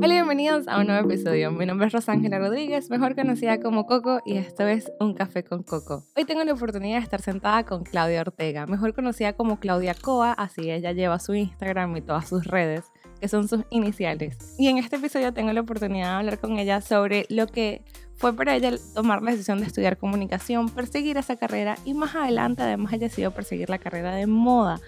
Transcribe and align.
Hola 0.00 0.14
y 0.14 0.16
bienvenidos 0.18 0.68
a 0.68 0.78
un 0.78 0.86
nuevo 0.86 1.10
episodio. 1.10 1.50
Mi 1.50 1.66
nombre 1.66 1.88
es 1.88 1.92
Rosángela 1.92 2.38
Rodríguez, 2.38 2.88
mejor 2.88 3.16
conocida 3.16 3.58
como 3.58 3.84
Coco, 3.84 4.20
y 4.24 4.36
esto 4.36 4.64
es 4.64 4.92
Un 5.00 5.12
Café 5.12 5.42
con 5.42 5.64
Coco. 5.64 6.04
Hoy 6.16 6.24
tengo 6.24 6.44
la 6.44 6.52
oportunidad 6.52 6.98
de 6.98 7.02
estar 7.02 7.20
sentada 7.20 7.64
con 7.64 7.82
Claudia 7.82 8.20
Ortega, 8.20 8.66
mejor 8.66 8.94
conocida 8.94 9.32
como 9.32 9.58
Claudia 9.58 9.94
Coa, 10.00 10.32
así 10.34 10.70
ella 10.70 10.92
lleva 10.92 11.18
su 11.18 11.34
Instagram 11.34 11.96
y 11.96 12.02
todas 12.02 12.28
sus 12.28 12.46
redes, 12.46 12.84
que 13.20 13.26
son 13.26 13.48
sus 13.48 13.64
iniciales. 13.70 14.54
Y 14.56 14.68
en 14.68 14.78
este 14.78 14.96
episodio 14.96 15.34
tengo 15.34 15.52
la 15.52 15.62
oportunidad 15.62 16.10
de 16.10 16.14
hablar 16.18 16.38
con 16.38 16.60
ella 16.60 16.80
sobre 16.80 17.26
lo 17.28 17.48
que 17.48 17.82
fue 18.14 18.32
para 18.34 18.54
ella 18.54 18.70
tomar 18.94 19.20
la 19.22 19.32
decisión 19.32 19.58
de 19.58 19.66
estudiar 19.66 19.98
comunicación, 19.98 20.68
perseguir 20.68 21.16
esa 21.16 21.34
carrera 21.34 21.74
y 21.84 21.94
más 21.94 22.14
adelante 22.14 22.62
además 22.62 22.92
haya 22.92 23.08
sido 23.08 23.32
perseguir 23.32 23.68
la 23.68 23.78
carrera 23.78 24.14
de 24.14 24.28
moda 24.28 24.80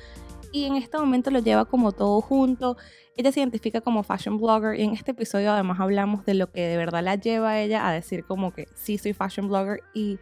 y 0.53 0.65
en 0.65 0.77
este 0.77 0.99
momento 0.99 1.31
lo 1.31 1.41
lleva 1.41 1.65
como 1.65 1.93
todo 1.93 2.21
junto. 2.21 2.77
Ella 3.17 3.33
se 3.33 3.41
identifica 3.41 3.81
como 3.81 4.03
fashion 4.03 4.39
blogger 4.39 4.79
y 4.79 4.83
en 4.83 4.93
este 4.93 5.11
episodio 5.11 5.53
además 5.53 5.81
hablamos 5.81 6.25
de 6.25 6.35
lo 6.35 6.51
que 6.51 6.63
de 6.63 6.77
verdad 6.77 7.03
la 7.03 7.17
lleva 7.17 7.51
a 7.51 7.61
ella 7.61 7.87
a 7.87 7.93
decir 7.93 8.25
como 8.25 8.53
que 8.53 8.67
sí 8.75 8.99
soy 8.99 9.13
fashion 9.13 9.49
blogger 9.49 9.83
y 9.95 10.19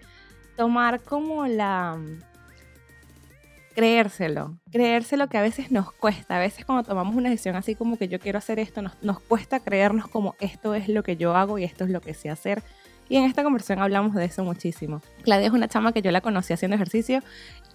tomar 0.57 1.01
como 1.03 1.47
la 1.47 1.99
creérselo, 3.75 4.59
creérselo 4.73 5.29
que 5.29 5.39
a 5.39 5.43
veces 5.43 5.71
nos 5.71 5.93
cuesta, 5.93 6.37
a 6.37 6.41
veces 6.41 6.65
cuando 6.65 6.83
tomamos 6.83 7.15
una 7.15 7.31
decisión 7.31 7.55
así 7.55 7.77
como 7.77 7.97
que 7.97 8.09
yo 8.09 8.19
quiero 8.19 8.39
hacer 8.39 8.59
esto, 8.59 8.83
nos, 8.83 9.01
nos 9.03 9.21
cuesta 9.21 9.61
creernos 9.61 10.09
como 10.09 10.35
esto 10.41 10.75
es 10.75 10.89
lo 10.89 11.05
que 11.05 11.17
yo 11.17 11.37
hago 11.37 11.59
y 11.59 11.65
esto 11.65 11.85
es 11.85 11.91
lo 11.91 12.01
que 12.01 12.13
sé 12.13 12.29
hacer 12.29 12.65
y 13.09 13.17
en 13.17 13.25
esta 13.25 13.43
conversación 13.43 13.81
hablamos 13.81 14.15
de 14.15 14.25
eso 14.25 14.45
muchísimo. 14.45 15.01
Claudia 15.23 15.47
es 15.47 15.53
una 15.53 15.69
chama 15.69 15.93
que 15.93 16.03
yo 16.03 16.11
la 16.11 16.21
conocí 16.21 16.53
haciendo 16.53 16.75
ejercicio 16.75 17.23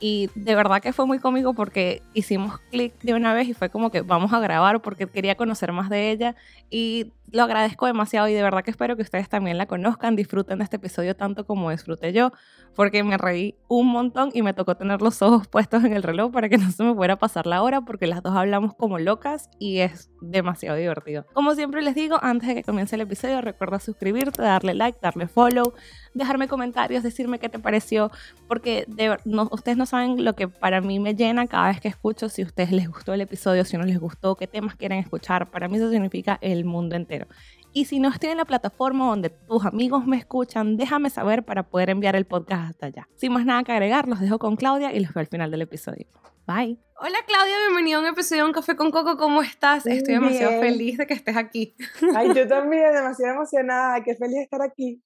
y 0.05 0.29
de 0.35 0.53
verdad 0.53 0.81
que 0.81 0.91
fue 0.91 1.05
muy 1.05 1.17
cómico 1.17 1.53
porque 1.53 2.01
hicimos 2.13 2.59
clic 2.71 2.93
de 3.03 3.13
una 3.13 3.33
vez 3.33 3.47
y 3.47 3.53
fue 3.53 3.69
como 3.69 3.89
que 3.89 4.01
vamos 4.01 4.33
a 4.33 4.41
grabar 4.41 4.81
porque 4.81 5.07
quería 5.07 5.35
conocer 5.35 5.71
más 5.71 5.89
de 5.89 6.11
ella 6.11 6.35
y 6.69 7.13
lo 7.33 7.43
agradezco 7.43 7.87
demasiado 7.87 8.27
y 8.27 8.33
de 8.33 8.43
verdad 8.43 8.63
que 8.63 8.69
espero 8.69 8.95
que 8.95 9.01
ustedes 9.01 9.27
también 9.27 9.57
la 9.57 9.65
conozcan, 9.65 10.15
disfruten 10.15 10.59
de 10.59 10.65
este 10.65 10.75
episodio 10.75 11.15
tanto 11.15 11.47
como 11.47 11.71
disfruté 11.71 12.13
yo, 12.13 12.31
porque 12.75 13.03
me 13.03 13.17
reí 13.17 13.55
un 13.67 13.87
montón 13.87 14.29
y 14.33 14.43
me 14.43 14.53
tocó 14.53 14.75
tener 14.75 15.01
los 15.01 15.21
ojos 15.23 15.47
puestos 15.47 15.83
en 15.83 15.93
el 15.93 16.03
reloj 16.03 16.31
para 16.31 16.47
que 16.47 16.57
no 16.59 16.69
se 16.69 16.83
me 16.83 16.93
fuera 16.93 17.15
a 17.15 17.17
pasar 17.17 17.47
la 17.47 17.63
hora, 17.63 17.81
porque 17.81 18.05
las 18.05 18.21
dos 18.21 18.35
hablamos 18.35 18.75
como 18.75 18.99
locas 18.99 19.49
y 19.57 19.79
es 19.79 20.11
demasiado 20.21 20.77
divertido. 20.77 21.25
Como 21.33 21.55
siempre 21.55 21.81
les 21.81 21.95
digo, 21.95 22.19
antes 22.21 22.49
de 22.49 22.55
que 22.55 22.63
comience 22.63 22.95
el 22.95 23.01
episodio, 23.01 23.41
recuerda 23.41 23.79
suscribirte, 23.79 24.41
darle 24.41 24.75
like, 24.75 24.99
darle 25.01 25.27
follow, 25.27 25.73
dejarme 26.13 26.47
comentarios, 26.47 27.03
decirme 27.03 27.39
qué 27.39 27.49
te 27.49 27.59
pareció, 27.59 28.11
porque 28.47 28.85
de, 28.87 29.17
no, 29.25 29.49
ustedes 29.51 29.77
no 29.77 29.85
saben 29.85 30.23
lo 30.23 30.33
que 30.35 30.47
para 30.47 30.81
mí 30.81 30.99
me 30.99 31.15
llena 31.15 31.47
cada 31.47 31.67
vez 31.67 31.81
que 31.81 31.87
escucho, 31.87 32.29
si 32.29 32.41
a 32.41 32.45
ustedes 32.45 32.71
les 32.71 32.87
gustó 32.87 33.13
el 33.13 33.21
episodio, 33.21 33.65
si 33.65 33.77
no 33.77 33.83
les 33.83 33.99
gustó, 33.99 34.35
qué 34.35 34.47
temas 34.47 34.75
quieren 34.75 34.99
escuchar. 34.99 35.49
Para 35.49 35.67
mí 35.67 35.77
eso 35.77 35.89
significa 35.89 36.37
el 36.41 36.65
mundo 36.65 36.95
entero. 36.95 37.27
Y 37.75 37.85
si 37.85 37.99
no 37.99 38.09
estoy 38.09 38.29
en 38.29 38.37
la 38.37 38.45
plataforma 38.45 39.07
donde 39.07 39.29
tus 39.29 39.65
amigos 39.65 40.05
me 40.05 40.17
escuchan, 40.17 40.77
déjame 40.77 41.09
saber 41.09 41.43
para 41.43 41.63
poder 41.63 41.89
enviar 41.89 42.15
el 42.15 42.25
podcast 42.25 42.69
hasta 42.69 42.85
allá. 42.85 43.07
Sin 43.15 43.33
más 43.33 43.45
nada 43.45 43.63
que 43.63 43.71
agregar, 43.71 44.07
los 44.07 44.19
dejo 44.19 44.37
con 44.37 44.55
Claudia 44.55 44.93
y 44.93 44.99
los 44.99 45.11
veo 45.13 45.21
al 45.21 45.27
final 45.27 45.49
del 45.49 45.63
episodio. 45.63 46.05
Bye. 46.45 46.77
Hola 46.97 47.17
Claudia, 47.25 47.55
bienvenido 47.67 47.99
a 47.99 48.01
un 48.01 48.07
episodio 48.07 48.43
de 48.43 48.49
Un 48.49 48.53
Café 48.53 48.75
con 48.75 48.91
Coco. 48.91 49.17
¿Cómo 49.17 49.41
estás? 49.41 49.87
Estoy 49.87 50.15
demasiado 50.15 50.61
feliz 50.61 50.97
de 50.97 51.07
que 51.07 51.13
estés 51.13 51.35
aquí. 51.35 51.75
Ay, 52.15 52.33
yo 52.35 52.47
también, 52.49 52.93
demasiado 52.93 53.35
emocionada. 53.35 54.03
Qué 54.03 54.13
feliz 54.15 54.35
de 54.35 54.43
estar 54.43 54.61
aquí. 54.61 55.01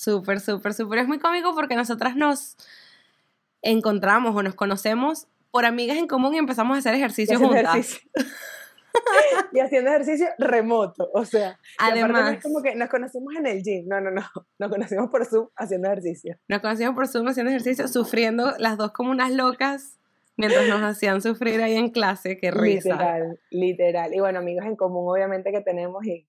Súper, 0.00 0.40
súper, 0.40 0.72
súper. 0.72 1.00
Es 1.00 1.08
muy 1.08 1.18
cómico 1.18 1.54
porque 1.54 1.76
nosotras 1.76 2.16
nos 2.16 2.56
encontramos 3.60 4.34
o 4.34 4.42
nos 4.42 4.54
conocemos 4.54 5.26
por 5.50 5.66
amigas 5.66 5.98
en 5.98 6.06
común 6.06 6.32
y 6.32 6.38
empezamos 6.38 6.74
a 6.74 6.78
hacer 6.78 6.94
ejercicio 6.94 7.38
juntas. 7.38 8.00
y 9.52 9.60
haciendo 9.60 9.90
ejercicio 9.90 10.28
remoto, 10.38 11.10
o 11.12 11.26
sea, 11.26 11.60
además 11.78 12.32
es 12.32 12.42
como 12.42 12.62
que 12.62 12.74
nos 12.76 12.88
conocemos 12.88 13.34
en 13.36 13.46
el 13.46 13.62
gym, 13.62 13.88
no, 13.88 14.00
no, 14.00 14.10
no, 14.10 14.22
nos 14.58 14.70
conocemos 14.70 15.10
por 15.10 15.26
Zoom 15.26 15.48
haciendo 15.54 15.88
ejercicio. 15.88 16.38
Nos 16.48 16.60
conocimos 16.60 16.94
por 16.94 17.06
Zoom 17.06 17.28
haciendo 17.28 17.50
ejercicio, 17.50 17.86
sufriendo 17.86 18.54
las 18.56 18.78
dos 18.78 18.92
como 18.92 19.10
unas 19.10 19.32
locas 19.32 19.98
mientras 20.38 20.66
nos 20.66 20.80
hacían 20.80 21.20
sufrir 21.20 21.60
ahí 21.60 21.74
en 21.74 21.90
clase, 21.90 22.38
qué 22.38 22.50
risa. 22.50 22.94
Literal, 22.94 23.40
literal. 23.50 24.14
Y 24.14 24.20
bueno, 24.20 24.38
amigos 24.38 24.64
en 24.64 24.76
común 24.76 25.04
obviamente 25.06 25.52
que 25.52 25.60
tenemos 25.60 26.06
y 26.06 26.26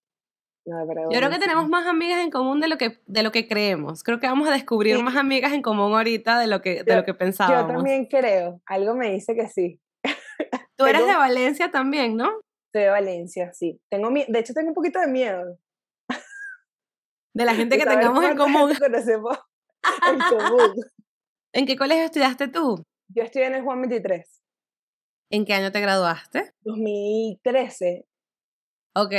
no, 0.65 0.85
Yo 1.11 1.17
creo 1.17 1.29
que 1.29 1.39
tenemos 1.39 1.67
más 1.67 1.87
amigas 1.87 2.19
en 2.19 2.29
común 2.29 2.59
de 2.59 2.67
lo 2.67 2.77
que, 2.77 3.01
de 3.05 3.23
lo 3.23 3.31
que 3.31 3.47
creemos. 3.47 4.03
Creo 4.03 4.19
que 4.19 4.27
vamos 4.27 4.47
a 4.47 4.51
descubrir 4.51 5.01
más 5.01 5.15
amigas 5.15 5.53
en 5.53 5.61
común 5.61 5.93
ahorita 5.93 6.39
de 6.39 6.47
lo 6.47 6.61
que, 6.61 6.83
de 6.83 6.95
lo 6.95 7.03
que 7.03 7.13
pensábamos. 7.13 7.71
Yo 7.71 7.75
también 7.75 8.05
creo. 8.05 8.61
Algo 8.65 8.95
me 8.95 9.11
dice 9.11 9.35
que 9.35 9.47
sí. 9.47 9.79
Tú 10.77 10.85
eres 10.85 11.05
de 11.05 11.15
Valencia 11.15 11.71
también, 11.71 12.15
¿no? 12.15 12.31
de 12.73 12.89
Valencia, 12.89 13.51
sí. 13.53 13.79
Tengo 13.89 14.09
de 14.09 14.39
hecho, 14.39 14.53
tengo 14.53 14.69
un 14.69 14.75
poquito 14.75 14.99
de 14.99 15.07
miedo. 15.07 15.57
De 17.33 17.45
la 17.45 17.55
gente 17.55 17.77
que 17.77 17.85
tengamos 17.85 18.23
en 18.23 18.35
común. 18.35 18.73
Conocemos 18.77 19.37
en 20.07 20.19
común. 20.19 20.75
¿En 21.53 21.65
qué 21.65 21.75
colegio 21.75 22.05
estudiaste 22.05 22.47
tú? 22.47 22.83
Yo 23.09 23.23
estudié 23.23 23.47
en 23.47 23.55
el 23.55 23.63
Juan 23.63 23.81
23. 23.81 24.41
¿En 25.31 25.45
qué 25.45 25.53
año 25.53 25.71
te 25.71 25.79
graduaste? 25.79 26.53
2013. 26.61 28.05
Ok. 28.95 29.13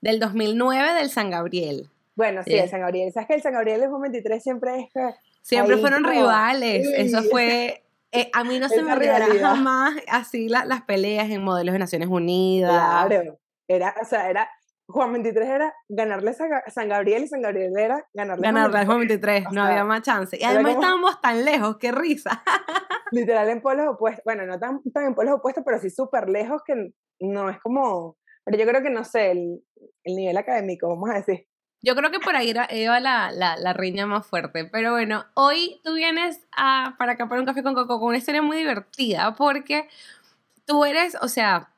Del 0.00 0.18
2009 0.18 0.94
del 0.94 1.10
San 1.10 1.30
Gabriel. 1.30 1.90
Bueno, 2.14 2.42
sí, 2.44 2.54
el 2.54 2.68
San 2.68 2.80
Gabriel. 2.80 3.12
¿Sabes 3.12 3.28
que 3.28 3.34
el 3.34 3.42
San 3.42 3.52
Gabriel 3.52 3.82
el 3.82 3.88
Juan 3.88 4.02
23 4.02 4.42
siempre 4.42 4.90
es 4.94 5.04
Siempre 5.42 5.78
fueron 5.78 6.04
rivales. 6.04 6.86
Eso 6.96 7.22
fue 7.24 7.82
eh, 8.12 8.30
a 8.32 8.44
mí 8.44 8.58
no 8.58 8.68
se 8.68 8.82
me 8.82 8.92
olvidará 8.92 9.26
jamás 9.40 9.94
así 10.08 10.48
las 10.48 10.82
peleas 10.82 11.30
en 11.30 11.42
modelos 11.42 11.72
de 11.72 11.78
Naciones 11.78 12.08
Unidas. 12.08 12.70
Claro, 12.70 13.38
era, 13.68 13.94
o 14.00 14.04
sea, 14.04 14.28
era, 14.28 14.50
Juan 14.88 15.12
23 15.12 15.48
era 15.48 15.74
ganarle 15.88 16.30
a 16.30 16.70
San 16.70 16.88
Gabriel 16.88 17.22
y 17.22 17.28
San 17.28 17.42
Gabriel 17.42 17.72
era 17.78 18.04
ganarle, 18.12 18.42
ganarle 18.42 18.78
a 18.78 18.86
Juan 18.86 18.98
23, 18.98 19.52
no 19.52 19.62
había 19.62 19.84
más 19.84 20.02
chance. 20.02 20.36
Y 20.38 20.42
además 20.42 20.74
estábamos 20.74 21.20
tan 21.20 21.44
lejos, 21.44 21.76
qué 21.78 21.92
risa. 21.92 22.42
Literal 23.12 23.48
en 23.48 23.60
polos 23.60 23.86
opuestos, 23.86 24.24
bueno, 24.24 24.44
no 24.46 24.58
tan, 24.58 24.82
tan 24.92 25.04
en 25.04 25.14
polos 25.14 25.34
opuestos, 25.34 25.62
pero 25.64 25.78
sí 25.78 25.90
súper 25.90 26.28
lejos 26.28 26.62
que 26.64 26.92
no 27.20 27.48
es 27.48 27.60
como, 27.60 28.16
pero 28.50 28.64
yo 28.64 28.68
creo 28.68 28.82
que 28.82 28.90
no 28.90 29.04
sé, 29.04 29.30
el, 29.30 29.62
el 30.02 30.16
nivel 30.16 30.36
académico, 30.36 30.88
vamos 30.88 31.10
a 31.10 31.14
decir. 31.14 31.46
Yo 31.82 31.94
creo 31.94 32.10
que 32.10 32.18
por 32.18 32.34
ahí 32.34 32.52
iba 32.72 32.98
la, 32.98 33.30
la, 33.30 33.56
la, 33.56 33.72
riña 33.72 34.06
más 34.06 34.26
fuerte. 34.26 34.64
Pero 34.64 34.90
bueno, 34.90 35.24
hoy 35.34 35.80
tú 35.84 35.94
vienes 35.94 36.40
a, 36.56 36.96
para 36.98 37.12
acá 37.12 37.28
para 37.28 37.40
un 37.40 37.46
café 37.46 37.62
con 37.62 37.74
Coco 37.74 38.00
con 38.00 38.08
una 38.08 38.18
historia 38.18 38.42
muy 38.42 38.58
divertida 38.58 39.36
porque 39.36 39.88
tú 40.66 40.84
eres, 40.84 41.16
o 41.22 41.28
sea, 41.28 41.70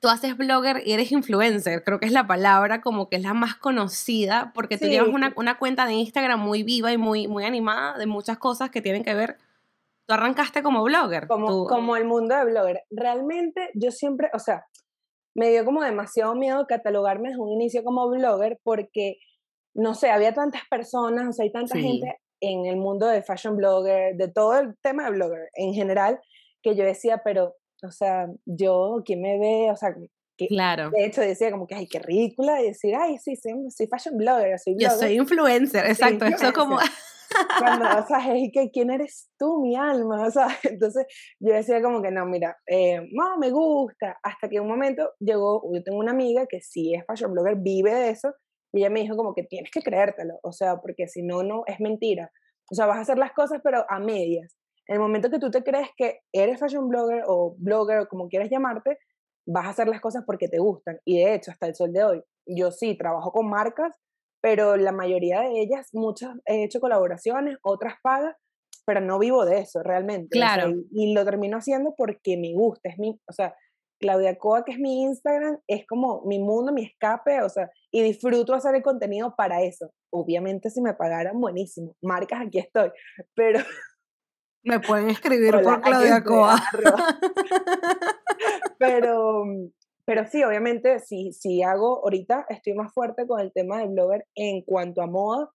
tú 0.00 0.08
haces 0.08 0.38
blogger 0.38 0.82
y 0.86 0.92
eres 0.92 1.12
influencer, 1.12 1.84
creo 1.84 2.00
que 2.00 2.06
es 2.06 2.12
la 2.12 2.26
palabra 2.26 2.80
como 2.80 3.10
que 3.10 3.16
es 3.16 3.22
la 3.22 3.34
más 3.34 3.56
conocida 3.56 4.52
porque 4.54 4.78
tú 4.78 4.86
llevas 4.86 5.10
una, 5.10 5.34
una, 5.36 5.58
cuenta 5.58 5.84
de 5.84 5.92
Instagram 5.92 6.40
muy 6.40 6.62
viva 6.62 6.92
y 6.92 6.96
muy, 6.96 7.28
muy 7.28 7.44
animada 7.44 7.98
de 7.98 8.06
muchas 8.06 8.38
cosas 8.38 8.70
que 8.70 8.80
tienen 8.80 9.04
que 9.04 9.12
ver. 9.12 9.36
Tú 10.06 10.14
arrancaste 10.14 10.62
como 10.62 10.82
blogger. 10.82 11.28
Como, 11.28 11.66
como 11.66 11.94
el 11.96 12.06
mundo 12.06 12.34
de 12.34 12.46
blogger. 12.46 12.82
Realmente 12.90 13.70
yo 13.74 13.90
siempre, 13.90 14.30
o 14.32 14.38
sea, 14.38 14.66
me 15.34 15.50
dio 15.50 15.64
como 15.64 15.82
demasiado 15.82 16.34
miedo 16.34 16.66
catalogarme 16.66 17.28
desde 17.28 17.42
un 17.42 17.50
inicio 17.50 17.84
como 17.84 18.08
blogger 18.08 18.58
porque, 18.62 19.18
no 19.74 19.94
sé, 19.94 20.10
había 20.10 20.34
tantas 20.34 20.62
personas, 20.68 21.28
o 21.28 21.32
sea, 21.32 21.44
hay 21.44 21.52
tanta 21.52 21.78
gente 21.78 22.18
en 22.40 22.66
el 22.66 22.76
mundo 22.76 23.06
de 23.06 23.22
fashion 23.22 23.56
blogger, 23.56 24.16
de 24.16 24.28
todo 24.28 24.58
el 24.58 24.74
tema 24.82 25.04
de 25.04 25.10
blogger 25.12 25.48
en 25.54 25.74
general, 25.74 26.20
que 26.62 26.74
yo 26.74 26.84
decía, 26.84 27.20
pero, 27.24 27.54
o 27.82 27.90
sea, 27.90 28.28
yo, 28.46 29.02
¿quién 29.04 29.20
me 29.20 29.38
ve? 29.38 29.70
O 29.70 29.76
sea, 29.76 29.94
que, 30.36 30.48
claro. 30.48 30.90
De 30.90 31.04
hecho, 31.04 31.20
decía 31.20 31.50
como 31.50 31.66
que, 31.66 31.74
ay, 31.74 31.86
qué 31.86 31.98
ridícula, 31.98 32.62
y 32.62 32.68
decir, 32.68 32.94
ay, 32.94 33.18
sí, 33.18 33.36
soy, 33.36 33.86
fashion 33.86 34.16
blogger, 34.16 34.58
soy 34.58 34.74
blogger. 34.74 34.96
Yo 34.96 34.98
soy 34.98 35.16
influencer, 35.16 35.86
exacto, 35.86 36.24
eso 36.24 36.52
como... 36.52 36.78
Cuando, 37.58 37.86
o 37.98 38.06
sea, 38.06 38.18
es 38.34 38.50
que 38.52 38.70
quién 38.70 38.90
eres 38.90 39.30
tú, 39.38 39.60
mi 39.60 39.76
alma, 39.76 40.22
o 40.26 40.30
sea, 40.30 40.48
entonces 40.64 41.06
yo 41.38 41.52
decía 41.52 41.80
como 41.82 42.02
que 42.02 42.10
no, 42.10 42.26
mira, 42.26 42.58
eh, 42.66 43.08
no, 43.12 43.38
me 43.38 43.50
gusta, 43.50 44.18
hasta 44.22 44.48
que 44.48 44.60
un 44.60 44.68
momento 44.68 45.10
llegó, 45.18 45.62
yo 45.72 45.82
tengo 45.82 45.98
una 45.98 46.12
amiga 46.12 46.46
que 46.46 46.60
sí 46.60 46.94
es 46.94 47.04
fashion 47.06 47.32
blogger, 47.32 47.56
vive 47.56 47.94
de 47.94 48.10
eso, 48.10 48.34
y 48.72 48.80
ella 48.80 48.90
me 48.90 49.00
dijo 49.00 49.16
como 49.16 49.34
que 49.34 49.44
tienes 49.44 49.70
que 49.70 49.82
creértelo, 49.82 50.38
o 50.42 50.52
sea, 50.52 50.78
porque 50.80 51.08
si 51.08 51.22
no, 51.22 51.42
no, 51.42 51.62
es 51.66 51.80
mentira, 51.80 52.30
o 52.70 52.74
sea, 52.74 52.86
vas 52.86 52.98
a 52.98 53.00
hacer 53.00 53.18
las 53.18 53.32
cosas 53.32 53.60
pero 53.62 53.84
a 53.88 53.98
medias. 53.98 54.56
En 54.86 54.94
el 54.94 55.00
momento 55.00 55.30
que 55.30 55.38
tú 55.38 55.50
te 55.50 55.62
crees 55.62 55.88
que 55.96 56.20
eres 56.32 56.58
fashion 56.58 56.88
blogger 56.88 57.22
o 57.26 57.54
blogger 57.58 58.00
o 58.00 58.08
como 58.08 58.28
quieras 58.28 58.48
llamarte, 58.50 58.98
vas 59.46 59.66
a 59.66 59.70
hacer 59.70 59.88
las 59.88 60.00
cosas 60.00 60.24
porque 60.26 60.48
te 60.48 60.58
gustan. 60.58 60.98
Y 61.04 61.18
de 61.18 61.34
hecho, 61.34 61.50
hasta 61.50 61.66
el 61.66 61.74
sol 61.74 61.92
de 61.92 62.04
hoy, 62.04 62.22
yo 62.46 62.70
sí 62.70 62.96
trabajo 62.96 63.32
con 63.32 63.48
marcas 63.48 63.94
pero 64.40 64.76
la 64.76 64.92
mayoría 64.92 65.40
de 65.40 65.60
ellas, 65.60 65.88
muchas 65.92 66.30
he 66.46 66.64
hecho 66.64 66.80
colaboraciones, 66.80 67.56
otras 67.62 67.94
pagas, 68.02 68.34
pero 68.86 69.00
no 69.00 69.18
vivo 69.18 69.44
de 69.44 69.58
eso 69.58 69.82
realmente. 69.82 70.28
Claro. 70.30 70.72
y, 70.90 71.14
lo 71.14 71.24
termino 71.24 71.58
haciendo 71.58 71.94
porque 71.96 72.36
me 72.36 72.52
gusta, 72.54 72.88
es 72.88 72.98
mi, 72.98 73.20
o 73.26 73.32
sea, 73.32 73.54
Claudia 74.00 74.36
Coa, 74.38 74.64
que 74.64 74.72
es 74.72 74.78
mi 74.78 75.02
Instagram, 75.02 75.58
es 75.66 75.86
como 75.86 76.22
mi 76.24 76.38
mundo, 76.38 76.72
mi 76.72 76.84
escape, 76.84 77.42
o 77.42 77.48
sea, 77.48 77.70
y 77.92 78.02
disfruto 78.02 78.54
hacer 78.54 78.74
el 78.74 78.82
contenido 78.82 79.34
para 79.36 79.62
eso. 79.62 79.92
Obviamente 80.10 80.70
si 80.70 80.80
me 80.80 80.94
pagaran, 80.94 81.38
buenísimo. 81.38 81.94
Marcas, 82.02 82.40
aquí 82.46 82.58
estoy, 82.58 82.90
pero... 83.34 83.60
Me 84.62 84.80
pueden 84.80 85.10
escribir 85.10 85.52
por 85.62 85.80
Claudia 85.80 86.22
Coa. 86.22 86.56
pero, 88.78 89.44
pero 90.10 90.26
sí, 90.26 90.42
obviamente, 90.42 90.98
sí, 90.98 91.30
sí 91.30 91.62
hago, 91.62 92.02
ahorita 92.02 92.44
estoy 92.48 92.74
más 92.74 92.92
fuerte 92.92 93.28
con 93.28 93.38
el 93.38 93.52
tema 93.52 93.78
del 93.78 93.90
blogger 93.90 94.26
en 94.34 94.62
cuanto 94.62 95.02
a 95.02 95.06
moda, 95.06 95.52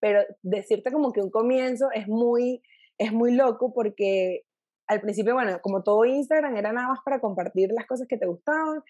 pero 0.00 0.20
decirte 0.42 0.92
como 0.92 1.14
que 1.14 1.22
un 1.22 1.30
comienzo 1.30 1.90
es 1.94 2.06
muy, 2.06 2.60
es 2.98 3.10
muy 3.10 3.32
loco 3.32 3.72
porque 3.72 4.42
al 4.86 5.00
principio, 5.00 5.32
bueno, 5.32 5.60
como 5.62 5.82
todo 5.82 6.04
Instagram 6.04 6.54
era 6.58 6.74
nada 6.74 6.88
más 6.88 6.98
para 7.06 7.20
compartir 7.20 7.70
las 7.72 7.86
cosas 7.86 8.06
que 8.06 8.18
te 8.18 8.26
gustaban, 8.26 8.82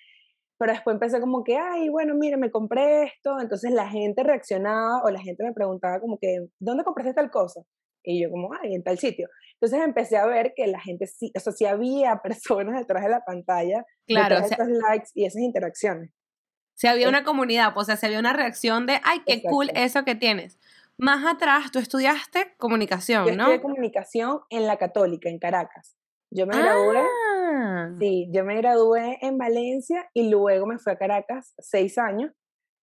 pero 0.59 0.73
después 0.73 0.95
empecé 0.95 1.21
como 1.21 1.45
que, 1.45 1.57
ay, 1.57 1.89
bueno, 1.89 2.17
mire, 2.17 2.37
me 2.37 2.51
compré 2.51 3.05
esto, 3.05 3.39
entonces 3.39 3.71
la 3.71 3.89
gente 3.89 4.25
reaccionaba 4.25 5.05
o 5.05 5.11
la 5.11 5.21
gente 5.21 5.45
me 5.45 5.53
preguntaba 5.53 6.01
como 6.01 6.19
que, 6.19 6.49
¿dónde 6.59 6.83
compraste 6.83 7.15
tal 7.15 7.31
cosa? 7.31 7.63
Y 8.05 8.23
yo 8.23 8.31
como, 8.31 8.51
ay, 8.63 8.75
en 8.75 8.83
tal 8.83 8.99
sitio. 8.99 9.29
Entonces 9.55 9.81
empecé 9.87 10.17
a 10.17 10.27
ver 10.27 10.53
que 10.55 10.67
la 10.67 10.81
gente 10.81 11.07
sí, 11.07 11.33
o 11.35 11.41
sea, 11.41 11.53
sí 11.53 11.65
había 11.65 12.21
personas 12.23 12.79
detrás 12.79 13.03
de 13.03 13.11
la 13.11 13.25
pantalla, 13.25 13.85
claro, 14.07 14.37
detrás 14.37 14.51
de 14.51 14.65
esos 14.65 14.83
likes 14.89 15.09
y 15.15 15.25
esas 15.25 15.43
interacciones. 15.43 16.11
Si 16.77 16.87
había 16.87 17.09
una 17.09 17.25
comunidad, 17.25 17.73
pues, 17.73 17.85
o 17.85 17.87
sea, 17.87 17.97
si 17.97 18.07
había 18.07 18.19
una 18.19 18.33
reacción 18.33 18.87
de, 18.87 19.01
ay, 19.05 19.21
qué 19.25 19.43
cool 19.43 19.71
eso 19.75 20.05
que 20.05 20.17
tienes. 20.17 20.59
Más 20.99 21.25
atrás, 21.25 21.71
tú 21.71 21.79
estudiaste 21.79 22.55
comunicación, 22.57 23.27
yo 23.27 23.37
¿no? 23.37 23.45
Estudié 23.45 23.61
comunicación 23.61 24.41
en 24.51 24.67
la 24.67 24.77
Católica, 24.77 25.29
en 25.29 25.39
Caracas. 25.39 25.97
Yo 26.31 26.47
me 26.47 26.57
gradué, 26.57 27.01
Ah. 27.55 27.91
sí, 27.99 28.29
yo 28.33 28.45
me 28.45 28.57
gradué 28.57 29.19
en 29.21 29.39
Valencia 29.39 30.09
y 30.13 30.29
luego 30.29 30.67
me 30.67 30.79
fui 30.79 30.93
a 30.93 30.97
Caracas 30.97 31.55
seis 31.59 31.97
años, 31.99 32.33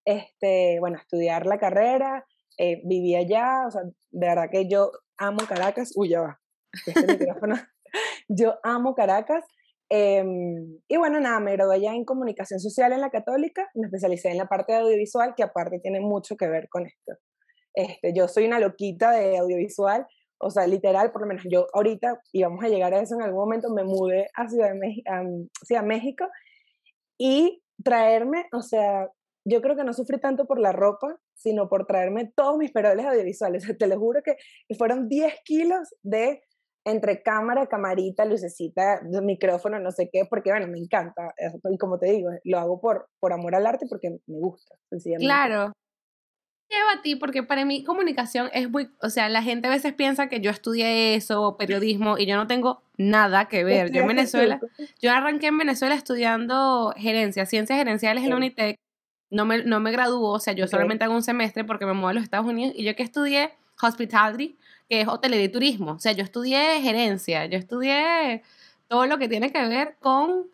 este, 0.05 0.77
bueno, 0.79 0.97
a 0.97 1.01
estudiar 1.01 1.45
la 1.45 1.59
carrera, 1.59 2.25
eh, 2.57 2.81
viví 2.85 3.15
allá, 3.15 3.65
o 3.67 3.71
sea, 3.71 3.81
de 3.83 4.27
verdad 4.27 4.49
que 4.51 4.69
yo 4.69 4.91
amo 5.21 5.39
Caracas, 5.47 5.91
uy, 5.95 6.09
ya 6.09 6.21
va, 6.21 6.41
este 6.85 7.05
micrófono, 7.05 7.55
yo 8.27 8.59
amo 8.63 8.95
Caracas, 8.95 9.45
em, 9.89 10.79
y 10.87 10.97
bueno, 10.97 11.19
nada, 11.19 11.39
me 11.39 11.53
gradué 11.53 11.75
allá 11.75 11.93
en 11.93 12.05
comunicación 12.05 12.59
social 12.59 12.91
en 12.93 13.01
la 13.01 13.11
católica, 13.11 13.69
me 13.75 13.85
especialicé 13.87 14.29
en 14.29 14.37
la 14.37 14.47
parte 14.47 14.73
de 14.73 14.79
audiovisual, 14.79 15.33
que 15.35 15.43
aparte 15.43 15.79
tiene 15.79 15.99
mucho 15.99 16.35
que 16.35 16.47
ver 16.47 16.67
con 16.69 16.85
esto. 16.85 17.13
Este, 17.73 18.13
yo 18.13 18.27
soy 18.27 18.45
una 18.45 18.59
loquita 18.59 19.11
de 19.11 19.37
audiovisual, 19.37 20.07
o 20.39 20.49
sea, 20.49 20.65
literal, 20.65 21.11
por 21.11 21.21
lo 21.21 21.27
menos 21.27 21.43
yo 21.49 21.67
ahorita, 21.73 22.19
y 22.33 22.43
vamos 22.43 22.63
a 22.63 22.69
llegar 22.69 22.93
a 22.93 23.01
eso 23.01 23.15
en 23.15 23.21
algún 23.21 23.41
momento, 23.41 23.69
me 23.69 23.83
mudé 23.83 24.27
a 24.33 24.47
Ciudad 24.47 24.69
de 24.71 24.79
México, 24.79 25.11
a 25.11 25.81
México 25.83 26.25
y 27.17 27.61
traerme, 27.83 28.47
o 28.51 28.61
sea, 28.61 29.07
yo 29.45 29.61
creo 29.61 29.75
que 29.75 29.83
no 29.83 29.93
sufrí 29.93 30.19
tanto 30.19 30.45
por 30.45 30.59
la 30.59 30.71
ropa, 30.71 31.17
sino 31.41 31.67
por 31.67 31.85
traerme 31.85 32.31
todos 32.35 32.57
mis 32.57 32.71
peroles 32.71 33.05
audiovisuales. 33.05 33.63
Te 33.79 33.87
lo 33.87 33.97
juro 33.97 34.21
que 34.23 34.35
fueron 34.77 35.07
10 35.07 35.33
kilos 35.43 35.95
de 36.03 36.41
entre 36.85 37.21
cámara, 37.21 37.67
camarita, 37.67 38.25
lucecita, 38.25 39.01
micrófono, 39.21 39.79
no 39.79 39.91
sé 39.91 40.09
qué, 40.11 40.25
porque 40.25 40.49
bueno, 40.49 40.67
me 40.67 40.79
encanta. 40.79 41.33
Y 41.69 41.77
como 41.77 41.99
te 41.99 42.11
digo, 42.11 42.31
lo 42.43 42.57
hago 42.57 42.81
por, 42.81 43.07
por 43.19 43.33
amor 43.33 43.55
al 43.55 43.67
arte 43.67 43.85
porque 43.87 44.17
me 44.25 44.39
gusta, 44.39 44.75
sencillamente. 44.89 45.27
Claro. 45.27 45.73
Lleva 46.69 46.93
a 46.93 47.01
ti, 47.01 47.17
porque 47.17 47.43
para 47.43 47.65
mí 47.65 47.83
comunicación 47.83 48.49
es 48.53 48.69
muy, 48.69 48.89
o 49.01 49.09
sea, 49.09 49.27
la 49.27 49.43
gente 49.43 49.67
a 49.67 49.71
veces 49.71 49.93
piensa 49.93 50.29
que 50.29 50.39
yo 50.39 50.49
estudié 50.49 51.15
eso, 51.15 51.57
periodismo, 51.57 52.17
y 52.17 52.25
yo 52.25 52.37
no 52.37 52.47
tengo 52.47 52.81
nada 52.97 53.47
que 53.49 53.63
ver. 53.65 53.91
Yo 53.91 54.01
en 54.01 54.07
Venezuela, 54.07 54.59
yo 55.01 55.11
arranqué 55.11 55.47
en 55.47 55.57
Venezuela 55.57 55.95
estudiando 55.95 56.93
gerencia, 56.97 57.45
ciencias 57.45 57.77
gerenciales 57.77 58.23
en 58.23 58.29
la 58.29 58.37
Unitec, 58.37 58.77
no 59.31 59.45
me, 59.45 59.63
no 59.63 59.79
me 59.79 59.91
graduó, 59.91 60.33
o 60.33 60.39
sea, 60.39 60.53
yo 60.53 60.67
solamente 60.67 61.03
hago 61.05 61.15
un 61.15 61.23
semestre 61.23 61.63
porque 61.63 61.85
me 61.87 61.93
muevo 61.93 62.09
a 62.09 62.13
los 62.13 62.23
Estados 62.23 62.45
Unidos, 62.45 62.73
y 62.77 62.83
yo 62.83 62.95
que 62.95 63.03
estudié 63.03 63.51
hospitality, 63.81 64.57
que 64.89 65.01
es 65.01 65.07
hotelería 65.07 65.45
y 65.45 65.49
turismo, 65.49 65.93
o 65.93 65.99
sea, 65.99 66.11
yo 66.11 66.23
estudié 66.23 66.81
gerencia, 66.81 67.45
yo 67.47 67.57
estudié 67.57 68.43
todo 68.87 69.05
lo 69.07 69.17
que 69.17 69.27
tiene 69.29 69.51
que 69.51 69.67
ver 69.67 69.95
con 69.99 70.47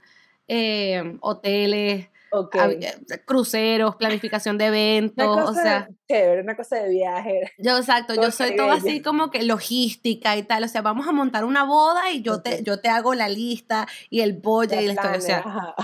eh, 0.47 1.17
hoteles, 1.21 2.07
Ok. 2.31 2.55
hab- 2.55 2.83
eh, 2.83 3.21
cruceros, 3.25 3.95
planificación 3.95 4.57
de 4.57 4.65
Una 4.69 4.77
eventos, 4.77 5.25
o 5.27 5.45
cosa 5.47 5.61
sea, 5.63 5.89
chévere, 6.07 6.41
una 6.41 6.55
cosa 6.55 6.75
de 6.75 6.89
viaje. 6.89 7.51
yo 7.57 7.77
exacto, 7.77 8.13
yo 8.15 8.31
soy 8.31 8.55
todo 8.55 8.71
así 8.71 9.01
como 9.01 9.31
que 9.31 9.43
logística 9.43 10.37
y 10.37 10.43
tal, 10.43 10.63
o 10.63 10.67
sea, 10.67 10.81
vamos 10.81 11.07
a 11.07 11.11
montar 11.13 11.43
una 11.45 11.63
boda 11.63 12.11
y 12.11 12.21
yo 12.21 12.41
te 12.41 12.63
yo 12.63 12.79
te 12.79 12.89
hago 12.89 13.13
la 13.15 13.27
lista 13.29 13.87
y 14.09 14.21
el 14.21 14.33
budget 14.33 14.81
y 14.81 14.87
la 14.87 14.93
historia, 14.93 15.17
o 15.17 15.21
sea, 15.21 15.37
Ajá. 15.39 15.75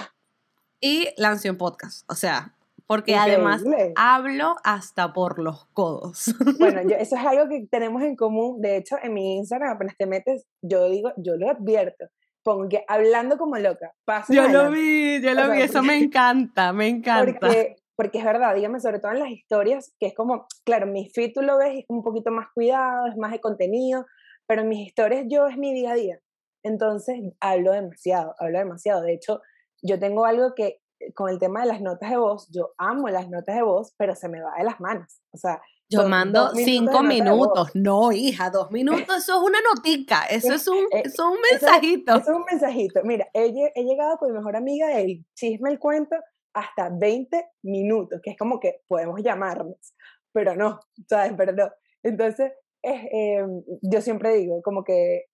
y 0.79 1.09
lanzo 1.17 1.49
un 1.49 1.57
podcast, 1.57 2.09
o 2.11 2.15
sea, 2.15 2.53
porque 2.87 3.15
además 3.15 3.61
Increíble. 3.61 3.93
hablo 3.95 4.55
hasta 4.63 5.13
por 5.13 5.39
los 5.39 5.65
codos. 5.73 6.25
Bueno, 6.59 6.81
yo- 6.83 6.95
eso 6.97 7.15
es 7.15 7.25
algo 7.25 7.47
que 7.49 7.65
tenemos 7.69 8.01
en 8.03 8.15
común. 8.15 8.61
De 8.61 8.77
hecho, 8.77 8.97
en 9.01 9.13
mi 9.13 9.35
Instagram, 9.37 9.75
apenas 9.75 9.95
te 9.97 10.05
metes, 10.05 10.45
yo 10.61 10.89
digo, 10.89 11.11
yo 11.17 11.35
lo 11.37 11.49
advierto. 11.49 12.05
Pongo 12.43 12.67
que 12.67 12.83
hablando 12.87 13.37
como 13.37 13.57
loca. 13.57 13.93
paso 14.05 14.33
Yo 14.33 14.47
lo 14.49 14.69
vi, 14.69 15.21
yo 15.21 15.31
O 15.31 15.33
lo 15.35 15.45
sea, 15.45 15.53
vi, 15.55 15.61
eso 15.61 15.81
me 15.81 15.97
encanta, 15.97 16.73
me 16.73 16.87
encanta. 16.89 17.39
Porque, 17.39 17.75
porque 17.95 18.17
es 18.17 18.25
verdad, 18.25 18.53
dígame, 18.53 18.81
sobre 18.81 18.99
todo 18.99 19.13
en 19.13 19.19
las 19.19 19.29
historias, 19.29 19.93
que 19.97 20.07
es 20.07 20.13
como, 20.13 20.45
claro, 20.65 20.85
mi 20.85 21.09
feed 21.09 21.31
tú 21.33 21.41
lo 21.41 21.57
ves 21.57 21.73
y 21.75 21.79
es 21.79 21.85
un 21.87 22.03
poquito 22.03 22.31
más 22.31 22.47
cuidado, 22.53 23.07
es 23.07 23.15
más 23.15 23.31
de 23.31 23.39
contenido, 23.39 24.05
pero 24.45 24.61
en 24.63 24.67
mis 24.67 24.85
historias 24.87 25.25
yo 25.29 25.47
es 25.47 25.57
mi 25.57 25.73
día 25.73 25.91
a 25.91 25.95
día. 25.95 26.19
Entonces 26.63 27.15
hablo 27.39 27.71
demasiado, 27.71 28.35
hablo 28.39 28.59
demasiado. 28.59 29.01
De 29.03 29.13
hecho, 29.13 29.41
yo 29.81 29.97
tengo 29.99 30.25
algo 30.25 30.53
que 30.53 30.81
con 31.15 31.29
el 31.29 31.39
tema 31.39 31.61
de 31.61 31.67
las 31.67 31.81
notas 31.81 32.09
de 32.09 32.17
voz, 32.17 32.49
yo 32.51 32.73
amo 32.77 33.09
las 33.09 33.29
notas 33.29 33.55
de 33.55 33.61
voz, 33.63 33.93
pero 33.97 34.15
se 34.15 34.29
me 34.29 34.41
va 34.41 34.53
de 34.57 34.63
las 34.63 34.79
manos. 34.79 35.21
O 35.31 35.37
sea, 35.37 35.61
Yo 35.89 36.07
mando 36.07 36.51
minutos 36.53 36.63
cinco 36.65 37.03
minutos. 37.03 37.69
No, 37.75 38.11
hija, 38.11 38.49
dos 38.49 38.71
minutos, 38.71 39.17
eso 39.17 39.33
es 39.37 39.41
una 39.49 39.59
notica, 39.73 40.23
eso 40.25 40.53
es 40.53 40.67
un, 40.67 40.77
Eh, 40.91 41.03
eso 41.05 41.09
es 41.09 41.19
un 41.19 41.37
Eso 41.37 41.55
es- 41.55 41.61
mensajito. 41.61 42.11
Eso 42.15 42.31
es 42.31 42.37
un 42.37 42.45
mensajito. 42.49 43.01
Mira, 43.03 43.27
he, 43.33 43.53
he 43.75 43.83
llegado 43.83 44.17
con 44.17 44.29
mi 44.31 44.37
mejor 44.37 44.55
amiga 44.55 44.87
del 44.87 45.25
chisme, 45.35 45.69
el 45.69 45.79
cuento, 45.79 46.15
hasta 46.53 46.89
20 46.89 47.45
minutos, 47.63 48.19
que 48.23 48.31
es 48.31 48.37
como 48.37 48.59
que 48.59 48.81
podemos 48.87 49.21
llamarnos, 49.21 49.77
pero 50.31 50.55
no, 50.55 50.79
¿sabes? 51.09 51.33
Pero 51.37 51.51
no. 51.53 51.69
Entonces, 52.03 52.51
es, 52.81 53.01
eh, 53.11 53.43
yo 53.81 54.01
siempre 54.01 54.33
digo, 54.35 54.61
como 54.61 54.83
que 54.83 55.25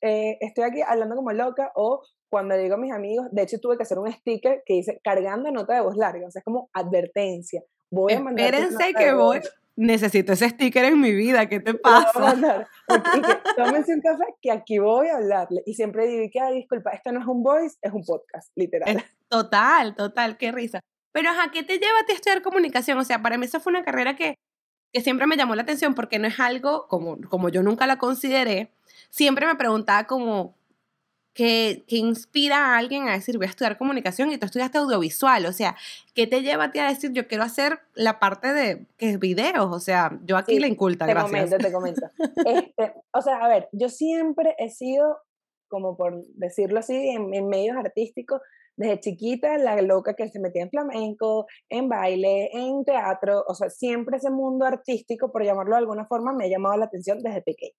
eh, 0.00 0.36
estoy 0.40 0.64
aquí 0.64 0.80
hablando 0.82 1.16
como 1.16 1.32
loca 1.32 1.70
o 1.76 2.02
cuando 2.34 2.56
digo 2.56 2.74
a 2.74 2.78
mis 2.78 2.92
amigos, 2.92 3.28
de 3.30 3.42
hecho 3.42 3.60
tuve 3.60 3.76
que 3.76 3.84
hacer 3.84 3.96
un 4.00 4.10
sticker 4.10 4.64
que 4.66 4.74
dice 4.74 5.00
cargando 5.04 5.52
nota 5.52 5.72
de 5.74 5.82
voz 5.82 5.96
larga, 5.96 6.26
o 6.26 6.30
sea, 6.32 6.40
es 6.40 6.44
como 6.44 6.68
advertencia. 6.72 7.62
Voy 7.92 8.12
a 8.12 8.18
mandar 8.20 8.52
Espérense 8.52 8.92
que 8.92 9.12
voy. 9.12 9.40
Necesito 9.76 10.32
ese 10.32 10.48
sticker 10.48 10.84
en 10.84 11.00
mi 11.00 11.12
vida, 11.12 11.48
¿qué 11.48 11.60
te 11.60 11.70
a 11.74 11.74
pasa? 11.80 12.18
mandar. 12.18 12.66
Y 12.88 13.20
que 13.20 13.36
tómense 13.56 13.94
un 13.94 14.00
café 14.00 14.24
que 14.42 14.50
aquí 14.50 14.78
voy 14.80 15.06
a 15.06 15.16
hablarle. 15.18 15.62
Y 15.64 15.74
siempre 15.74 16.08
digo 16.08 16.28
que, 16.32 16.40
"Ay, 16.40 16.56
disculpa, 16.56 16.90
esto 16.90 17.12
no 17.12 17.20
es 17.20 17.26
un 17.28 17.44
voice, 17.44 17.76
es 17.82 17.92
un 17.92 18.04
podcast, 18.04 18.50
literal. 18.56 18.96
Es- 18.96 19.04
Total, 19.28 19.94
total, 19.94 20.36
qué 20.36 20.50
risa. 20.50 20.80
Pero, 21.12 21.30
ajá, 21.30 21.52
¿qué 21.52 21.62
te 21.62 21.74
lleva 21.78 22.00
a 22.02 22.04
ti 22.04 22.12
a 22.12 22.14
estudiar 22.16 22.42
comunicación? 22.42 22.98
O 22.98 23.04
sea, 23.04 23.22
para 23.22 23.38
mí 23.38 23.46
eso 23.46 23.60
fue 23.60 23.70
una 23.72 23.84
carrera 23.84 24.16
que, 24.16 24.34
que 24.92 25.00
siempre 25.00 25.28
me 25.28 25.36
llamó 25.36 25.54
la 25.54 25.62
atención 25.62 25.94
porque 25.94 26.18
no 26.18 26.26
es 26.26 26.40
algo, 26.40 26.88
como, 26.88 27.16
como 27.30 27.48
yo 27.48 27.62
nunca 27.62 27.86
la 27.86 27.96
consideré, 27.98 28.72
siempre 29.10 29.46
me 29.46 29.54
preguntaba 29.54 30.08
como, 30.08 30.56
¿qué, 31.34 31.84
qué 31.86 31.96
inspira 31.96 32.56
a 32.74 32.78
alguien 32.78 33.08
a 33.08 33.12
decir, 33.12 33.36
voy 33.36 33.46
a 33.46 33.50
estudiar 33.50 33.76
comunicación 33.76 34.32
y 34.32 34.38
tú 34.38 34.46
estudiaste 34.46 34.78
audiovisual? 34.78 35.44
O 35.46 35.52
sea, 35.52 35.76
¿qué 36.14 36.26
te 36.26 36.42
lleva 36.42 36.64
a 36.64 36.70
ti 36.70 36.78
a 36.78 36.88
decir, 36.88 37.12
yo 37.12 37.26
quiero 37.28 37.44
hacer 37.44 37.80
la 37.94 38.18
parte 38.18 38.52
de 38.52 38.86
que 38.96 39.10
es 39.10 39.18
videos? 39.18 39.70
O 39.70 39.80
sea, 39.80 40.18
yo 40.24 40.36
aquí 40.36 40.54
Sí, 40.54 40.60
la 40.60 40.68
inculta, 40.68 41.06
Te 41.06 41.12
gracias. 41.12 41.50
comento, 41.50 41.58
te 41.58 41.72
comento. 41.72 42.00
Este, 42.46 42.94
o 43.12 43.20
sea, 43.20 43.44
a 43.44 43.48
ver, 43.48 43.68
yo 43.72 43.88
siempre 43.88 44.54
he 44.58 44.70
sido, 44.70 45.18
como 45.68 45.96
por 45.96 46.24
decirlo 46.34 46.78
así, 46.78 46.94
en, 47.10 47.34
en 47.34 47.48
medios 47.48 47.76
artísticos, 47.76 48.40
desde 48.76 49.00
chiquita, 49.00 49.56
la 49.58 49.80
loca 49.82 50.14
que 50.14 50.28
se 50.28 50.40
metía 50.40 50.62
en 50.62 50.70
flamenco, 50.70 51.46
en 51.68 51.88
baile, 51.88 52.50
en 52.52 52.84
teatro, 52.84 53.44
o 53.46 53.54
sea, 53.54 53.70
siempre 53.70 54.16
ese 54.16 54.30
mundo 54.30 54.66
artístico, 54.66 55.30
por 55.30 55.44
llamarlo 55.44 55.72
de 55.72 55.78
alguna 55.78 56.06
forma, 56.06 56.32
me 56.32 56.46
ha 56.46 56.48
llamado 56.48 56.76
la 56.76 56.86
atención 56.86 57.22
desde 57.22 57.42
pequeña. 57.42 57.74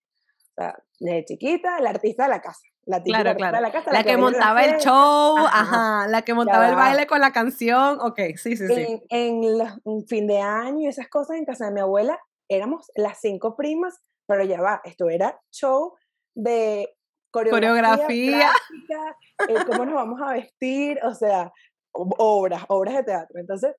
O 0.57 0.61
sea, 0.61 0.77
desde 0.99 1.25
chiquita, 1.25 1.79
la 1.81 1.89
artista 1.89 2.23
de 2.23 2.29
la 2.29 2.41
casa. 2.41 2.61
La 2.85 2.97
típica 2.99 3.17
Claro, 3.17 3.29
artista 3.31 3.49
claro. 3.49 3.57
de 3.57 3.61
la 3.61 3.71
casa. 3.73 3.91
La 3.91 4.03
que 4.03 4.09
baila 4.09 4.13
en 4.13 4.19
la 4.21 4.31
montaba 4.31 4.63
el 4.63 4.77
show, 4.79 5.37
Ajá. 5.39 5.59
ajá, 6.01 6.07
la 6.07 6.21
que 6.21 6.33
montaba 6.33 6.67
el 6.69 6.73
va. 6.75 6.77
baile 6.77 7.07
con 7.07 7.19
la 7.19 7.31
canción, 7.31 7.99
ok, 7.99 8.19
sí, 8.37 8.55
sí, 8.55 8.67
sí. 8.67 8.73
en, 8.73 9.01
en 9.09 9.57
los- 9.57 9.79
en 9.85 10.07
fin 10.07 10.27
de 10.27 10.39
año 10.39 10.81
y 10.81 10.87
esas 10.87 11.09
cosas 11.09 11.37
en 11.37 11.45
casa 11.45 11.65
de 11.65 11.71
mi 11.71 11.81
abuela 11.81 12.17
éramos 12.47 12.89
las 12.95 13.19
cinco 13.19 13.55
primas, 13.57 13.99
pero 14.27 14.43
ya 14.43 14.61
va, 14.61 14.81
esto 14.85 15.09
era 15.09 15.39
show 15.51 15.95
de 16.35 16.95
coreografía, 17.31 17.71
Coreografía. 17.73 18.51
práctica, 18.87 19.17
eh, 19.49 19.65
cómo 19.65 19.85
nos 19.85 19.95
vamos 19.95 20.21
a 20.21 20.31
vestir, 20.33 20.99
o 21.03 21.13
sea, 21.15 21.51
obras, 21.91 22.63
obras 22.69 22.95
de 22.95 23.03
teatro. 23.03 23.39
Entonces, 23.39 23.75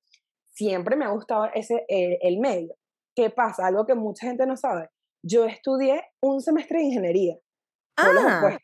siempre 0.53 0.97
me 0.97 1.05
ha 1.05 1.09
gustado 1.11 1.49
ese, 1.55 1.85
eh, 1.89 2.19
el 2.23 2.39
medio. 2.39 2.75
¿Qué 3.15 3.31
pasa? 3.31 3.67
Algo 3.67 3.87
que 3.87 3.95
mucha 3.95 4.27
gente 4.27 4.47
no 4.47 4.57
sabe. 4.57 4.91
Yo 5.23 5.45
estudié 5.45 6.03
un 6.21 6.41
semestre 6.41 6.79
de 6.79 6.85
ingeniería, 6.85 7.37
Ah, 7.97 8.59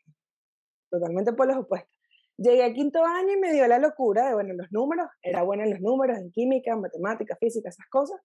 totalmente 0.91 1.33
polos 1.33 1.57
opuestos. 1.57 1.91
Llegué 2.37 2.65
a 2.65 2.73
quinto 2.73 3.05
año 3.05 3.33
y 3.33 3.39
me 3.39 3.53
dio 3.53 3.67
la 3.67 3.79
locura 3.79 4.29
de, 4.29 4.35
bueno, 4.35 4.53
los 4.55 4.71
números, 4.71 5.07
era 5.23 5.43
buena 5.43 5.65
en 5.65 5.71
los 5.71 5.81
números, 5.81 6.19
en 6.19 6.31
química, 6.31 6.73
en 6.73 6.81
matemática, 6.81 7.37
física, 7.37 7.71
esas 7.71 7.87
cosas. 7.89 8.21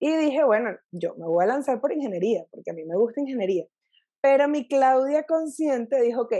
Y 0.00 0.16
dije, 0.16 0.44
bueno, 0.44 0.70
yo 0.92 1.14
me 1.16 1.26
voy 1.26 1.44
a 1.44 1.48
lanzar 1.48 1.80
por 1.80 1.92
ingeniería, 1.92 2.44
porque 2.50 2.70
a 2.70 2.74
mí 2.74 2.84
me 2.84 2.96
gusta 2.96 3.20
ingeniería. 3.20 3.66
Pero 4.22 4.48
mi 4.48 4.66
Claudia 4.66 5.24
consciente 5.24 6.00
dijo, 6.00 6.22
ok, 6.22 6.34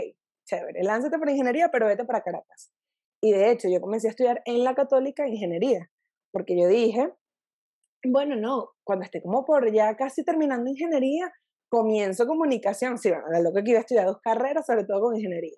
chévere, 0.45 0.83
lánzate 0.83 1.17
por 1.19 1.29
ingeniería, 1.29 1.69
pero 1.69 1.85
vete 1.85 2.05
para 2.05 2.21
Caracas. 2.21 2.73
Y 3.21 3.31
de 3.31 3.51
hecho, 3.51 3.69
yo 3.69 3.79
comencé 3.79 4.07
a 4.07 4.11
estudiar 4.11 4.41
en 4.45 4.63
la 4.63 4.73
católica 4.73 5.27
ingeniería, 5.27 5.89
porque 6.31 6.59
yo 6.59 6.67
dije, 6.67 7.13
bueno, 8.03 8.35
no, 8.35 8.71
cuando 8.83 9.05
esté 9.05 9.21
como 9.21 9.45
por 9.45 9.71
ya 9.71 9.95
casi 9.95 10.23
terminando 10.23 10.69
ingeniería, 10.69 11.31
comienzo 11.69 12.27
comunicación. 12.27 12.97
Sí, 12.97 13.09
bueno, 13.09 13.25
lo 13.41 13.53
que 13.53 13.69
iba 13.69 13.79
a 13.79 13.81
estudiar 13.81 14.05
dos 14.05 14.19
carreras, 14.21 14.65
sobre 14.65 14.83
todo 14.83 15.01
con 15.01 15.15
ingeniería. 15.15 15.57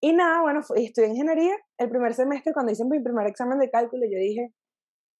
Y 0.00 0.12
nada, 0.12 0.42
bueno, 0.42 0.60
estudié 0.60 1.08
ingeniería. 1.08 1.56
El 1.78 1.90
primer 1.90 2.14
semestre, 2.14 2.52
cuando 2.52 2.72
hice 2.72 2.84
mi 2.84 3.02
primer 3.02 3.26
examen 3.26 3.58
de 3.58 3.70
cálculo, 3.70 4.04
yo 4.04 4.18
dije, 4.18 4.52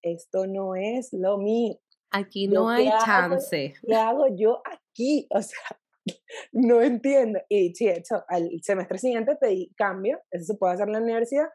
esto 0.02 0.46
no 0.46 0.74
es 0.74 1.08
lo 1.12 1.38
mío. 1.38 1.78
Aquí 2.10 2.46
no 2.46 2.68
hay 2.68 2.90
chance. 3.04 3.74
¿Qué 3.86 3.94
hago 3.94 4.26
yo 4.36 4.62
aquí? 4.64 5.26
O 5.34 5.42
sea, 5.42 5.58
no 6.52 6.80
entiendo. 6.80 7.40
Y 7.48 7.74
sí, 7.74 7.88
hecho, 7.88 8.24
al 8.28 8.50
semestre 8.62 8.98
siguiente 8.98 9.36
pedí 9.36 9.72
cambio, 9.76 10.20
eso 10.30 10.52
se 10.52 10.54
puede 10.58 10.74
hacer 10.74 10.86
en 10.86 10.92
la 10.92 11.00
universidad, 11.00 11.48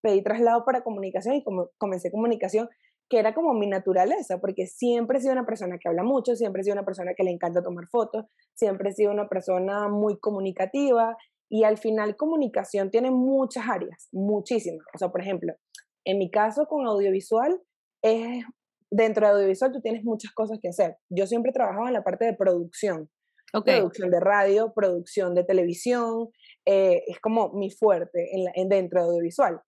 pedí 0.00 0.22
traslado 0.22 0.64
para 0.64 0.82
comunicación 0.82 1.34
y 1.34 1.44
como 1.44 1.70
comencé 1.78 2.10
comunicación, 2.10 2.68
que 3.08 3.18
era 3.18 3.34
como 3.34 3.54
mi 3.54 3.66
naturaleza, 3.66 4.38
porque 4.38 4.66
siempre 4.66 5.18
he 5.18 5.20
sido 5.20 5.32
una 5.32 5.46
persona 5.46 5.78
que 5.78 5.88
habla 5.88 6.02
mucho, 6.02 6.34
siempre 6.34 6.60
he 6.60 6.64
sido 6.64 6.74
una 6.74 6.84
persona 6.84 7.14
que 7.16 7.22
le 7.22 7.30
encanta 7.30 7.62
tomar 7.62 7.86
fotos, 7.86 8.24
siempre 8.54 8.90
he 8.90 8.92
sido 8.92 9.12
una 9.12 9.28
persona 9.28 9.88
muy 9.88 10.18
comunicativa 10.18 11.16
y 11.48 11.64
al 11.64 11.78
final 11.78 12.16
comunicación 12.16 12.90
tiene 12.90 13.10
muchas 13.10 13.68
áreas, 13.68 14.08
muchísimas. 14.12 14.84
O 14.94 14.98
sea, 14.98 15.10
por 15.10 15.20
ejemplo, 15.20 15.54
en 16.04 16.18
mi 16.18 16.30
caso 16.30 16.66
con 16.66 16.86
audiovisual, 16.86 17.60
es, 18.02 18.44
dentro 18.90 19.26
de 19.26 19.32
audiovisual 19.34 19.72
tú 19.72 19.80
tienes 19.80 20.02
muchas 20.04 20.32
cosas 20.32 20.58
que 20.60 20.68
hacer. 20.68 20.96
Yo 21.08 21.26
siempre 21.26 21.50
he 21.50 21.54
trabajado 21.54 21.86
en 21.86 21.92
la 21.92 22.02
parte 22.02 22.24
de 22.24 22.34
producción, 22.34 23.08
producción 23.52 24.10
de 24.10 24.20
radio, 24.20 24.72
producción 24.74 25.34
de 25.34 25.44
televisión, 25.44 26.28
eh, 26.66 27.04
es 27.06 27.20
como 27.20 27.52
mi 27.52 27.70
fuerte 27.70 28.34
en, 28.34 28.46
en 28.54 28.68
dentro 28.68 29.00
de 29.00 29.06
audiovisual. 29.06 29.60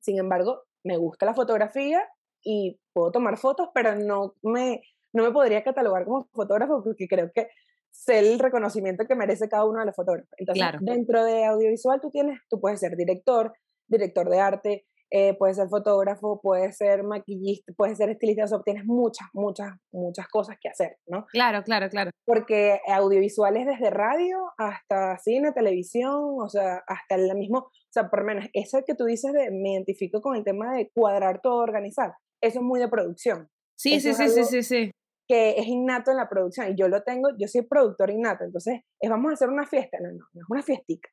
Sin 0.00 0.18
embargo, 0.18 0.64
me 0.84 0.98
gusta 0.98 1.26
la 1.26 1.34
fotografía 1.34 2.06
y 2.42 2.80
puedo 2.92 3.12
tomar 3.12 3.38
fotos, 3.38 3.68
pero 3.74 3.94
no 3.94 4.34
me, 4.42 4.82
no 5.12 5.24
me 5.24 5.32
podría 5.32 5.62
catalogar 5.62 6.04
como 6.04 6.28
fotógrafo 6.32 6.82
porque 6.82 7.08
creo 7.08 7.30
que 7.34 7.48
sé 7.90 8.18
el 8.18 8.38
reconocimiento 8.38 9.06
que 9.06 9.14
merece 9.14 9.48
cada 9.48 9.64
uno 9.64 9.80
de 9.80 9.86
los 9.86 9.96
fotógrafos. 9.96 10.30
Entonces, 10.36 10.64
dentro 10.80 11.24
de 11.24 11.44
audiovisual 11.44 12.00
tú 12.00 12.10
tienes, 12.10 12.40
tú 12.48 12.60
puedes 12.60 12.80
ser 12.80 12.96
director, 12.96 13.52
director 13.86 14.28
de 14.28 14.40
arte, 14.40 14.86
eh, 15.10 15.34
puedes 15.38 15.56
ser 15.56 15.68
fotógrafo, 15.68 16.38
puedes 16.42 16.76
ser 16.76 17.02
maquillista, 17.02 17.72
puedes 17.76 17.96
ser 17.96 18.10
estilista, 18.10 18.44
o 18.44 18.46
sea, 18.46 18.60
tienes 18.62 18.84
muchas, 18.84 19.26
muchas, 19.32 19.72
muchas 19.90 20.28
cosas 20.28 20.56
que 20.60 20.68
hacer, 20.68 20.98
¿no? 21.06 21.24
Claro, 21.32 21.62
claro, 21.62 21.88
claro. 21.88 22.10
Porque 22.26 22.78
audiovisual 22.86 23.56
es 23.56 23.66
desde 23.66 23.88
radio 23.88 24.52
hasta 24.58 25.16
cine, 25.18 25.52
televisión, 25.52 26.36
o 26.38 26.48
sea, 26.50 26.82
hasta 26.86 27.14
el 27.14 27.34
mismo, 27.36 27.58
o 27.58 27.90
sea, 27.90 28.10
por 28.10 28.20
lo 28.20 28.26
menos 28.26 28.50
eso 28.52 28.80
que 28.86 28.94
tú 28.94 29.06
dices 29.06 29.32
de 29.32 29.50
me 29.50 29.72
identifico 29.72 30.20
con 30.20 30.36
el 30.36 30.44
tema 30.44 30.74
de 30.74 30.90
cuadrar 30.90 31.40
todo, 31.40 31.62
organizar, 31.62 32.12
eso 32.40 32.58
es 32.58 32.64
muy 32.64 32.80
de 32.80 32.88
producción. 32.88 33.48
Sí, 33.76 34.00
sí, 34.00 34.14
sí, 34.14 34.28
sí, 34.28 34.44
sí, 34.44 34.62
sí. 34.62 34.90
Que 35.26 35.58
es 35.58 35.66
innato 35.66 36.10
en 36.10 36.16
la 36.16 36.28
producción 36.28 36.70
y 36.70 36.74
yo 36.76 36.88
lo 36.88 37.02
tengo, 37.02 37.28
yo 37.38 37.48
soy 37.48 37.62
productor 37.62 38.10
innato, 38.10 38.44
entonces 38.44 38.80
es 38.98 39.10
vamos 39.10 39.30
a 39.30 39.34
hacer 39.34 39.48
una 39.48 39.66
fiesta, 39.66 39.98
no, 40.00 40.08
no, 40.10 40.26
no 40.32 40.40
es 40.40 40.46
una 40.48 40.62
fiestica 40.62 41.10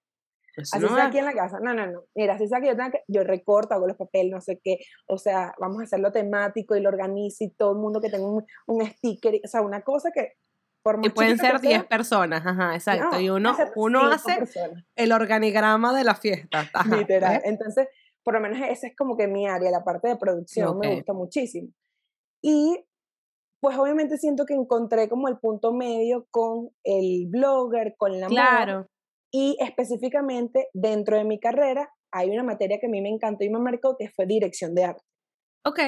así 0.62 0.80
no 0.80 0.96
sea 0.96 1.08
aquí 1.08 1.18
en 1.18 1.26
la 1.26 1.34
casa. 1.34 1.60
No, 1.62 1.74
no, 1.74 1.88
no. 1.88 2.04
Mira, 2.16 2.36
así 2.36 2.48
sea 2.48 2.62
que 2.62 2.68
yo 2.68 2.76
tenga 2.76 2.92
que, 2.92 3.04
yo 3.08 3.24
recorto, 3.24 3.74
hago 3.74 3.88
los 3.88 3.98
papeles, 3.98 4.32
no 4.32 4.42
sé 4.42 4.60
qué. 4.64 4.80
O 5.08 5.18
sea, 5.18 5.54
vamos 5.60 5.82
a 5.82 5.84
hacerlo 5.84 6.12
temático 6.12 6.76
y 6.76 6.82
lo 6.82 6.90
organizo 6.90 7.44
y 7.44 7.50
todo 7.52 7.72
el 7.72 7.78
mundo 7.78 8.02
que 8.02 8.10
tenga 8.10 8.28
un, 8.28 8.46
un 8.68 8.86
sticker, 8.86 9.40
o 9.44 9.48
sea, 9.48 9.62
una 9.62 9.82
cosa 9.82 10.12
que 10.14 10.34
y 11.02 11.10
pueden 11.10 11.40
ser 11.40 11.60
10 11.60 11.86
personas, 11.86 12.46
ajá, 12.46 12.76
exacto. 12.76 13.20
y 13.20 13.28
uno, 13.32 13.58
uno 13.76 14.06
hace 14.06 14.38
el 14.96 15.12
organigrama 15.14 15.98
de 15.98 16.04
la 16.04 16.14
fiesta. 16.14 16.70
Literal. 16.96 17.42
Entonces, 17.44 17.88
por 18.26 18.34
lo 18.34 18.42
menos 18.42 18.58
esa 18.68 18.88
es 18.88 18.96
como 18.96 19.16
que 19.16 19.28
mi 19.28 19.48
área, 19.48 19.70
la 19.70 19.84
parte 19.84 20.08
de 20.08 20.18
producción 20.18 20.80
me 20.80 20.96
gusta 20.96 21.14
muchísimo. 21.14 21.70
Y 22.42 22.84
pues 23.62 23.78
obviamente 23.78 24.18
siento 24.18 24.46
que 24.46 24.56
encontré 24.56 25.08
como 25.08 25.28
el 25.28 25.38
punto 25.38 25.72
medio 25.72 26.28
con 26.32 26.72
el 26.84 27.28
blogger, 27.30 27.96
con 27.98 28.20
la 28.20 28.28
claro. 28.28 28.88
Y 29.32 29.58
específicamente 29.60 30.70
dentro 30.74 31.18
de 31.18 31.24
mi 31.24 31.40
carrera 31.40 31.94
hay 32.12 32.32
una 32.32 32.44
materia 32.44 32.80
que 32.80 32.88
a 32.88 32.90
mí 32.90 33.00
me 33.00 33.10
encantó 33.10 33.44
y 33.44 33.50
me 33.50 33.60
marcó, 33.60 33.96
que 33.96 34.10
fue 34.10 34.26
dirección 34.26 34.74
de 34.74 34.86
arte. 34.86 35.04
Ok. 35.68 35.80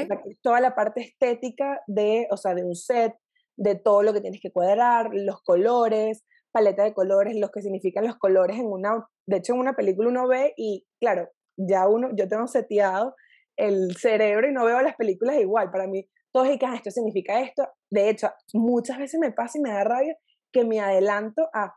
toda 0.42 0.60
la 0.60 0.76
parte 0.76 1.02
estética 1.02 1.82
de, 1.88 2.28
o 2.32 2.38
sea, 2.38 2.54
de 2.54 2.64
un 2.64 2.76
set, 2.76 3.16
de 3.56 3.76
todo 3.76 4.04
lo 4.04 4.14
que 4.14 4.22
tienes 4.22 4.42
que 4.42 4.52
cuadrar, 4.52 5.10
los 5.14 5.42
colores, 5.42 6.24
paleta 6.52 6.84
de 6.84 6.94
colores, 6.94 7.36
lo 7.36 7.50
que 7.50 7.62
significan 7.62 8.06
los 8.06 8.18
colores 8.18 8.58
en 8.58 8.68
una, 8.68 9.08
de 9.28 9.38
hecho 9.38 9.54
en 9.54 9.60
una 9.60 9.76
película 9.76 10.10
uno 10.10 10.28
ve 10.28 10.54
y 10.58 10.86
claro, 11.00 11.30
ya 11.58 11.88
uno, 11.88 12.10
yo 12.16 12.28
tengo 12.28 12.48
seteado 12.48 13.16
el 13.58 13.96
cerebro 13.98 14.48
y 14.48 14.54
no 14.54 14.66
veo 14.66 14.82
las 14.82 14.96
películas 14.96 15.38
igual, 15.38 15.72
para 15.72 15.88
mí 15.88 16.08
todos 16.32 16.48
dicen, 16.48 16.70
ah, 16.70 16.76
esto 16.76 16.92
significa 16.92 17.42
esto, 17.42 17.68
de 17.90 18.10
hecho 18.10 18.30
muchas 18.54 19.00
veces 19.00 19.20
me 19.20 19.32
pasa 19.32 19.58
y 19.58 19.62
me 19.62 19.72
da 19.72 19.84
rabia 19.84 20.16
que 20.54 20.64
me 20.64 20.80
adelanto 20.80 21.50
a, 21.54 21.76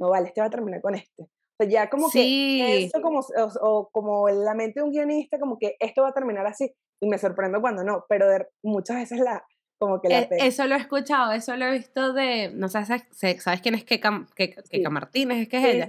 no 0.00 0.10
vale, 0.10 0.28
este 0.28 0.40
va 0.40 0.48
a 0.48 0.50
terminar 0.50 0.80
con 0.80 0.94
este. 0.94 1.22
O 1.22 1.62
sea, 1.62 1.68
ya 1.68 1.90
como 1.90 2.10
que 2.10 2.84
eso 2.84 3.00
como, 3.02 3.20
o, 3.60 3.90
como 3.92 4.28
la 4.28 4.54
mente 4.54 4.80
de 4.80 4.84
un 4.84 4.92
guionista, 4.92 5.38
como 5.38 5.58
que 5.58 5.76
esto 5.78 6.02
va 6.02 6.08
a 6.08 6.14
terminar 6.14 6.46
así, 6.46 6.74
y 7.00 7.08
me 7.08 7.18
sorprendo 7.18 7.60
cuando 7.60 7.84
no, 7.84 8.04
pero 8.08 8.26
muchas 8.62 8.96
veces 8.96 9.20
la, 9.20 9.44
como 9.80 9.98
que 9.98 10.10
la 10.10 10.18
e, 10.18 10.28
Eso 10.40 10.66
lo 10.66 10.74
he 10.74 10.78
escuchado, 10.78 11.32
eso 11.32 11.56
lo 11.56 11.64
he 11.64 11.72
visto 11.72 12.12
de, 12.12 12.52
no 12.54 12.68
sé, 12.68 12.84
¿sabes 12.84 13.60
quién 13.62 13.74
es 13.74 13.82
Keka, 13.84 14.26
Martínez? 14.90 15.38
Es 15.38 15.48
que 15.48 15.56
es 15.56 15.64
ella. 15.64 15.88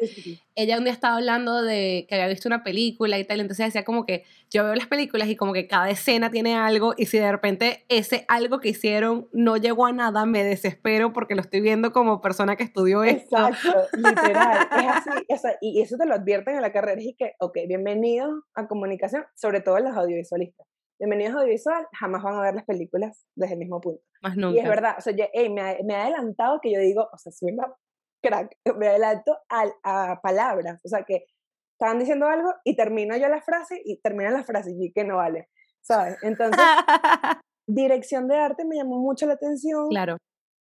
ella 0.55 0.77
un 0.77 0.85
día 0.85 0.93
estaba 0.93 1.17
hablando 1.17 1.61
de 1.61 2.05
que 2.07 2.15
había 2.15 2.29
visto 2.29 2.47
una 2.47 2.63
película 2.63 3.19
y 3.19 3.25
tal, 3.25 3.41
entonces 3.41 3.65
decía 3.65 3.83
como 3.83 4.05
que 4.05 4.23
yo 4.49 4.63
veo 4.63 4.75
las 4.75 4.87
películas 4.87 5.27
y 5.27 5.35
como 5.35 5.51
que 5.51 5.67
cada 5.67 5.89
escena 5.89 6.31
tiene 6.31 6.55
algo 6.55 6.93
y 6.97 7.07
si 7.07 7.19
de 7.19 7.29
repente 7.29 7.83
ese 7.89 8.23
algo 8.29 8.61
que 8.61 8.69
hicieron 8.69 9.27
no 9.33 9.57
llegó 9.57 9.85
a 9.85 9.91
nada, 9.91 10.25
me 10.25 10.45
desespero 10.45 11.11
porque 11.11 11.35
lo 11.35 11.41
estoy 11.41 11.59
viendo 11.59 11.91
como 11.91 12.21
persona 12.21 12.55
que 12.55 12.63
estudió 12.63 13.03
esto. 13.03 13.45
Exacto, 13.45 13.87
literal, 13.97 14.69
es 14.71 14.87
así, 14.87 15.25
o 15.27 15.37
sea, 15.37 15.57
y 15.59 15.81
eso 15.81 15.97
te 15.97 16.05
lo 16.05 16.15
advierten 16.15 16.55
en 16.55 16.61
la 16.61 16.71
carrera, 16.71 17.01
y 17.01 17.13
que, 17.15 17.33
ok, 17.39 17.57
bienvenido 17.67 18.45
a 18.55 18.69
comunicación, 18.69 19.25
sobre 19.35 19.59
todo 19.59 19.77
en 19.79 19.83
los 19.83 19.97
audiovisualistas 19.97 20.65
bienvenidos 21.01 21.33
a 21.33 21.39
audiovisual, 21.39 21.87
jamás 21.93 22.21
van 22.21 22.35
a 22.35 22.41
ver 22.41 22.53
las 22.53 22.65
películas 22.65 23.25
desde 23.35 23.53
el 23.53 23.59
mismo 23.59 23.81
punto. 23.81 24.03
Más 24.21 24.37
nunca. 24.37 24.55
Y 24.55 24.59
es 24.59 24.69
verdad, 24.69 24.95
o 24.99 25.01
sea, 25.01 25.13
me, 25.13 25.61
ha, 25.61 25.77
me, 25.83 25.95
ha, 25.95 26.03
adelantado 26.03 26.59
que 26.61 26.71
yo 26.71 26.79
digo, 26.79 27.09
o 27.11 27.17
sea, 27.17 27.31
soy 27.31 27.53
una 27.53 27.73
crack, 28.21 28.55
me 28.77 28.87
adelanto 28.87 29.35
a, 29.49 29.65
a 29.83 30.21
palabras, 30.21 30.79
o 30.85 30.87
sea, 30.87 31.03
que 31.03 31.25
estaban 31.73 31.97
diciendo 31.97 32.27
algo 32.27 32.53
y 32.63 32.75
termino 32.75 33.17
yo 33.17 33.27
la 33.29 33.41
frase 33.41 33.81
y 33.83 33.99
termina 34.01 34.29
la 34.29 34.43
frase 34.43 34.75
y 34.77 34.93
que 34.93 35.03
no 35.03 35.17
vale, 35.17 35.49
¿sabes? 35.81 36.17
Entonces, 36.21 36.61
dirección 37.67 38.27
de 38.27 38.37
arte 38.37 38.63
me 38.63 38.75
llamó 38.75 38.99
mucho 38.99 39.25
la 39.25 39.33
atención. 39.33 39.89
Claro. 39.89 40.17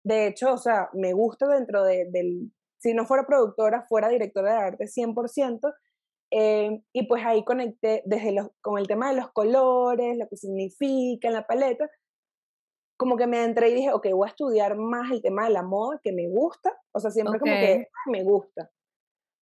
De 0.05 0.27
hecho, 0.27 0.53
o 0.53 0.59
sea, 0.59 0.91
me 0.93 1.15
gusta 1.15 1.47
dentro 1.47 1.83
de, 1.83 2.11
del, 2.11 2.53
si 2.77 2.93
no 2.93 3.07
fuera 3.07 3.27
productora, 3.27 3.87
fuera 3.89 4.11
directora 4.11 4.53
de 4.53 4.59
arte 4.59 4.85
100%, 4.85 5.61
eh, 6.39 6.83
y 6.93 7.07
pues 7.07 7.25
ahí 7.25 7.45
conecté 7.45 8.03
desde 8.05 8.33
los, 8.33 8.49
con 8.61 8.79
el 8.79 8.87
tema 8.87 9.09
de 9.09 9.17
los 9.17 9.33
colores, 9.33 10.19
lo 10.19 10.29
que 10.29 10.37
significa 10.37 11.29
en 11.29 11.35
la 11.35 11.47
paleta, 11.47 11.89
como 12.99 13.17
que 13.17 13.27
me 13.27 13.43
entré 13.43 13.71
y 13.71 13.75
dije, 13.75 13.93
ok, 13.95 14.09
voy 14.13 14.29
a 14.29 14.31
estudiar 14.31 14.77
más 14.77 15.11
el 15.11 15.23
tema 15.23 15.47
de 15.47 15.55
la 15.55 15.63
moda, 15.63 15.99
que 16.03 16.13
me 16.13 16.29
gusta, 16.29 16.79
o 16.93 17.01
sea, 17.01 17.11
siempre 17.11 17.41
como 17.41 17.53
que 17.53 17.89
me 18.13 18.23
gusta, 18.23 18.71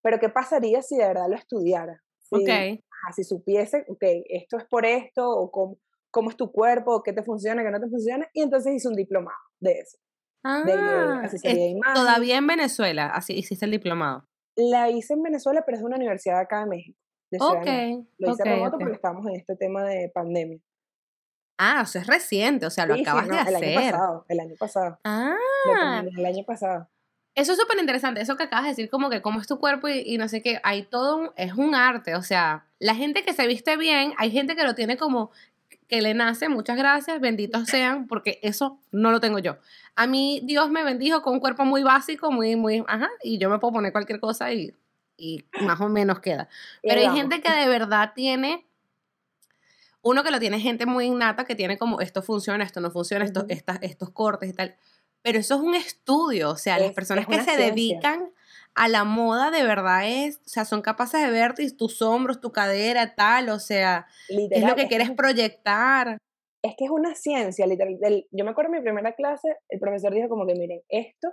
pero 0.03 0.21
¿qué 0.21 0.29
pasaría 0.29 0.83
si 0.83 0.97
de 0.97 1.09
verdad 1.09 1.29
lo 1.29 1.35
estudiara? 1.35 2.01
Si, 2.21 2.37
okay. 2.37 2.85
si 3.17 3.25
supiese, 3.25 3.85
ok, 3.89 4.05
esto 4.29 4.59
es 4.59 4.65
por 4.67 4.87
esto, 4.87 5.29
o 5.29 5.51
cómo, 5.51 5.79
cómo 6.13 6.31
es 6.31 6.37
tu 6.37 6.53
cuerpo, 6.53 7.03
qué 7.03 7.13
te 7.13 7.25
funciona, 7.25 7.65
qué 7.65 7.73
no 7.73 7.81
te 7.81 7.89
funciona, 7.89 8.29
y 8.33 8.43
entonces 8.43 8.73
hice 8.73 8.87
un 8.87 8.95
diplomado 8.95 9.39
de 9.59 9.73
eso. 9.81 9.99
Ah, 10.45 10.63
todavía 11.93 12.37
en 12.37 12.47
Venezuela, 12.47 13.07
así 13.07 13.33
hiciste 13.33 13.65
el 13.65 13.73
diplomado. 13.73 14.29
La 14.57 14.91
hice 14.91 15.15
en 15.15 15.23
Venezuela, 15.23 15.63
pero 15.65 15.77
es 15.77 15.81
de 15.81 15.87
una 15.87 15.97
universidad 15.97 16.39
acá 16.39 16.61
de 16.61 16.67
México. 16.67 16.99
De 17.31 17.39
ok. 17.41 18.07
Lo 18.19 18.33
hice 18.33 18.45
remoto 18.45 18.79
porque 18.79 18.95
estábamos 18.95 19.27
en 19.27 19.37
este 19.37 19.57
tema 19.57 19.85
de 19.85 20.11
pandemia. 20.15 20.61
Ah, 21.59 21.81
o 21.83 21.87
sea, 21.87 22.03
es 22.03 22.07
reciente, 22.07 22.67
o 22.67 22.71
sea, 22.71 22.87
lo 22.87 22.95
acabas 22.95 23.29
de 23.29 23.35
el 23.35 23.57
hacer. 23.57 23.65
El 23.65 23.79
año 23.79 23.91
pasado, 23.91 24.25
el 24.29 24.41
año 24.41 24.55
pasado. 24.59 24.99
Ah. 25.05 26.03
el 26.17 26.27
año 26.27 26.45
pasado. 26.45 26.89
Eso 27.37 27.53
es 27.53 27.59
súper 27.59 27.79
interesante, 27.81 28.21
eso 28.21 28.37
que 28.37 28.45
acabas 28.45 28.65
de 28.65 28.71
decir, 28.71 28.91
como 28.91 29.11
que 29.11 29.21
cómo 29.21 29.41
es 29.41 29.49
tu 29.49 29.59
cuerpo 29.59 29.89
y, 29.89 30.03
y 30.07 30.19
no 30.19 30.29
sé 30.29 30.41
qué, 30.41 30.61
hay 30.63 30.85
todo, 30.85 31.35
es 31.37 31.55
un 31.55 31.75
arte, 31.75 32.15
o 32.15 32.23
sea, 32.23 32.67
la 32.79 32.95
gente 32.95 33.25
que 33.25 33.33
se 33.33 33.49
viste 33.49 33.77
bien, 33.77 34.15
hay 34.19 34.31
gente 34.31 34.55
que 34.55 34.63
lo 34.63 34.77
tiene 34.77 34.97
como 34.97 35.33
que 35.89 36.03
le 36.03 36.15
nace, 36.15 36.49
muchas 36.49 36.77
gracias, 36.77 37.21
benditos 37.21 37.69
sean, 37.69 38.07
porque 38.07 38.39
eso 38.43 38.79
no 38.91 39.11
lo 39.11 39.21
tengo 39.21 39.39
yo. 39.39 39.59
A 39.97 40.07
mí 40.07 40.41
Dios 40.45 40.71
me 40.71 40.83
bendijo 40.83 41.23
con 41.23 41.35
un 41.35 41.41
cuerpo 41.41 41.65
muy 41.65 41.83
básico, 41.83 42.33
muy, 42.33 42.57
muy, 42.57 42.85
ajá, 42.89 43.09
y 43.23 43.39
yo 43.39 43.51
me 43.51 43.59
puedo 43.59 43.75
poner 43.75 43.93
cualquier 43.93 44.21
cosa 44.21 44.53
y, 44.53 44.75
y 45.17 45.45
más 45.61 45.81
o 45.81 45.89
menos 45.89 46.21
queda. 46.21 46.49
Pero 46.83 47.01
hay 47.01 47.17
gente 47.17 47.41
que 47.41 47.53
de 47.53 47.69
verdad 47.69 48.13
tiene, 48.15 48.67
uno 50.03 50.23
que 50.23 50.31
lo 50.31 50.41
tiene 50.41 50.61
gente 50.61 50.87
muy 50.87 51.07
innata, 51.07 51.45
que 51.45 51.55
tiene 51.55 51.79
como 51.79 52.01
esto 52.01 52.23
funciona, 52.23 52.65
esto 52.65 52.81
no 52.81 52.91
funciona, 52.91 53.25
esto, 53.25 53.47
estos 53.49 54.11
cortes 54.11 54.51
y 54.51 54.53
tal. 54.53 54.77
Pero 55.23 55.39
eso 55.39 55.55
es 55.55 55.61
un 55.61 55.75
estudio, 55.75 56.51
o 56.51 56.57
sea, 56.57 56.79
las 56.79 56.93
personas 56.93 57.27
que 57.27 57.43
se 57.43 57.57
dedican 57.57 58.31
a 58.75 58.89
la 58.89 59.05
moda 59.05 59.51
de 59.51 59.63
verdad 59.63 60.09
es, 60.09 60.39
o 60.39 60.49
sea, 60.49 60.65
son 60.65 60.83
capaces 60.83 61.23
de 61.23 61.31
ver 61.31 61.55
tus 61.77 62.03
hombros, 62.03 62.41
tu 62.41 62.53
cadera, 62.53 63.15
tal, 63.15 63.49
o 63.51 63.59
sea, 63.59 64.07
es 64.29 64.65
lo 64.65 64.75
que 64.75 64.89
quieres 64.89 65.11
proyectar. 65.13 66.19
Es 66.63 66.75
que 66.77 66.87
es 66.87 66.91
una 66.91 67.15
ciencia, 67.15 67.67
literal. 67.67 68.27
yo 68.31 68.45
me 68.45 68.51
acuerdo 68.51 68.73
en 68.73 68.79
mi 68.79 68.83
primera 68.83 69.15
clase, 69.15 69.57
el 69.69 69.79
profesor 69.79 70.13
dijo 70.13 70.29
como 70.29 70.47
que, 70.47 70.55
miren, 70.55 70.81
esto 70.89 71.29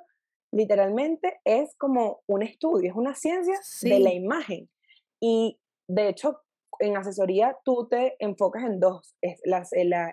literalmente 0.53 1.39
es 1.45 1.75
como 1.77 2.21
un 2.27 2.43
estudio, 2.43 2.91
es 2.91 2.95
una 2.95 3.15
ciencia 3.15 3.57
de 3.81 4.00
la 4.00 4.13
imagen. 4.13 4.69
Y 5.19 5.60
de 5.88 6.10
hecho, 6.10 6.41
en 6.79 6.98
asesoría 6.98 7.57
tú 7.63 7.88
te 7.89 8.15
enfocas 8.19 8.63
en 8.63 8.79
dos, 8.79 9.15
es 9.21 9.39
la, 9.45 9.63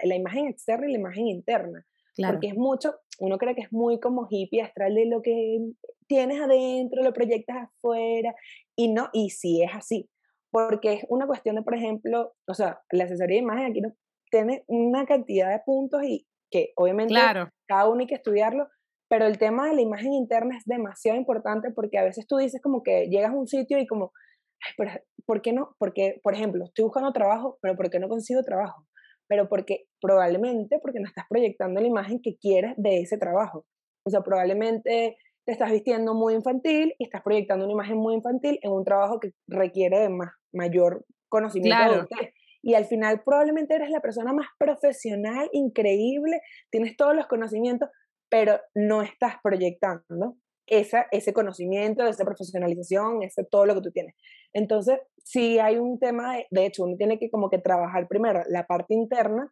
la, 0.03 0.15
imagen 0.15 0.47
externa 0.47 0.89
y 0.89 0.93
la 0.93 0.99
imagen 0.99 1.27
interna. 1.27 1.85
Porque 2.17 2.49
es 2.49 2.57
mucho, 2.57 2.97
uno 3.21 3.39
cree 3.39 3.55
que 3.55 3.63
es 3.63 3.73
muy 3.73 4.01
como 4.01 4.27
hippie, 4.29 4.63
astral 4.63 4.95
de 4.95 5.07
lo 5.07 5.23
que 5.23 5.59
tienes 6.09 6.41
adentro, 6.41 7.03
lo 7.03 7.13
proyectas 7.13 7.69
afuera, 7.69 8.35
y 8.77 8.93
no, 8.93 9.09
y 9.13 9.31
sí 9.31 9.63
es 9.63 9.71
así, 9.75 10.11
porque 10.51 10.95
es 10.95 11.07
una 11.09 11.27
cuestión 11.27 11.57
de, 11.57 11.63
por 11.63 11.75
ejemplo, 11.75 12.35
o 12.47 12.55
sea, 12.55 12.81
la 12.91 13.05
asesoría 13.05 13.37
de 13.37 13.43
imagen 13.43 13.67
aquí 13.67 13.81
no, 13.81 13.93
tiene 14.31 14.65
una 14.67 15.07
cantidad 15.07 15.51
de 15.51 15.61
puntos 15.65 16.03
y 16.05 16.27
que 16.51 16.73
obviamente 16.77 17.15
cada 17.67 17.89
uno 17.89 18.01
hay 18.01 18.07
que 18.07 18.15
estudiarlo, 18.15 18.69
pero 19.09 19.27
el 19.27 19.39
tema 19.39 19.69
de 19.69 19.75
la 19.75 19.81
imagen 19.81 20.13
interna 20.13 20.57
es 20.57 20.65
demasiado 20.65 21.19
importante 21.19 21.71
porque 21.71 21.99
a 21.99 22.05
veces 22.05 22.27
tú 22.27 22.37
dices 22.37 22.61
como 22.63 22.83
que 22.83 23.09
llegas 23.09 23.31
a 23.31 23.37
un 23.37 23.47
sitio 23.47 23.79
y 23.79 23.87
como, 23.87 24.13
ay, 24.61 24.73
pero 24.77 24.91
¿por 25.27 25.43
qué 25.43 25.53
no? 25.53 25.77
Porque, 25.79 26.21
por 26.23 26.35
ejemplo, 26.35 26.65
estoy 26.65 26.85
buscando 26.85 27.13
trabajo, 27.13 27.59
pero 27.61 27.77
¿por 27.77 27.91
qué 27.91 27.99
no 27.99 28.09
consigo 28.09 28.43
trabajo? 28.43 28.87
Pero 29.29 29.49
porque 29.49 29.87
probablemente 30.01 30.79
porque 30.81 31.01
no 31.01 31.09
estás 31.09 31.27
proyectando 31.29 31.81
la 31.81 31.87
imagen 31.87 32.21
que 32.23 32.37
quieres 32.37 32.75
de 32.77 33.01
ese 33.01 33.19
trabajo. 33.19 33.67
O 34.05 34.11
sea, 34.11 34.23
probablemente 34.23 35.19
te 35.49 35.53
estás 35.53 35.73
vistiendo 35.73 36.13
muy 36.13 36.35
infantil 36.35 36.95
y 36.99 37.05
estás 37.05 37.23
proyectando 37.23 37.65
una 37.65 37.73
imagen 37.73 37.97
muy 37.97 38.13
infantil 38.13 38.59
en 38.61 38.71
un 38.71 38.85
trabajo 38.85 39.19
que 39.19 39.33
requiere 39.47 39.99
de 39.99 40.11
más, 40.11 40.29
mayor 40.53 41.07
conocimiento 41.31 42.07
Y 42.61 42.75
al 42.75 42.85
final 42.85 43.23
probablemente 43.25 43.75
eres 43.75 43.89
la 43.89 44.01
persona 44.01 44.35
más 44.35 44.49
profesional, 44.59 45.49
increíble, 45.55 46.43
tienes 46.71 46.99
todos 46.99 47.17
los 47.17 47.27
conocimientos, 47.29 47.89
pero 48.29 48.61
no 48.75 49.01
estás 49.01 49.37
proyectando 49.43 50.37
esa, 50.67 51.07
ese 51.13 51.33
conocimiento, 51.33 52.07
esa 52.07 52.27
profesionalización, 52.27 53.23
ese 53.23 53.43
todo 53.43 53.65
lo 53.65 53.75
que 53.77 53.81
tú 53.81 53.91
tienes. 53.91 54.17
Entonces, 54.53 54.99
si 55.25 55.59
hay 55.61 55.79
un 55.79 55.99
tema, 55.99 56.37
de, 56.51 56.67
hecho, 56.67 56.85
uno 56.85 56.99
tiene 56.99 57.19
que 57.19 57.31
como 57.31 57.49
que 57.49 57.57
trabajar 57.57 58.07
primero 58.07 58.43
la 58.51 58.67
parte 58.67 58.93
interna 58.93 59.51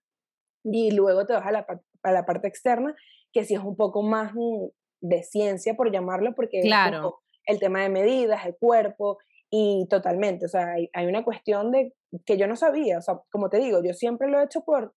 y 0.63 0.91
luego 0.91 1.25
te 1.25 1.33
vas 1.33 1.47
a 1.47 1.53
la, 1.53 1.67
a 2.03 2.13
la 2.13 2.27
parte 2.27 2.49
externa, 2.49 2.95
que 3.33 3.47
sí 3.47 3.55
es 3.55 3.61
un 3.61 3.77
poco 3.79 4.03
más 4.03 4.35
mm, 4.35 4.67
de 5.09 5.23
ciencia, 5.23 5.75
por 5.75 5.93
llamarlo, 5.93 6.35
porque 6.35 6.61
claro. 6.63 7.23
el 7.45 7.59
tema 7.59 7.83
de 7.83 7.89
medidas, 7.89 8.45
el 8.47 8.57
cuerpo, 8.57 9.19
y 9.51 9.87
totalmente, 9.89 10.47
o 10.47 10.49
sea, 10.49 10.73
hay, 10.73 10.91
hay, 10.93 11.07
una 11.07 11.25
cuestión 11.25 11.71
de 11.71 11.95
que 12.25 12.37
yo 12.37 12.47
no 12.47 12.57
sabía, 12.57 12.99
o 12.99 13.03
sea, 13.03 13.21
como 13.31 13.49
te 13.49 13.59
digo, 13.59 13.83
yo 13.83 13.95
siempre 13.95 14.29
lo 14.29 14.41
he 14.41 14.45
hecho 14.45 14.63
por 14.63 14.95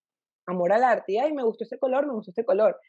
amor 0.48 0.74
al 0.74 0.84
arte, 0.84 1.14
y 1.14 1.18
ay, 1.20 1.34
me 1.34 1.44
gustó 1.44 1.64
este 1.64 1.78
color, 1.78 2.08
me 2.08 2.14
gustó 2.14 2.32
este 2.32 2.46
color, 2.46 2.80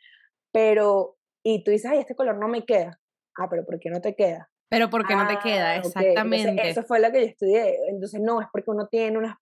pero, 0.52 1.16
y 1.44 1.62
tú 1.62 1.70
dices, 1.70 1.90
ay, 1.90 1.98
este 1.98 2.14
color 2.14 2.38
no 2.38 2.48
me 2.48 2.64
queda, 2.64 2.98
ah, 3.36 3.48
pero 3.50 3.64
¿por 3.66 3.78
qué 3.78 3.90
no 3.90 4.00
te 4.00 4.14
queda? 4.14 4.50
Pero 4.70 4.88
¿por 4.88 5.06
qué 5.06 5.16
no 5.16 5.26
te 5.26 5.38
queda? 5.38 5.72
Ah, 5.72 5.76
Exactamente. 5.76 6.68
eso 6.68 6.84
fue 6.84 7.00
lo 7.00 7.10
que 7.10 7.20
yo 7.20 7.26
estudié, 7.26 7.76
entonces 7.88 8.20
no, 8.20 8.40
es 8.40 8.46
porque 8.50 8.70
uno 8.70 8.88
tiene 8.88 9.18
unas, 9.18 9.36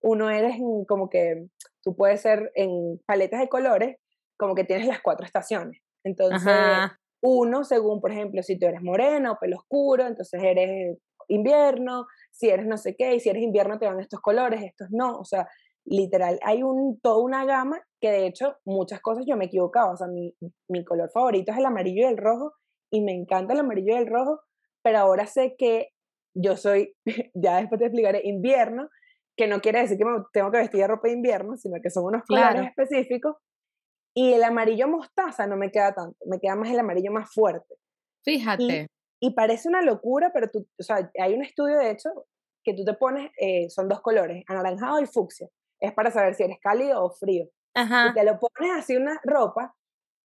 uno 0.00 0.30
eres 0.30 0.56
como 0.86 1.10
que, 1.10 1.48
tú 1.82 1.96
puedes 1.96 2.20
ser 2.20 2.52
en 2.54 3.00
paletas 3.04 3.40
de 3.40 3.48
colores, 3.48 3.96
como 4.36 4.54
que 4.54 4.64
tienes 4.64 4.86
las 4.86 5.00
cuatro 5.00 5.26
estaciones, 5.26 5.82
entonces... 6.04 6.52
Uno, 7.26 7.64
según, 7.64 8.02
por 8.02 8.12
ejemplo, 8.12 8.42
si 8.42 8.58
tú 8.58 8.66
eres 8.66 8.82
moreno 8.82 9.32
o 9.32 9.38
pelo 9.38 9.56
oscuro, 9.56 10.06
entonces 10.06 10.42
eres 10.42 10.98
invierno, 11.28 12.06
si 12.30 12.50
eres 12.50 12.66
no 12.66 12.76
sé 12.76 12.96
qué, 12.96 13.14
y 13.14 13.20
si 13.20 13.30
eres 13.30 13.42
invierno 13.42 13.78
te 13.78 13.86
van 13.86 13.98
estos 13.98 14.20
colores, 14.20 14.62
estos 14.62 14.90
no, 14.90 15.18
o 15.18 15.24
sea, 15.24 15.48
literal, 15.86 16.38
hay 16.42 16.62
un, 16.62 17.00
toda 17.00 17.22
una 17.22 17.46
gama 17.46 17.80
que 17.98 18.10
de 18.10 18.26
hecho 18.26 18.56
muchas 18.66 19.00
cosas 19.00 19.24
yo 19.26 19.38
me 19.38 19.44
he 19.44 19.46
equivocado, 19.46 19.92
o 19.92 19.96
sea, 19.96 20.06
mi, 20.06 20.34
mi 20.68 20.84
color 20.84 21.10
favorito 21.14 21.50
es 21.50 21.56
el 21.56 21.64
amarillo 21.64 22.02
y 22.02 22.12
el 22.12 22.18
rojo, 22.18 22.52
y 22.90 23.00
me 23.00 23.12
encanta 23.14 23.54
el 23.54 23.60
amarillo 23.60 23.94
y 23.94 23.96
el 23.96 24.06
rojo, 24.06 24.40
pero 24.82 24.98
ahora 24.98 25.26
sé 25.26 25.56
que 25.56 25.88
yo 26.34 26.58
soy, 26.58 26.94
ya 27.34 27.56
después 27.56 27.78
te 27.78 27.86
explicaré, 27.86 28.20
invierno, 28.24 28.90
que 29.34 29.46
no 29.46 29.62
quiere 29.62 29.80
decir 29.80 29.96
que 29.96 30.04
me 30.04 30.18
tengo 30.30 30.50
que 30.50 30.58
vestir 30.58 30.80
de 30.80 30.88
ropa 30.88 31.08
de 31.08 31.14
invierno, 31.14 31.56
sino 31.56 31.80
que 31.82 31.88
son 31.88 32.04
unos 32.04 32.22
colores 32.24 32.66
específicos, 32.66 33.36
y 34.14 34.32
el 34.32 34.44
amarillo 34.44 34.88
mostaza 34.88 35.46
no 35.46 35.56
me 35.56 35.70
queda 35.70 35.92
tanto, 35.92 36.16
me 36.26 36.38
queda 36.38 36.54
más 36.54 36.70
el 36.70 36.78
amarillo 36.78 37.10
más 37.10 37.32
fuerte. 37.32 37.74
Fíjate. 38.24 38.88
Y, 39.20 39.30
parece 39.34 39.68
una 39.68 39.82
locura, 39.82 40.30
pero 40.32 40.50
tú, 40.50 40.66
o 40.78 40.82
sea, 40.82 41.10
hay 41.18 41.34
un 41.34 41.42
estudio 41.42 41.78
de 41.78 41.90
hecho 41.90 42.10
que 42.62 42.74
tú 42.74 42.84
te 42.84 42.94
pones, 42.94 43.30
eh, 43.40 43.68
son 43.70 43.88
dos 43.88 44.00
colores, 44.00 44.44
anaranjado 44.46 45.00
y 45.00 45.06
fucsia. 45.06 45.48
Es 45.80 45.92
para 45.94 46.10
saber 46.10 46.34
si 46.34 46.42
eres 46.42 46.58
cálido 46.62 47.02
o 47.02 47.10
frío. 47.10 47.46
Ajá. 47.74 48.08
Y 48.08 48.14
te 48.14 48.24
lo 48.24 48.38
pones 48.38 48.72
así 48.76 48.96
una 48.96 49.20
ropa 49.24 49.74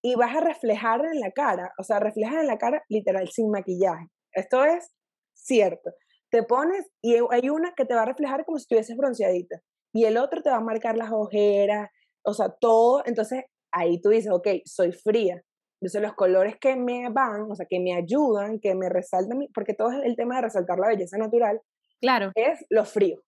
y 0.01 0.15
vas 0.15 0.35
a 0.35 0.41
reflejar 0.41 1.03
en 1.05 1.19
la 1.19 1.31
cara, 1.31 1.73
o 1.77 1.83
sea, 1.83 1.99
reflejas 1.99 2.35
en 2.35 2.47
la 2.47 2.57
cara 2.57 2.83
literal 2.89 3.27
sin 3.29 3.49
maquillaje. 3.49 4.07
Esto 4.33 4.63
es 4.63 4.91
cierto. 5.33 5.91
Te 6.29 6.43
pones 6.43 6.85
y 7.01 7.15
hay 7.31 7.49
una 7.49 7.73
que 7.75 7.85
te 7.85 7.95
va 7.95 8.03
a 8.03 8.05
reflejar 8.05 8.45
como 8.45 8.57
si 8.57 8.63
estuvieses 8.63 8.95
bronceadita 8.95 9.61
y 9.93 10.05
el 10.05 10.17
otro 10.17 10.41
te 10.41 10.49
va 10.49 10.57
a 10.57 10.61
marcar 10.61 10.97
las 10.97 11.11
ojeras, 11.11 11.89
o 12.23 12.33
sea, 12.33 12.49
todo. 12.49 13.03
Entonces, 13.05 13.45
ahí 13.71 14.01
tú 14.01 14.09
dices, 14.09 14.31
ok, 14.31 14.47
soy 14.65 14.91
fría. 14.91 15.41
Entonces 15.81 16.01
los 16.01 16.13
colores 16.13 16.57
que 16.59 16.75
me 16.75 17.09
van, 17.09 17.49
o 17.49 17.55
sea, 17.55 17.65
que 17.65 17.79
me 17.79 17.93
ayudan, 17.93 18.59
que 18.59 18.75
me 18.75 18.89
resaltan, 18.89 19.39
porque 19.53 19.73
todo 19.73 19.91
es 19.91 20.05
el 20.05 20.15
tema 20.15 20.35
de 20.35 20.41
resaltar 20.43 20.77
la 20.77 20.89
belleza 20.89 21.17
natural, 21.17 21.61
claro. 22.01 22.31
es 22.35 22.65
lo 22.69 22.83
frío. 22.85 23.21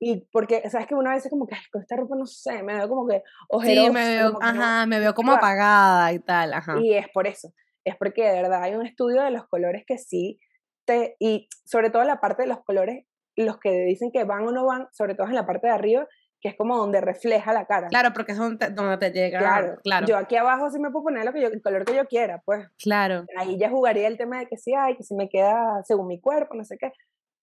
Y 0.00 0.26
porque, 0.32 0.68
¿sabes 0.68 0.88
que 0.88 0.94
Una 0.94 1.12
vez 1.12 1.24
es 1.24 1.30
como 1.30 1.46
que, 1.46 1.56
con 1.70 1.82
esta 1.82 1.96
ropa 1.96 2.16
no 2.16 2.26
sé, 2.26 2.62
me 2.62 2.74
veo 2.74 2.88
como 2.88 3.06
que 3.06 3.22
ojerosa. 3.48 3.86
Sí, 3.86 3.92
me 3.92 4.08
veo, 4.08 4.38
ajá, 4.40 4.86
me 4.86 4.98
veo 4.98 5.14
como 5.14 5.32
apagada 5.32 6.12
y 6.12 6.18
tal, 6.18 6.52
ajá. 6.52 6.78
Y 6.80 6.94
es 6.94 7.08
por 7.10 7.28
eso, 7.28 7.52
es 7.84 7.96
porque 7.96 8.24
de 8.24 8.42
verdad 8.42 8.62
hay 8.62 8.74
un 8.74 8.84
estudio 8.84 9.22
de 9.22 9.30
los 9.30 9.46
colores 9.46 9.84
que 9.86 9.98
sí 9.98 10.40
te, 10.84 11.16
y 11.20 11.48
sobre 11.64 11.90
todo 11.90 12.02
la 12.04 12.20
parte 12.20 12.42
de 12.42 12.48
los 12.48 12.62
colores, 12.64 13.06
los 13.36 13.58
que 13.58 13.70
dicen 13.84 14.10
que 14.12 14.24
van 14.24 14.46
o 14.46 14.52
no 14.52 14.66
van, 14.66 14.88
sobre 14.92 15.14
todo 15.14 15.28
en 15.28 15.34
la 15.34 15.46
parte 15.46 15.68
de 15.68 15.72
arriba, 15.72 16.08
que 16.44 16.50
es 16.50 16.56
como 16.58 16.76
donde 16.76 17.00
refleja 17.00 17.54
la 17.54 17.64
cara. 17.64 17.88
Claro, 17.88 18.12
porque 18.12 18.32
es 18.32 18.38
donde 18.38 18.98
te, 18.98 19.10
llega. 19.12 19.38
Claro, 19.38 19.78
claro. 19.82 20.06
Yo 20.06 20.18
aquí 20.18 20.36
abajo 20.36 20.68
sí 20.68 20.78
me 20.78 20.90
puedo 20.90 21.04
poner 21.04 21.24
lo 21.24 21.32
que 21.32 21.40
yo, 21.40 21.48
el 21.48 21.62
color 21.62 21.86
que 21.86 21.96
yo 21.96 22.04
quiera, 22.04 22.42
pues. 22.44 22.68
Claro. 22.76 23.24
Ahí 23.38 23.58
ya 23.58 23.70
jugaría 23.70 24.06
el 24.08 24.18
tema 24.18 24.40
de 24.40 24.46
que 24.46 24.58
sí 24.58 24.74
hay, 24.74 24.94
que 24.94 25.04
si 25.04 25.14
me 25.14 25.30
queda 25.30 25.82
según 25.84 26.06
mi 26.06 26.20
cuerpo, 26.20 26.54
no 26.54 26.62
sé 26.62 26.76
qué. 26.78 26.92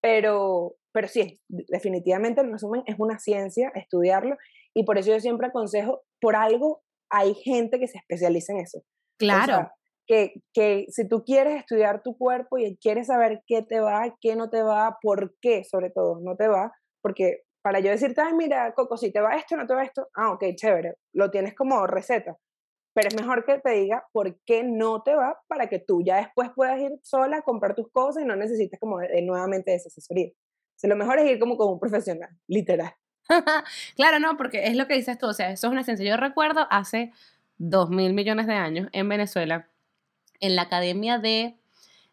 Pero, 0.04 0.76
pero 0.92 1.08
sí, 1.08 1.42
definitivamente 1.48 2.42
en 2.42 2.52
resumen 2.52 2.84
es 2.86 2.96
una 3.00 3.18
ciencia 3.18 3.72
estudiarlo 3.74 4.38
y 4.76 4.84
por 4.84 5.00
eso 5.00 5.10
yo 5.10 5.20
siempre 5.20 5.48
aconsejo, 5.48 6.04
por 6.20 6.36
algo 6.36 6.84
hay 7.10 7.34
gente 7.34 7.80
que 7.80 7.88
se 7.88 7.98
especializa 7.98 8.54
en 8.54 8.60
eso. 8.60 8.84
Claro. 9.18 9.72
que, 10.06 10.34
que 10.54 10.86
si 10.90 11.08
tú 11.08 11.24
quieres 11.24 11.58
estudiar 11.58 12.04
tu 12.04 12.16
cuerpo 12.20 12.60
y 12.60 12.78
quieres 12.78 13.08
saber 13.08 13.42
qué 13.48 13.64
te 13.64 13.80
va, 13.80 14.16
qué 14.22 14.36
no 14.36 14.52
te 14.52 14.62
va, 14.62 15.00
por 15.02 15.34
qué 15.42 15.64
sobre 15.64 15.90
todo 15.90 16.20
no 16.22 16.36
te 16.36 16.48
va, 16.48 16.72
porque 17.02 17.42
para 17.62 17.80
yo 17.80 17.90
decirte, 17.90 18.22
ay, 18.22 18.34
mira, 18.34 18.74
Coco, 18.74 18.98
si 18.98 19.12
te 19.12 19.22
va 19.22 19.36
esto, 19.36 19.56
no 19.56 19.68
te 19.68 19.74
va 19.74 19.84
esto, 19.84 20.08
ah, 20.16 20.32
ok, 20.32 20.44
chévere, 20.56 20.96
lo 21.14 21.30
tienes 21.30 21.56
como 21.56 21.86
receta. 21.88 22.36
Pero 22.94 23.08
es 23.08 23.16
mejor 23.16 23.46
que 23.46 23.60
te 23.60 23.72
diga 23.72 24.04
por 24.12 24.38
qué 24.46 24.64
no 24.64 25.02
te 25.02 25.16
va 25.16 25.40
para 25.48 25.70
que 25.70 25.80
tú 25.80 26.02
ya 26.04 26.18
después 26.18 26.50
puedas 26.56 26.80
ir 26.80 26.92
sola 27.04 27.38
a 27.38 27.42
comprar 27.42 27.74
tus 27.74 27.90
cosas 27.92 28.24
y 28.24 28.26
no 28.26 28.36
necesites 28.36 28.80
como 28.80 29.00
de, 29.00 29.22
nuevamente 29.22 29.74
esa 29.74 29.88
asesoría. 29.88 30.30
Lo 30.84 30.96
mejor 30.96 31.20
es 31.20 31.30
ir 31.30 31.40
como 31.40 31.58
con 31.58 31.70
un 31.72 31.80
profesional, 31.80 32.30
literal. 32.48 32.94
claro, 33.96 34.20
no, 34.20 34.36
porque 34.36 34.66
es 34.66 34.76
lo 34.76 34.88
que 34.88 34.96
dices 34.96 35.18
tú, 35.18 35.28
o 35.28 35.34
sea, 35.34 35.52
eso 35.52 35.68
es 35.68 35.72
una. 35.72 35.84
Yo 35.84 36.18
recuerdo 36.18 36.68
hace 36.72 37.12
dos 37.58 37.92
mil 37.92 38.14
millones 38.14 38.48
de 38.48 38.56
años 38.56 38.90
en 38.92 39.08
Venezuela, 39.08 39.70
en 40.40 40.56
la 40.56 40.64
academia 40.64 41.20
de 41.20 41.56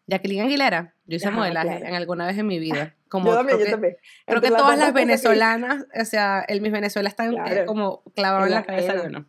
Jacqueline 0.05 0.41
Aguilera, 0.41 0.93
yo 1.09 1.15
hice 1.15 1.31
modelaje 1.31 1.87
en 1.87 1.95
alguna 1.95 2.27
vez 2.27 2.37
en 2.37 2.45
mi 2.45 2.59
vida. 2.59 2.95
Como, 3.09 3.31
yo 3.31 3.37
también, 3.37 3.57
creo 3.57 3.67
yo 3.67 3.71
también. 3.71 3.97
Creo 4.27 4.41
que 4.41 4.49
todas 4.51 4.77
las 4.77 4.93
venezolanas, 4.93 5.87
o 5.99 6.05
sea, 6.05 6.45
el 6.47 6.61
Miss 6.61 6.71
Venezuela 6.71 7.09
está 7.09 7.27
como 7.65 8.03
clavado 8.13 8.45
en 8.45 8.51
la, 8.51 8.63
cabeza 8.63 8.93
de 8.93 9.07
uno. 9.07 9.25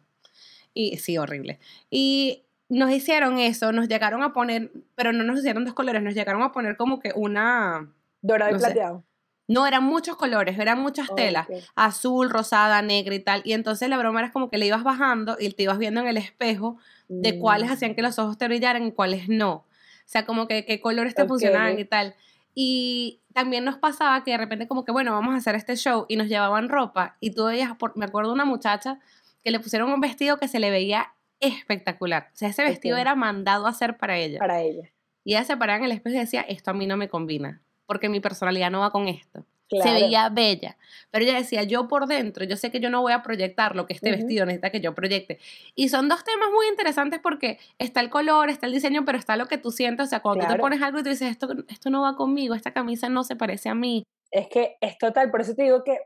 Y 0.74 0.98
sí, 0.98 1.16
horrible. 1.16 1.58
Y 1.88 2.44
nos 2.68 2.90
hicieron 2.90 3.38
eso, 3.38 3.72
nos 3.72 3.88
llegaron 3.88 4.22
a 4.22 4.34
poner, 4.34 4.70
pero 4.96 5.14
no 5.14 5.24
nos 5.24 5.38
hicieron 5.38 5.64
dos 5.64 5.72
colores, 5.72 6.02
nos 6.02 6.12
llegaron 6.12 6.42
a 6.42 6.52
poner 6.52 6.76
como 6.76 7.00
que 7.00 7.12
una... 7.14 7.90
Dorado 8.20 8.54
y 8.54 8.58
plateado. 8.58 9.02
No, 9.48 9.66
eran 9.66 9.82
muchos 9.82 10.16
colores, 10.16 10.58
eran 10.58 10.78
muchas 10.78 11.08
telas, 11.16 11.48
azul, 11.74 12.28
rosada, 12.28 12.82
negra 12.82 13.14
y 13.14 13.20
tal. 13.20 13.40
Y 13.46 13.54
entonces 13.54 13.88
la 13.88 13.96
broma 13.96 14.20
era 14.20 14.30
como 14.30 14.50
que 14.50 14.58
le 14.58 14.66
ibas 14.66 14.84
bajando 14.84 15.38
y 15.40 15.50
te 15.50 15.62
ibas 15.62 15.78
viendo 15.78 16.02
en 16.02 16.06
el 16.06 16.18
espejo 16.18 16.76
de 17.08 17.38
cuáles 17.38 17.70
mm. 17.70 17.72
hacían 17.72 17.94
que 17.94 18.02
los 18.02 18.18
ojos 18.18 18.36
te 18.36 18.46
brillaran 18.46 18.86
y 18.86 18.92
cuáles 18.92 19.30
no. 19.30 19.64
O 20.10 20.12
sea, 20.12 20.26
como 20.26 20.48
que 20.48 20.64
qué 20.64 20.80
colores 20.80 21.14
te 21.14 21.24
funcionaban 21.24 21.78
y 21.78 21.84
tal. 21.84 22.16
Y 22.52 23.20
también 23.32 23.64
nos 23.64 23.76
pasaba 23.76 24.24
que 24.24 24.32
de 24.32 24.38
repente 24.38 24.66
como 24.66 24.84
que, 24.84 24.90
bueno, 24.90 25.12
vamos 25.12 25.34
a 25.34 25.36
hacer 25.36 25.54
este 25.54 25.76
show 25.76 26.04
y 26.08 26.16
nos 26.16 26.26
llevaban 26.26 26.68
ropa 26.68 27.16
y 27.20 27.30
tú 27.30 27.44
veías, 27.44 27.70
me 27.94 28.06
acuerdo 28.06 28.32
una 28.32 28.44
muchacha 28.44 28.98
que 29.44 29.52
le 29.52 29.60
pusieron 29.60 29.92
un 29.92 30.00
vestido 30.00 30.36
que 30.36 30.48
se 30.48 30.58
le 30.58 30.72
veía 30.72 31.12
espectacular. 31.38 32.30
O 32.34 32.36
sea, 32.36 32.48
ese 32.48 32.64
vestido 32.64 32.96
era 32.96 33.14
mandado 33.14 33.66
a 33.66 33.70
hacer 33.70 33.98
para 33.98 34.18
ella. 34.18 34.40
Para 34.40 34.60
ella. 34.62 34.90
Y 35.22 35.34
ella 35.34 35.44
se 35.44 35.56
paraba 35.56 35.78
en 35.78 35.84
el 35.84 35.92
espejo 35.92 36.16
y 36.16 36.18
decía, 36.18 36.40
esto 36.40 36.72
a 36.72 36.74
mí 36.74 36.88
no 36.88 36.96
me 36.96 37.08
combina, 37.08 37.62
porque 37.86 38.08
mi 38.08 38.18
personalidad 38.18 38.72
no 38.72 38.80
va 38.80 38.90
con 38.90 39.06
esto. 39.06 39.46
Se 39.70 39.92
veía 39.92 40.28
bella. 40.28 40.76
Pero 41.10 41.24
ella 41.24 41.34
decía, 41.34 41.62
yo 41.62 41.88
por 41.88 42.06
dentro, 42.06 42.44
yo 42.44 42.56
sé 42.56 42.70
que 42.70 42.80
yo 42.80 42.90
no 42.90 43.02
voy 43.02 43.12
a 43.12 43.22
proyectar 43.22 43.76
lo 43.76 43.86
que 43.86 43.94
este 43.94 44.10
vestido 44.10 44.46
necesita 44.46 44.70
que 44.70 44.80
yo 44.80 44.94
proyecte. 44.94 45.38
Y 45.74 45.88
son 45.88 46.08
dos 46.08 46.24
temas 46.24 46.50
muy 46.50 46.66
interesantes 46.68 47.20
porque 47.22 47.58
está 47.78 48.00
el 48.00 48.10
color, 48.10 48.48
está 48.48 48.66
el 48.66 48.72
diseño, 48.72 49.04
pero 49.04 49.18
está 49.18 49.36
lo 49.36 49.46
que 49.46 49.58
tú 49.58 49.70
sientes. 49.70 50.06
O 50.06 50.08
sea, 50.08 50.20
cuando 50.20 50.46
tú 50.46 50.52
te 50.52 50.58
pones 50.58 50.82
algo 50.82 50.98
y 50.98 51.02
tú 51.02 51.10
dices, 51.10 51.30
esto, 51.30 51.48
esto 51.68 51.90
no 51.90 52.02
va 52.02 52.16
conmigo, 52.16 52.54
esta 52.54 52.72
camisa 52.72 53.08
no 53.08 53.24
se 53.24 53.36
parece 53.36 53.68
a 53.68 53.74
mí. 53.74 54.04
Es 54.30 54.48
que 54.48 54.76
es 54.80 54.96
total, 54.96 55.30
por 55.30 55.40
eso 55.40 55.54
te 55.54 55.64
digo 55.64 55.82
que 55.82 55.98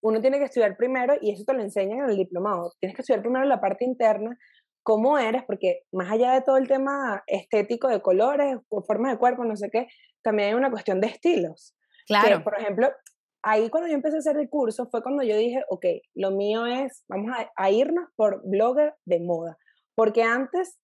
uno 0.00 0.20
tiene 0.20 0.38
que 0.38 0.44
estudiar 0.44 0.76
primero, 0.76 1.14
y 1.20 1.32
eso 1.32 1.44
te 1.44 1.52
lo 1.52 1.62
enseñan 1.62 1.98
en 1.98 2.10
el 2.10 2.16
diplomado, 2.16 2.74
tienes 2.78 2.94
que 2.94 3.02
estudiar 3.02 3.22
primero 3.22 3.44
la 3.44 3.60
parte 3.60 3.84
interna, 3.84 4.38
cómo 4.84 5.18
eres, 5.18 5.42
porque 5.44 5.82
más 5.90 6.10
allá 6.12 6.32
de 6.32 6.42
todo 6.42 6.58
el 6.58 6.68
tema 6.68 7.24
estético 7.26 7.88
de 7.88 8.00
colores, 8.00 8.56
formas 8.86 9.12
de 9.12 9.18
cuerpo, 9.18 9.44
no 9.44 9.56
sé 9.56 9.68
qué, 9.70 9.88
también 10.22 10.50
hay 10.50 10.54
una 10.54 10.70
cuestión 10.70 11.00
de 11.00 11.08
estilos. 11.08 11.74
Claro. 12.06 12.42
por 12.42 12.58
ejemplo, 12.58 12.90
ahí 13.42 13.68
cuando 13.70 13.88
yo 13.88 13.94
empecé 13.94 14.16
a 14.16 14.20
hacer 14.20 14.36
el 14.36 14.48
curso 14.48 14.88
fue 14.90 15.02
cuando 15.02 15.22
yo 15.22 15.36
dije, 15.36 15.62
ok, 15.68 15.84
lo 16.14 16.30
mío 16.30 16.66
es, 16.66 17.04
vamos 17.08 17.30
a, 17.56 17.70
irnos 17.70 18.08
por 18.16 18.42
blogger 18.44 18.94
de 19.04 19.20
moda. 19.20 19.58
Porque 19.94 20.22
antes 20.22 20.78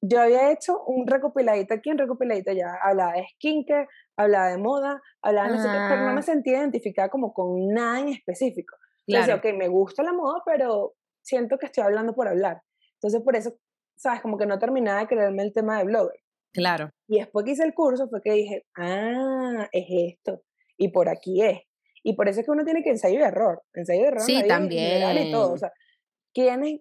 yo 0.00 0.20
había 0.20 0.50
hecho 0.52 0.82
un 0.84 1.06
recopiladito 1.06 1.74
aquí, 1.74 1.90
un 1.90 1.98
recopiladito 1.98 2.52
ya, 2.52 2.74
hablaba 2.82 3.12
de 3.12 3.26
skincare, 3.34 3.88
hablaba 4.16 4.48
de 4.48 4.58
moda, 4.58 5.00
hablaba 5.22 5.48
de 5.48 5.56
no 5.56 5.62
sé 5.62 5.68
qué, 5.68 5.78
pero 5.88 6.06
no 6.06 6.12
me 6.12 6.20
ah. 6.20 6.22
sentía 6.22 6.58
identificada 6.58 7.08
como 7.08 7.32
con 7.32 7.68
nada 7.68 8.00
en 8.00 8.08
específico. 8.08 8.76
Claro. 9.06 9.24
Entonces, 9.24 9.52
ok, 9.52 9.58
me 9.58 9.68
gusta 9.68 10.02
la 10.02 10.12
moda, 10.12 10.42
pero 10.44 10.94
siento 11.22 11.58
que 11.58 11.66
estoy 11.66 11.84
hablando 11.84 12.14
por 12.14 12.28
hablar. 12.28 12.62
Entonces, 12.94 13.22
por 13.22 13.36
eso, 13.36 13.54
sabes, 13.96 14.20
como 14.20 14.38
que 14.38 14.46
no 14.46 14.58
terminaba 14.58 15.00
de 15.00 15.06
creerme 15.06 15.42
el 15.42 15.52
tema 15.52 15.78
de 15.78 15.84
blogger. 15.84 16.20
Claro. 16.52 16.90
Y 17.08 17.18
después 17.18 17.44
que 17.44 17.52
hice 17.52 17.64
el 17.64 17.74
curso 17.74 18.08
fue 18.08 18.22
que 18.22 18.32
dije, 18.32 18.66
ah, 18.76 19.68
es 19.72 19.86
esto, 19.88 20.42
y 20.76 20.88
por 20.88 21.08
aquí 21.08 21.42
es. 21.42 21.60
Y 22.04 22.14
por 22.14 22.28
eso 22.28 22.40
es 22.40 22.46
que 22.46 22.52
uno 22.52 22.64
tiene 22.64 22.82
que 22.82 22.90
ensayo 22.90 23.18
y 23.18 23.22
error, 23.22 23.62
ensayo 23.72 24.02
y 24.02 24.04
error. 24.04 24.20
Sí, 24.20 24.46
también. 24.46 25.26
Y 25.26 25.32
todo. 25.32 25.52
O 25.52 25.58
sea, 25.58 25.72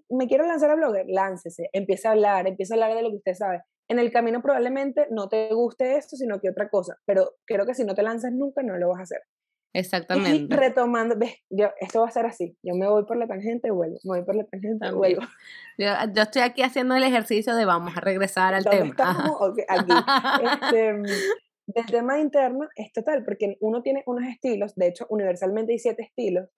me 0.10 0.28
quiero 0.28 0.46
lanzar 0.46 0.70
a 0.70 0.76
blogger? 0.76 1.06
Láncese, 1.08 1.70
empieza 1.74 2.10
a 2.10 2.12
hablar, 2.12 2.48
empieza 2.48 2.74
a 2.74 2.76
hablar 2.76 2.96
de 2.96 3.04
lo 3.04 3.10
que 3.10 3.18
usted 3.18 3.34
sabe. 3.34 3.62
En 3.90 4.00
el 4.00 4.12
camino 4.12 4.42
probablemente 4.42 5.08
no 5.12 5.30
te 5.30 5.54
guste 5.54 5.98
esto, 5.98 6.16
sino 6.16 6.40
que 6.40 6.50
otra 6.50 6.70
cosa, 6.70 6.98
pero 7.06 7.36
creo 7.46 7.66
que 7.66 7.74
si 7.74 7.84
no 7.84 7.96
te 7.96 8.04
lanzas 8.04 8.32
nunca, 8.32 8.64
no 8.64 8.78
lo 8.78 8.90
vas 8.90 9.00
a 9.00 9.04
hacer. 9.04 9.22
Exactamente. 9.76 10.54
Y 10.54 10.58
retomando, 10.58 11.16
ves, 11.18 11.36
yo, 11.50 11.70
esto 11.80 12.02
va 12.02 12.08
a 12.08 12.12
ser 12.12 12.26
así, 12.26 12.56
yo 12.64 12.76
me 12.76 12.88
voy 12.88 13.06
por 13.06 13.18
la 13.18 13.28
tangente 13.28 13.70
y 13.70 13.72
vuelvo, 13.72 13.98
me 14.04 14.18
voy 14.18 14.26
por 14.26 14.36
la 14.36 14.46
tangente 14.46 14.88
y 14.88 14.92
vuelvo. 14.92 15.22
Yo, 15.78 15.88
yo, 16.14 16.22
estoy 16.22 16.44
aquí 16.44 16.62
haciendo 16.62 16.96
el 16.96 17.04
ejercicio 17.04 17.56
de 17.56 17.66
vamos 17.66 17.98
a 17.98 18.00
regresar 18.00 18.54
al 18.54 18.64
tema. 18.64 18.92
Estamos? 18.92 19.54
aquí. 19.68 19.92
Este, 20.64 20.94
del 21.66 21.86
tema 21.86 22.20
interno 22.20 22.68
es 22.76 22.92
total, 22.92 23.24
porque 23.24 23.58
uno 23.62 23.82
tiene 23.82 24.04
unos 24.06 24.26
estilos, 24.28 24.76
de 24.76 24.88
hecho, 24.88 25.06
universalmente 25.10 25.72
hay 25.74 25.80
siete 25.80 26.04
estilos, 26.04 26.50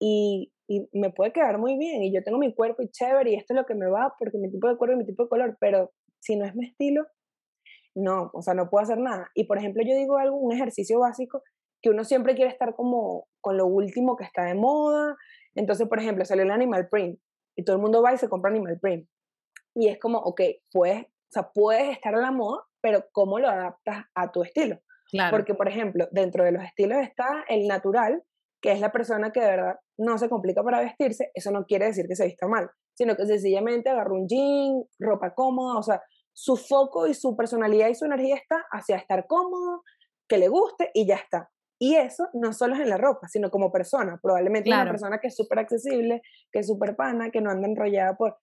y, 0.00 0.52
y, 0.68 0.88
me 0.92 1.10
puede 1.10 1.32
quedar 1.32 1.58
muy 1.58 1.76
bien, 1.78 2.02
y 2.02 2.12
yo 2.12 2.22
tengo 2.22 2.38
mi 2.38 2.54
cuerpo 2.54 2.82
y 2.82 2.90
chévere, 2.90 3.32
y 3.32 3.34
esto 3.36 3.54
es 3.54 3.60
lo 3.60 3.66
que 3.66 3.74
me 3.74 3.86
va, 3.86 4.14
porque 4.18 4.38
mi 4.38 4.50
tipo 4.50 4.68
de 4.68 4.76
cuerpo 4.76 4.94
y 4.94 4.98
mi 4.98 5.06
tipo 5.06 5.24
de 5.24 5.28
color, 5.28 5.56
pero 5.60 5.92
si 6.20 6.36
no 6.36 6.44
es 6.44 6.54
mi 6.54 6.66
estilo, 6.66 7.06
no, 7.94 8.30
o 8.32 8.42
sea, 8.42 8.54
no 8.54 8.68
puedo 8.70 8.82
hacer 8.82 8.98
nada. 8.98 9.30
Y 9.34 9.44
por 9.44 9.58
ejemplo, 9.58 9.82
yo 9.82 9.94
digo 9.94 10.18
algo, 10.18 10.36
un 10.36 10.52
ejercicio 10.52 10.98
básico, 10.98 11.42
que 11.80 11.90
uno 11.90 12.04
siempre 12.04 12.34
quiere 12.34 12.50
estar 12.50 12.74
como 12.74 13.28
con 13.40 13.56
lo 13.56 13.66
último 13.66 14.16
que 14.16 14.24
está 14.24 14.44
de 14.44 14.54
moda. 14.54 15.16
Entonces, 15.54 15.86
por 15.86 16.00
ejemplo, 16.00 16.24
sale 16.24 16.42
el 16.42 16.50
animal 16.50 16.88
print 16.88 17.20
y 17.56 17.64
todo 17.64 17.76
el 17.76 17.82
mundo 17.82 18.02
va 18.02 18.14
y 18.14 18.18
se 18.18 18.28
compra 18.28 18.50
animal 18.50 18.78
print. 18.80 19.08
Y 19.74 19.88
es 19.88 19.98
como, 19.98 20.18
ok, 20.18 20.40
puedes, 20.72 21.04
o 21.04 21.30
sea, 21.30 21.50
puedes 21.52 21.90
estar 21.90 22.14
a 22.14 22.20
la 22.20 22.30
moda, 22.30 22.62
pero 22.84 23.06
¿cómo 23.12 23.38
lo 23.38 23.48
adaptas 23.48 24.04
a 24.14 24.30
tu 24.30 24.42
estilo? 24.42 24.78
Claro. 25.10 25.34
Porque, 25.34 25.54
por 25.54 25.68
ejemplo, 25.68 26.06
dentro 26.10 26.44
de 26.44 26.52
los 26.52 26.62
estilos 26.62 26.98
está 26.98 27.42
el 27.48 27.66
natural, 27.66 28.22
que 28.60 28.72
es 28.72 28.80
la 28.80 28.92
persona 28.92 29.32
que 29.32 29.40
de 29.40 29.46
verdad 29.46 29.76
no 29.96 30.18
se 30.18 30.28
complica 30.28 30.62
para 30.62 30.80
vestirse. 30.80 31.30
Eso 31.32 31.50
no 31.50 31.64
quiere 31.64 31.86
decir 31.86 32.06
que 32.06 32.14
se 32.14 32.26
vista 32.26 32.46
mal, 32.46 32.68
sino 32.92 33.16
que 33.16 33.24
sencillamente 33.24 33.88
agarra 33.88 34.12
un 34.12 34.28
jean, 34.28 34.84
ropa 34.98 35.32
cómoda, 35.32 35.78
o 35.78 35.82
sea, 35.82 36.02
su 36.34 36.58
foco 36.58 37.06
y 37.06 37.14
su 37.14 37.34
personalidad 37.34 37.88
y 37.88 37.94
su 37.94 38.04
energía 38.04 38.36
está 38.36 38.66
hacia 38.70 38.96
estar 38.96 39.26
cómodo, 39.26 39.82
que 40.28 40.36
le 40.36 40.48
guste 40.48 40.90
y 40.92 41.06
ya 41.06 41.14
está. 41.14 41.50
Y 41.78 41.96
eso 41.96 42.28
no 42.34 42.52
solo 42.52 42.74
es 42.74 42.82
en 42.82 42.90
la 42.90 42.98
ropa, 42.98 43.28
sino 43.28 43.50
como 43.50 43.72
persona. 43.72 44.20
Probablemente 44.22 44.68
una 44.68 44.90
persona 44.90 45.20
que 45.20 45.28
es 45.28 45.36
súper 45.36 45.58
accesible, 45.60 46.20
que 46.52 46.58
es 46.58 46.66
súper 46.66 46.96
pana, 46.96 47.30
que 47.30 47.40
no 47.40 47.50
anda 47.50 47.66
enrollada 47.66 48.14
por... 48.14 48.36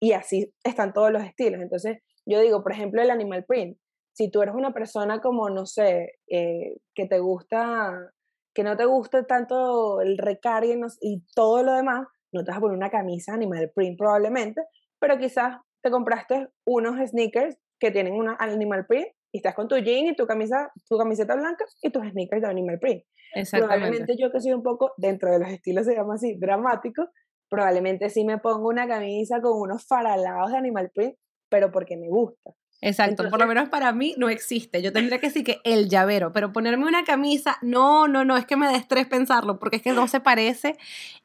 Y 0.00 0.12
así 0.12 0.54
están 0.64 0.94
todos 0.94 1.12
los 1.12 1.22
estilos. 1.22 1.60
Entonces, 1.60 1.98
yo 2.26 2.40
digo, 2.40 2.62
por 2.62 2.72
ejemplo, 2.72 3.02
el 3.02 3.10
animal 3.10 3.44
print. 3.44 3.78
Si 4.12 4.30
tú 4.30 4.42
eres 4.42 4.54
una 4.54 4.72
persona 4.72 5.20
como, 5.20 5.50
no 5.50 5.66
sé, 5.66 6.18
eh, 6.28 6.76
que 6.94 7.06
te 7.06 7.18
gusta, 7.18 8.12
que 8.54 8.62
no 8.62 8.76
te 8.76 8.84
gusta 8.84 9.26
tanto 9.26 10.00
el 10.00 10.18
recargue 10.18 10.78
y 11.00 11.24
todo 11.34 11.62
lo 11.62 11.72
demás, 11.72 12.06
no 12.32 12.44
te 12.44 12.50
vas 12.50 12.58
a 12.58 12.60
poner 12.60 12.76
una 12.76 12.90
camisa 12.90 13.34
animal 13.34 13.70
print 13.74 13.98
probablemente, 13.98 14.62
pero 15.00 15.18
quizás 15.18 15.56
te 15.82 15.90
compraste 15.90 16.48
unos 16.64 16.96
sneakers 17.10 17.56
que 17.78 17.90
tienen 17.90 18.14
una 18.14 18.36
animal 18.38 18.86
print 18.86 19.08
y 19.32 19.38
estás 19.38 19.54
con 19.54 19.66
tu 19.66 19.76
jean 19.76 20.06
y 20.06 20.16
tu 20.16 20.26
camisa, 20.26 20.70
tu 20.88 20.96
camiseta 20.96 21.34
blanca 21.34 21.64
y 21.82 21.90
tus 21.90 22.08
sneakers 22.08 22.42
de 22.42 22.48
animal 22.48 22.78
print. 22.78 23.02
Probablemente 23.50 24.16
yo 24.16 24.30
que 24.30 24.40
soy 24.40 24.52
un 24.52 24.62
poco, 24.62 24.94
dentro 24.96 25.32
de 25.32 25.40
los 25.40 25.48
estilos 25.48 25.86
se 25.86 25.94
llama 25.94 26.14
así, 26.14 26.36
dramático, 26.36 27.08
probablemente 27.50 28.08
sí 28.10 28.24
me 28.24 28.38
pongo 28.38 28.68
una 28.68 28.86
camisa 28.86 29.40
con 29.40 29.60
unos 29.60 29.86
faralados 29.86 30.52
de 30.52 30.58
animal 30.58 30.90
print 30.94 31.16
pero 31.48 31.70
porque 31.70 31.96
me 31.96 32.08
gusta. 32.08 32.54
Exacto, 32.80 33.30
por 33.30 33.40
lo 33.40 33.46
menos 33.46 33.70
para 33.70 33.92
mí 33.92 34.14
no 34.18 34.28
existe. 34.28 34.82
Yo 34.82 34.92
tendría 34.92 35.18
que 35.18 35.28
decir 35.28 35.42
que 35.42 35.60
el 35.64 35.88
llavero, 35.88 36.32
pero 36.32 36.52
ponerme 36.52 36.86
una 36.86 37.04
camisa, 37.04 37.56
no, 37.62 38.08
no, 38.08 38.24
no, 38.24 38.36
es 38.36 38.44
que 38.44 38.56
me 38.56 38.66
da 38.66 38.76
estrés 38.76 39.06
pensarlo, 39.06 39.58
porque 39.58 39.76
es 39.76 39.82
que 39.82 39.92
no 39.92 40.06
se 40.06 40.20
parece 40.20 40.76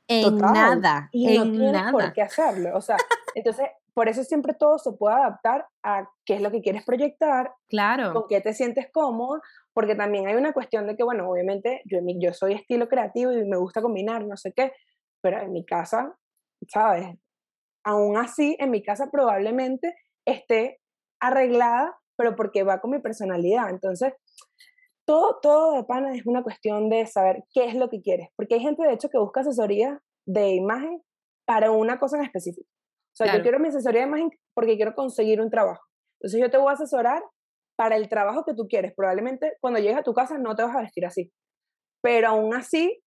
en 0.07 0.37
nada. 0.37 1.09
Y 1.11 1.35
en 1.35 1.57
no 1.57 1.71
nada. 1.71 1.91
por 1.91 2.13
qué 2.13 2.21
hacerlo. 2.21 2.77
O 2.77 2.81
sea, 2.81 2.95
entonces, 3.35 3.67
por 3.93 4.07
eso 4.07 4.23
siempre 4.23 4.53
todo 4.53 4.77
se 4.79 4.93
puede 4.93 5.15
adaptar 5.15 5.67
a 5.83 6.09
qué 6.23 6.35
es 6.35 6.41
lo 6.41 6.49
que 6.49 6.61
quieres 6.61 6.85
proyectar, 6.85 7.51
claro. 7.67 8.13
con 8.13 8.23
qué 8.29 8.39
te 8.39 8.53
sientes 8.53 8.87
cómodo, 8.89 9.41
porque 9.73 9.95
también 9.95 10.27
hay 10.27 10.35
una 10.35 10.53
cuestión 10.53 10.87
de 10.87 10.95
que, 10.95 11.03
bueno, 11.03 11.29
obviamente 11.29 11.81
yo, 11.83 11.99
yo 12.19 12.33
soy 12.33 12.53
estilo 12.53 12.87
creativo 12.87 13.33
y 13.33 13.43
me 13.45 13.57
gusta 13.57 13.81
combinar, 13.81 14.25
no 14.25 14.37
sé 14.37 14.53
qué, 14.55 14.71
pero 15.19 15.41
en 15.41 15.51
mi 15.51 15.65
casa, 15.65 16.15
¿sabes? 16.69 17.17
Aún 17.83 18.15
así, 18.15 18.55
en 18.59 18.71
mi 18.71 18.81
casa 18.81 19.09
probablemente 19.11 19.93
esté 20.31 20.79
arreglada, 21.19 21.97
pero 22.17 22.35
porque 22.35 22.63
va 22.63 22.79
con 22.79 22.91
mi 22.91 22.99
personalidad. 22.99 23.69
Entonces, 23.69 24.13
todo, 25.05 25.39
todo 25.41 25.73
de 25.73 25.83
pana 25.83 26.13
es 26.15 26.25
una 26.25 26.43
cuestión 26.43 26.89
de 26.89 27.07
saber 27.07 27.43
qué 27.53 27.65
es 27.65 27.75
lo 27.75 27.89
que 27.89 28.01
quieres, 28.01 28.29
porque 28.35 28.55
hay 28.55 28.61
gente 28.61 28.83
de 28.83 28.93
hecho 28.93 29.09
que 29.09 29.17
busca 29.17 29.41
asesoría 29.41 30.01
de 30.27 30.49
imagen 30.49 31.01
para 31.45 31.71
una 31.71 31.99
cosa 31.99 32.17
en 32.17 32.25
específico. 32.25 32.69
O 33.13 33.15
sea, 33.15 33.35
yo 33.35 33.41
quiero 33.41 33.59
mi 33.59 33.69
asesoría 33.69 34.01
de 34.01 34.07
imagen 34.07 34.29
porque 34.53 34.75
quiero 34.75 34.93
conseguir 34.93 35.41
un 35.41 35.49
trabajo. 35.49 35.81
Entonces 36.19 36.39
yo 36.39 36.51
te 36.51 36.57
voy 36.57 36.69
a 36.69 36.73
asesorar 36.73 37.23
para 37.75 37.95
el 37.95 38.07
trabajo 38.07 38.45
que 38.45 38.53
tú 38.53 38.67
quieres. 38.67 38.93
Probablemente 38.95 39.53
cuando 39.61 39.79
llegues 39.79 39.97
a 39.97 40.03
tu 40.03 40.13
casa 40.13 40.37
no 40.37 40.55
te 40.55 40.63
vas 40.63 40.75
a 40.75 40.81
vestir 40.81 41.05
así. 41.05 41.31
Pero 42.01 42.27
aún 42.27 42.53
así, 42.53 43.01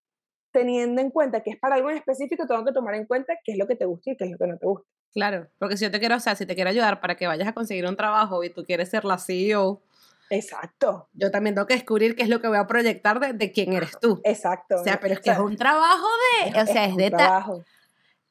teniendo 0.51 1.01
en 1.01 1.09
cuenta 1.09 1.41
que 1.41 1.51
es 1.51 1.59
para 1.59 1.75
algo 1.75 1.89
en 1.89 1.97
específico, 1.97 2.45
tengo 2.45 2.65
que 2.65 2.73
tomar 2.73 2.95
en 2.95 3.05
cuenta 3.05 3.35
qué 3.43 3.53
es 3.53 3.57
lo 3.57 3.65
que 3.65 3.75
te 3.75 3.85
gusta 3.85 4.11
y 4.11 4.17
qué 4.17 4.25
es 4.25 4.31
lo 4.31 4.37
que 4.37 4.47
no 4.47 4.57
te 4.57 4.65
gusta. 4.67 4.87
Claro, 5.13 5.47
porque 5.59 5.77
si 5.77 5.85
yo 5.85 5.91
te 5.91 5.99
quiero, 5.99 6.15
o 6.15 6.19
sea, 6.19 6.35
si 6.35 6.45
te 6.45 6.55
quiero 6.55 6.69
ayudar 6.69 6.99
para 6.99 7.15
que 7.15 7.27
vayas 7.27 7.47
a 7.47 7.53
conseguir 7.53 7.85
un 7.85 7.95
trabajo 7.95 8.43
y 8.43 8.49
tú 8.49 8.65
quieres 8.65 8.89
ser 8.89 9.05
la 9.05 9.17
CEO, 9.17 9.81
Exacto. 10.29 11.09
Yo 11.13 11.29
también 11.29 11.53
tengo 11.53 11.67
que 11.67 11.75
descubrir 11.75 12.15
qué 12.15 12.23
es 12.23 12.29
lo 12.29 12.41
que 12.41 12.47
voy 12.47 12.57
a 12.57 12.65
proyectar 12.65 13.19
de, 13.19 13.51
quién 13.51 13.73
eres 13.73 13.99
tú. 13.99 14.19
Exacto. 14.23 14.77
O 14.77 14.83
sea, 14.83 14.99
pero 14.99 15.13
es 15.13 15.19
que 15.19 15.29
es 15.29 15.37
un 15.37 15.55
trabajo 15.55 16.07
de, 16.43 16.59
o 16.59 16.65
sea, 16.65 16.85
es, 16.85 16.95
de 16.95 17.11
trabajo. 17.11 17.63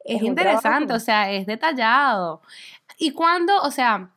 Es, 0.04 0.20
interesante, 0.22 0.94
o 0.94 0.98
sea, 0.98 1.30
es 1.30 1.46
detallado. 1.46 2.42
¿Y 2.98 3.12
cuándo, 3.12 3.56
o 3.62 3.70
sea, 3.70 4.10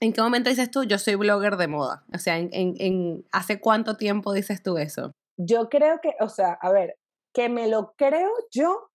en 0.00 0.12
qué 0.12 0.20
momento 0.20 0.50
dices 0.50 0.70
tú, 0.70 0.84
yo 0.84 0.98
soy 0.98 1.14
blogger 1.14 1.56
de 1.56 1.68
moda? 1.68 2.04
O 2.12 2.18
sea, 2.18 2.36
en, 2.36 2.50
en, 2.52 3.24
¿hace 3.32 3.60
cuánto 3.60 3.96
tiempo 3.96 4.34
dices 4.34 4.62
tú 4.62 4.76
eso? 4.76 5.12
Yo 5.38 5.70
creo 5.70 6.00
que, 6.02 6.16
o 6.20 6.28
sea, 6.28 6.58
a 6.60 6.70
ver, 6.70 6.98
que 7.32 7.48
me 7.48 7.66
lo 7.68 7.94
creo 7.96 8.30
yo 8.50 8.90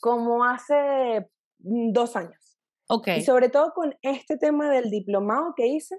como 0.00 0.44
hace 0.44 1.30
dos 1.64 2.16
años. 2.16 2.58
Ok. 2.88 3.08
Y 3.16 3.22
sobre 3.22 3.48
todo 3.48 3.72
con 3.74 3.94
este 4.02 4.36
tema 4.36 4.70
del 4.70 4.90
diplomado 4.90 5.54
que 5.56 5.66
hice, 5.66 5.96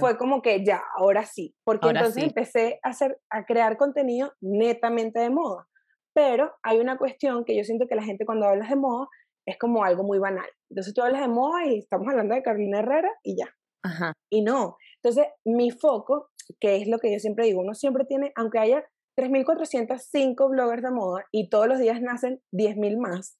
fue 0.00 0.18
como 0.18 0.42
que 0.42 0.64
ya, 0.64 0.82
ahora 0.96 1.24
sí, 1.24 1.54
porque 1.64 1.88
entonces 1.88 2.24
empecé 2.24 2.80
a, 2.82 2.88
hacer, 2.88 3.20
a 3.30 3.44
crear 3.44 3.76
contenido 3.76 4.32
netamente 4.40 5.20
de 5.20 5.30
moda. 5.30 5.68
Pero 6.14 6.52
hay 6.64 6.80
una 6.80 6.98
cuestión 6.98 7.44
que 7.44 7.56
yo 7.56 7.62
siento 7.62 7.86
que 7.86 7.94
la 7.94 8.02
gente 8.02 8.26
cuando 8.26 8.46
hablas 8.46 8.70
de 8.70 8.76
moda 8.76 9.06
es 9.46 9.56
como 9.56 9.84
algo 9.84 10.02
muy 10.02 10.18
banal. 10.18 10.48
Entonces 10.68 10.92
tú 10.94 11.02
hablas 11.02 11.20
de 11.20 11.28
moda 11.28 11.64
y 11.66 11.78
estamos 11.78 12.08
hablando 12.08 12.34
de 12.34 12.42
Carolina 12.42 12.80
Herrera 12.80 13.10
y 13.22 13.36
ya. 13.36 13.46
Ajá. 13.84 14.12
Y 14.30 14.42
no. 14.42 14.76
Entonces 14.96 15.26
mi 15.44 15.70
foco, 15.70 16.30
que 16.58 16.76
es 16.76 16.88
lo 16.88 16.98
que 16.98 17.12
yo 17.12 17.20
siempre 17.20 17.46
digo, 17.46 17.60
uno 17.60 17.74
siempre 17.74 18.04
tiene, 18.04 18.32
aunque 18.34 18.58
haya 18.58 18.84
3.405 19.16 20.50
bloggers 20.50 20.82
de 20.82 20.90
moda 20.90 21.24
y 21.32 21.50
todos 21.50 21.68
los 21.68 21.78
días 21.78 22.00
nacen 22.00 22.40
10.000 22.52 22.98
más, 22.98 23.37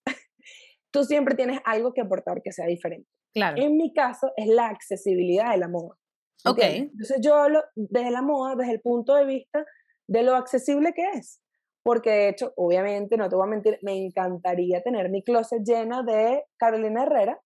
tú 0.92 1.05
siempre 1.05 1.35
tienes 1.35 1.61
algo 1.64 1.92
que 1.92 2.01
aportar 2.01 2.42
que 2.42 2.53
sea 2.53 2.66
diferente. 2.66 3.09
Claro. 3.35 3.57
En 3.61 3.77
mi 3.77 3.92
caso 3.92 4.33
es 4.37 4.46
la 4.46 4.68
accesibilidad 4.68 5.53
de 5.53 5.59
la 5.59 5.68
moda. 5.68 5.96
Ok. 6.44 6.59
Entonces 6.61 7.18
yo 7.20 7.35
hablo 7.35 7.62
desde 7.74 8.11
la 8.11 8.22
moda, 8.22 8.55
desde 8.57 8.72
el 8.72 8.81
punto 8.81 9.14
de 9.14 9.27
vista 9.27 9.64
de 10.09 10.22
lo 10.22 10.35
accesible 10.37 10.92
que 10.94 11.03
es. 11.14 11.40
Porque 11.83 12.11
de 12.11 12.29
hecho, 12.29 12.53
obviamente, 12.57 13.16
no 13.16 13.29
te 13.29 13.37
voy 13.37 13.46
a 13.46 13.51
mentir, 13.51 13.79
me 13.83 13.96
encantaría 13.96 14.83
tener 14.83 15.11
mi 15.11 15.22
closet 15.22 15.62
lleno 15.64 16.03
de 16.03 16.44
Carolina 16.59 17.05
Herrera, 17.05 17.40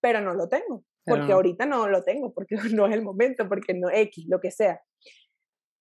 pero 0.00 0.20
no 0.20 0.34
lo 0.34 0.48
tengo. 0.48 0.84
Porque 1.04 1.32
ahorita 1.32 1.66
no 1.66 1.88
lo 1.88 2.02
tengo, 2.02 2.32
porque 2.34 2.56
no 2.74 2.86
es 2.86 2.94
el 2.94 3.02
momento, 3.02 3.48
porque 3.48 3.74
no 3.74 3.90
X, 3.90 4.26
lo 4.28 4.40
que 4.40 4.50
sea. 4.50 4.80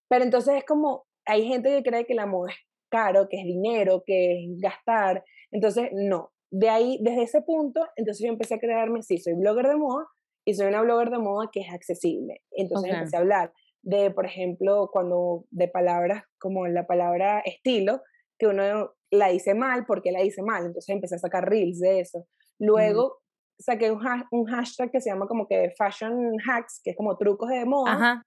Pero 0.07 0.23
entonces 0.23 0.55
es 0.55 0.65
como, 0.65 1.05
hay 1.25 1.47
gente 1.47 1.69
que 1.69 1.89
cree 1.89 2.05
que 2.05 2.13
la 2.13 2.27
moda 2.27 2.51
es 2.51 2.57
caro, 2.89 3.27
que 3.29 3.37
es 3.37 3.43
dinero, 3.43 4.03
que 4.05 4.33
es 4.33 4.59
gastar. 4.61 5.23
Entonces, 5.51 5.89
no. 5.93 6.31
De 6.51 6.69
ahí, 6.69 6.99
desde 7.01 7.23
ese 7.23 7.41
punto, 7.41 7.85
entonces 7.95 8.23
yo 8.23 8.31
empecé 8.31 8.55
a 8.55 8.59
crearme, 8.59 9.01
sí, 9.01 9.17
soy 9.17 9.33
blogger 9.33 9.67
de 9.67 9.75
moda 9.75 10.05
y 10.45 10.53
soy 10.53 10.67
una 10.67 10.81
blogger 10.81 11.09
de 11.09 11.19
moda 11.19 11.49
que 11.51 11.61
es 11.61 11.73
accesible. 11.73 12.41
Entonces 12.51 12.93
empecé 12.93 13.17
a 13.17 13.19
hablar 13.19 13.53
de, 13.81 14.11
por 14.11 14.25
ejemplo, 14.25 14.89
cuando 14.91 15.45
de 15.51 15.67
palabras 15.67 16.23
como 16.39 16.67
la 16.67 16.87
palabra 16.87 17.39
estilo, 17.39 18.01
que 18.37 18.47
uno 18.47 18.93
la 19.11 19.29
dice 19.29 19.53
mal, 19.53 19.85
porque 19.85 20.11
la 20.11 20.21
dice 20.21 20.41
mal? 20.41 20.65
Entonces 20.65 20.89
empecé 20.89 21.15
a 21.15 21.19
sacar 21.19 21.49
reels 21.49 21.79
de 21.79 21.99
eso. 21.99 22.27
Luego 22.59 23.21
saqué 23.59 23.91
un, 23.91 24.01
un, 24.31 24.45
hashtag 24.45 24.91
que 24.91 25.01
se 25.01 25.09
llama 25.09 25.27
como 25.27 25.47
que 25.47 25.73
fashion 25.77 26.35
hacks, 26.47 26.81
que 26.83 26.91
es 26.91 26.97
como 26.97 27.17
trucos 27.17 27.49
de 27.49 27.65
moda, 27.65 28.23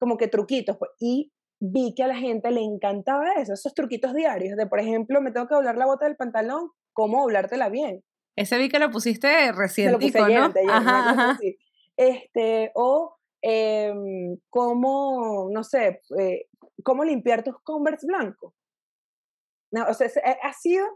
como 0.00 0.16
que 0.16 0.28
truquitos, 0.28 0.76
pues, 0.76 0.90
y 0.98 1.32
vi 1.60 1.94
que 1.94 2.02
a 2.02 2.08
la 2.08 2.16
gente 2.16 2.50
le 2.50 2.62
encantaba 2.62 3.34
eso, 3.34 3.54
esos 3.54 3.74
truquitos 3.74 4.12
diarios, 4.12 4.56
de 4.56 4.66
por 4.66 4.80
ejemplo, 4.80 5.20
me 5.20 5.30
tengo 5.30 5.46
que 5.46 5.54
doblar 5.54 5.76
la 5.76 5.86
bota 5.86 6.06
del 6.06 6.16
pantalón, 6.16 6.70
¿cómo 6.94 7.22
doblártela 7.22 7.68
bien? 7.68 8.02
Ese 8.36 8.58
vi 8.58 8.68
que 8.68 8.78
lo 8.78 8.90
pusiste 8.90 9.52
recién, 9.52 9.92
¿no? 9.92 10.52
ajá, 10.68 11.38
Este, 11.96 12.72
o 12.74 13.16
Em, 13.46 14.38
cómo, 14.48 15.50
no 15.52 15.64
sé, 15.64 16.00
eh, 16.18 16.46
cómo 16.82 17.04
limpiar 17.04 17.44
tus 17.44 17.60
Converse 17.62 18.06
blancos. 18.06 18.54
No, 19.70 19.84
o 19.86 19.92
sea, 19.92 20.08
ha 20.42 20.52
sido, 20.54 20.86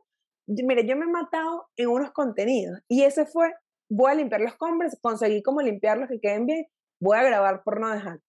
mire, 0.46 0.86
yo 0.86 0.96
me 0.96 1.04
he 1.04 1.08
matado 1.08 1.68
en 1.76 1.88
unos 1.88 2.10
contenidos 2.12 2.80
y 2.88 3.02
ese 3.02 3.26
fue, 3.26 3.52
voy 3.90 4.12
a 4.12 4.14
limpiar 4.14 4.40
los 4.40 4.56
Converse, 4.56 4.96
conseguí 5.02 5.42
cómo 5.42 5.60
limpiarlos 5.60 6.08
que 6.08 6.20
queden 6.20 6.46
bien, 6.46 6.66
voy 7.02 7.18
a 7.18 7.22
grabar 7.22 7.62
por 7.64 7.80
no 7.80 7.90
dejar. 7.90 8.20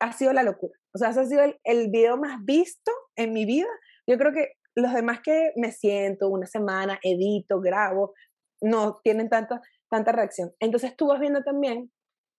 Ha 0.00 0.12
sido 0.12 0.32
la 0.32 0.42
locura. 0.42 0.76
O 0.92 0.98
sea, 0.98 1.10
ese 1.10 1.20
ha 1.20 1.26
sido 1.26 1.44
el, 1.44 1.60
el 1.62 1.88
video 1.88 2.16
más 2.16 2.44
visto 2.44 2.90
en 3.14 3.32
mi 3.32 3.44
vida. 3.44 3.68
Yo 4.08 4.18
creo 4.18 4.32
que 4.32 4.54
los 4.74 4.92
demás 4.92 5.20
que 5.22 5.52
me 5.56 5.72
siento 5.72 6.28
una 6.28 6.46
semana, 6.46 6.98
edito, 7.02 7.60
grabo, 7.60 8.14
no 8.60 9.00
tienen 9.02 9.28
tanta, 9.28 9.60
tanta 9.90 10.12
reacción. 10.12 10.52
Entonces 10.60 10.96
tú 10.96 11.08
vas 11.08 11.20
viendo 11.20 11.42
también 11.42 11.90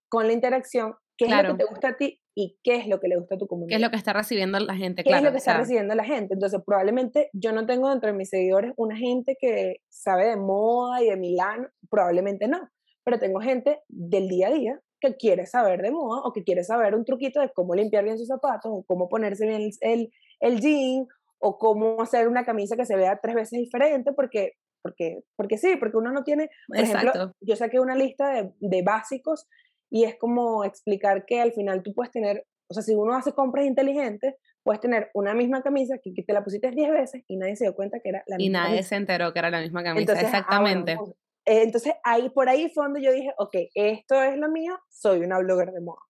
con 0.10 0.28
la 0.28 0.34
interacción 0.34 0.96
qué 1.18 1.26
es 1.26 1.32
lo 1.32 1.52
que 1.52 1.64
te 1.64 1.70
gusta 1.70 1.88
a 1.90 1.98
ti 1.98 2.20
y 2.36 2.58
qué 2.64 2.78
es 2.78 2.88
lo 2.88 3.00
que 3.00 3.08
le 3.08 3.18
gusta 3.18 3.36
a 3.36 3.38
tu 3.38 3.48
comunidad. 3.48 3.70
¿Qué 3.70 3.76
es 3.76 3.82
lo 3.82 3.92
que 3.92 3.98
está 3.98 4.14
recibiendo 4.14 4.60
la 4.60 4.76
gente? 4.76 5.04
¿Qué 5.04 5.12
es 5.12 5.22
lo 5.22 5.32
que 5.32 5.38
está 5.38 5.58
recibiendo 5.58 5.94
la 5.96 6.04
gente? 6.04 6.34
Entonces, 6.34 6.62
probablemente 6.66 7.30
yo 7.34 7.52
no 7.52 7.66
tengo 7.66 7.90
dentro 7.90 8.12
de 8.12 8.18
mis 8.18 8.30
seguidores 8.30 8.74
una 8.78 8.98
gente 8.98 9.38
que 9.40 9.78
sabe 9.90 10.28
de 10.28 10.38
moda 10.38 11.04
y 11.04 11.10
de 11.10 11.18
Milán, 11.18 11.68
probablemente 11.90 12.48
no, 12.48 12.70
pero 13.04 13.20
tengo 13.20 13.40
gente 13.40 13.82
del 13.88 14.28
día 14.28 14.48
a 14.48 14.52
día 14.52 14.82
que 15.00 15.16
quiere 15.18 15.46
saber 15.46 15.82
de 15.82 15.92
moda 15.92 16.22
o 16.24 16.32
que 16.32 16.44
quiere 16.44 16.64
saber 16.64 16.96
un 16.96 17.04
truquito 17.04 17.42
de 17.42 17.52
cómo 17.54 17.76
limpiar 17.76 18.06
bien 18.06 18.18
sus 18.18 18.28
zapatos 18.28 18.72
o 18.74 18.84
cómo 18.84 19.10
ponerse 19.10 19.46
bien 19.46 19.70
el, 19.82 20.10
el, 20.40 20.62
jean 20.62 21.08
o 21.44 21.58
cómo 21.58 22.02
hacer 22.02 22.28
una 22.28 22.46
camisa 22.46 22.78
que 22.78 22.86
se 22.86 22.96
vea 22.96 23.20
tres 23.22 23.36
veces 23.36 23.60
diferente 23.60 24.14
porque 24.14 24.54
porque, 24.82 25.22
porque 25.38 25.58
sí, 25.58 25.78
porque 25.78 25.96
uno 25.96 26.12
no 26.12 26.26
tiene, 26.26 26.50
por 26.68 26.78
ejemplo, 26.78 27.34
yo 27.40 27.56
saqué 27.56 27.80
una 27.80 27.96
lista 27.96 28.34
de, 28.34 28.52
de 28.60 28.82
básicos 28.82 29.48
y 29.90 30.04
es 30.04 30.18
como 30.18 30.66
explicar 30.66 31.26
que 31.26 31.40
al 31.40 31.54
final 31.54 31.84
tú 31.84 31.94
puedes 31.94 32.12
tener, 32.12 32.46
o 32.68 32.74
sea, 32.74 32.84
si 32.84 32.94
uno 32.94 33.16
hace 33.16 33.32
compras 33.32 33.66
inteligentes, 33.66 34.36
puedes 34.62 34.82
tener 34.82 35.10
una 35.14 35.34
misma 35.34 35.62
camisa 35.62 36.00
que, 36.04 36.12
te 36.12 36.34
la 36.34 36.44
pusiste 36.44 36.72
10 36.72 36.92
veces 36.92 37.24
y 37.28 37.38
nadie 37.38 37.56
se 37.56 37.64
dio 37.64 37.76
cuenta 37.76 38.00
que 38.02 38.10
era 38.10 38.24
la 38.28 38.36
misma. 38.36 38.46
Y 38.46 38.50
nadie 38.50 38.84
se 38.84 38.96
enteró 38.96 39.32
que 39.32 39.40
era 39.40 39.50
la 39.50 39.62
misma 39.62 39.84
camisa, 39.84 40.14
ah, 40.18 40.22
exactamente. 40.22 40.98
Pues, 40.98 41.12
eh, 41.46 41.64
entonces 41.64 41.94
ahí 42.04 42.30
por 42.30 42.50
ahí 42.50 42.70
fue 42.70 42.84
donde 42.84 43.02
yo 43.02 43.12
dije, 43.12 43.34
ok, 43.38 43.56
esto 43.76 44.22
es 44.22 44.38
lo 44.38 44.50
mío, 44.50 44.78
soy 44.90 45.22
una 45.22 45.40
blogger 45.40 45.72
de 45.72 45.82
moda. 45.82 46.02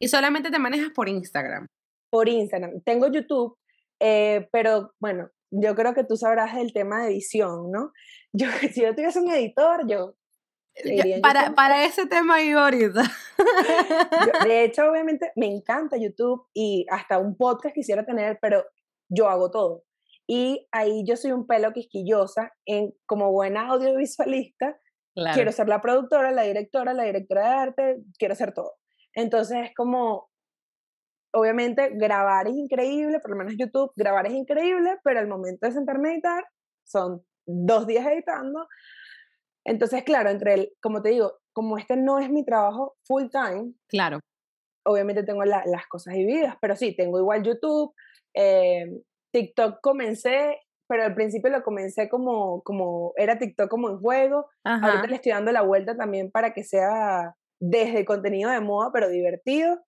¿Y 0.00 0.08
solamente 0.08 0.50
te 0.50 0.58
manejas 0.58 0.90
por 0.90 1.08
Instagram? 1.08 1.66
Por 2.10 2.28
Instagram. 2.28 2.80
Tengo 2.82 3.06
YouTube, 3.08 3.56
eh, 4.02 4.48
pero 4.52 4.92
bueno, 5.00 5.30
yo 5.50 5.74
creo 5.74 5.94
que 5.94 6.04
tú 6.04 6.16
sabrás 6.16 6.56
el 6.56 6.72
tema 6.72 7.02
de 7.02 7.12
edición, 7.12 7.70
¿no? 7.70 7.92
Yo, 8.34 8.46
si 8.72 8.80
yo 8.80 8.94
tuviese 8.94 9.20
un 9.20 9.30
editor, 9.30 9.86
yo 9.86 10.14
para, 11.20 11.54
para 11.54 11.84
ese 11.84 12.06
tema 12.06 12.40
iba 12.40 12.64
ahorita. 12.64 13.02
de 14.44 14.64
hecho, 14.64 14.90
obviamente, 14.90 15.32
me 15.36 15.46
encanta 15.46 15.96
YouTube 15.96 16.46
y 16.54 16.86
hasta 16.90 17.18
un 17.18 17.36
podcast 17.36 17.74
quisiera 17.74 18.04
tener, 18.04 18.38
pero 18.40 18.64
yo 19.08 19.28
hago 19.28 19.50
todo. 19.50 19.84
Y 20.26 20.66
ahí 20.72 21.04
yo 21.06 21.16
soy 21.16 21.32
un 21.32 21.46
pelo 21.46 21.72
quisquillosa 21.72 22.52
en 22.64 22.94
como 23.06 23.32
buena 23.32 23.68
audiovisualista. 23.68 24.78
Quiero 25.34 25.52
ser 25.52 25.68
la 25.68 25.82
productora, 25.82 26.30
la 26.30 26.42
directora, 26.42 26.94
la 26.94 27.02
directora 27.02 27.42
de 27.42 27.54
arte, 27.54 27.96
quiero 28.18 28.34
ser 28.34 28.54
todo. 28.54 28.72
Entonces 29.14 29.58
es 29.64 29.74
como, 29.76 30.30
obviamente, 31.32 31.90
grabar 31.94 32.48
es 32.48 32.54
increíble, 32.54 33.20
por 33.20 33.30
lo 33.30 33.36
menos 33.36 33.54
YouTube, 33.56 33.92
grabar 33.96 34.26
es 34.26 34.32
increíble, 34.32 34.98
pero 35.02 35.20
el 35.20 35.28
momento 35.28 35.66
de 35.66 35.72
sentarme 35.72 36.08
a 36.08 36.12
editar 36.12 36.44
son 36.84 37.22
dos 37.46 37.86
días 37.86 38.06
editando, 38.06 38.66
entonces, 39.64 40.02
claro, 40.02 40.30
entre 40.30 40.54
el, 40.54 40.72
como 40.80 41.02
te 41.02 41.10
digo, 41.10 41.38
como 41.52 41.78
este 41.78 41.96
no 41.96 42.18
es 42.18 42.30
mi 42.30 42.44
trabajo 42.44 42.96
full 43.04 43.24
time, 43.30 43.72
claro. 43.88 44.20
Obviamente 44.84 45.22
tengo 45.22 45.44
las 45.44 45.86
cosas 45.88 46.14
divididas, 46.14 46.56
pero 46.60 46.74
sí, 46.74 46.96
tengo 46.96 47.18
igual 47.20 47.44
YouTube, 47.44 47.94
eh, 48.34 49.00
TikTok 49.32 49.80
comencé, 49.80 50.58
pero 50.88 51.04
al 51.04 51.14
principio 51.14 51.50
lo 51.50 51.62
comencé 51.62 52.08
como, 52.08 52.62
como 52.62 53.12
era 53.16 53.38
TikTok 53.38 53.70
como 53.70 53.90
en 53.90 53.98
juego. 53.98 54.48
Ahorita 54.64 55.06
le 55.06 55.14
estoy 55.14 55.32
dando 55.32 55.52
la 55.52 55.62
vuelta 55.62 55.96
también 55.96 56.32
para 56.32 56.52
que 56.52 56.64
sea 56.64 57.36
desde 57.60 58.04
contenido 58.04 58.50
de 58.50 58.60
moda, 58.60 58.90
pero 58.92 59.08
divertido. 59.08 59.80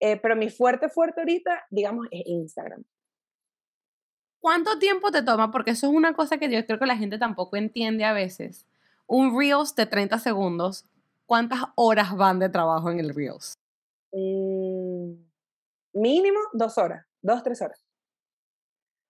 Eh, 0.00 0.16
pero 0.16 0.36
mi 0.36 0.48
fuerte, 0.50 0.88
fuerte 0.88 1.20
ahorita, 1.20 1.66
digamos, 1.70 2.06
es 2.10 2.22
Instagram. 2.26 2.84
¿Cuánto 4.40 4.78
tiempo 4.78 5.10
te 5.10 5.22
toma? 5.22 5.50
Porque 5.50 5.72
eso 5.72 5.88
es 5.88 5.92
una 5.92 6.14
cosa 6.14 6.38
que 6.38 6.48
yo 6.50 6.64
creo 6.64 6.78
que 6.78 6.86
la 6.86 6.96
gente 6.96 7.18
tampoco 7.18 7.56
entiende 7.56 8.04
a 8.04 8.12
veces 8.12 8.66
un 9.08 9.36
Reels 9.36 9.74
de 9.74 9.86
30 9.86 10.18
segundos, 10.18 10.84
¿cuántas 11.26 11.60
horas 11.74 12.14
van 12.16 12.38
de 12.38 12.48
trabajo 12.48 12.90
en 12.90 13.00
el 13.00 13.14
Reels? 13.14 13.54
Mm, 14.12 15.14
mínimo 15.94 16.38
dos 16.52 16.78
horas, 16.78 17.04
dos, 17.22 17.42
tres 17.42 17.60
horas. 17.62 17.82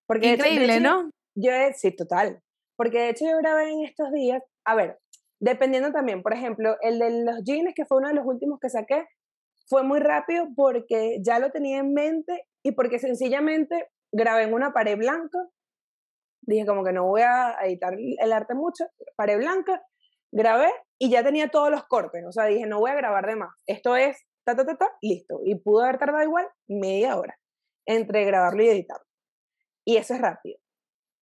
Porque 0.06 0.32
Increíble, 0.32 0.80
¿no? 0.80 1.10
Yo, 1.34 1.50
sí, 1.76 1.94
total. 1.94 2.40
Porque 2.76 2.98
de 2.98 3.10
hecho 3.10 3.24
yo 3.26 3.36
grabé 3.38 3.70
en 3.70 3.84
estos 3.84 4.10
días, 4.12 4.42
a 4.64 4.74
ver, 4.74 4.98
dependiendo 5.40 5.92
también, 5.92 6.22
por 6.22 6.32
ejemplo, 6.32 6.76
el 6.80 6.98
de 6.98 7.24
los 7.24 7.42
jeans, 7.44 7.74
que 7.74 7.84
fue 7.84 7.98
uno 7.98 8.08
de 8.08 8.14
los 8.14 8.24
últimos 8.24 8.60
que 8.60 8.70
saqué, 8.70 9.06
fue 9.68 9.82
muy 9.82 10.00
rápido 10.00 10.48
porque 10.56 11.18
ya 11.22 11.38
lo 11.38 11.50
tenía 11.50 11.78
en 11.78 11.92
mente 11.92 12.46
y 12.62 12.72
porque 12.72 12.98
sencillamente 12.98 13.88
grabé 14.12 14.44
en 14.44 14.54
una 14.54 14.72
pared 14.72 14.96
blanca 14.96 15.38
dije 16.48 16.66
como 16.66 16.82
que 16.82 16.92
no 16.92 17.04
voy 17.06 17.22
a 17.22 17.56
editar 17.64 17.94
el 17.94 18.32
arte 18.32 18.54
mucho, 18.54 18.86
paré 19.16 19.36
blanca, 19.36 19.82
grabé 20.32 20.70
y 20.98 21.10
ya 21.10 21.22
tenía 21.22 21.48
todos 21.48 21.70
los 21.70 21.84
cortes, 21.84 22.24
o 22.26 22.32
sea, 22.32 22.46
dije 22.46 22.66
no 22.66 22.80
voy 22.80 22.90
a 22.90 22.94
grabar 22.94 23.26
de 23.26 23.36
más, 23.36 23.54
esto 23.66 23.96
es 23.96 24.16
ta, 24.44 24.56
ta, 24.56 24.64
ta, 24.64 24.76
ta, 24.76 24.88
listo, 25.02 25.40
y 25.44 25.56
pudo 25.56 25.82
haber 25.82 25.98
tardado 25.98 26.22
igual 26.22 26.48
media 26.66 27.18
hora 27.18 27.38
entre 27.86 28.24
grabarlo 28.24 28.62
y 28.62 28.68
editarlo. 28.68 29.04
Y 29.84 29.96
eso 29.96 30.14
es 30.14 30.20
rápido. 30.20 30.58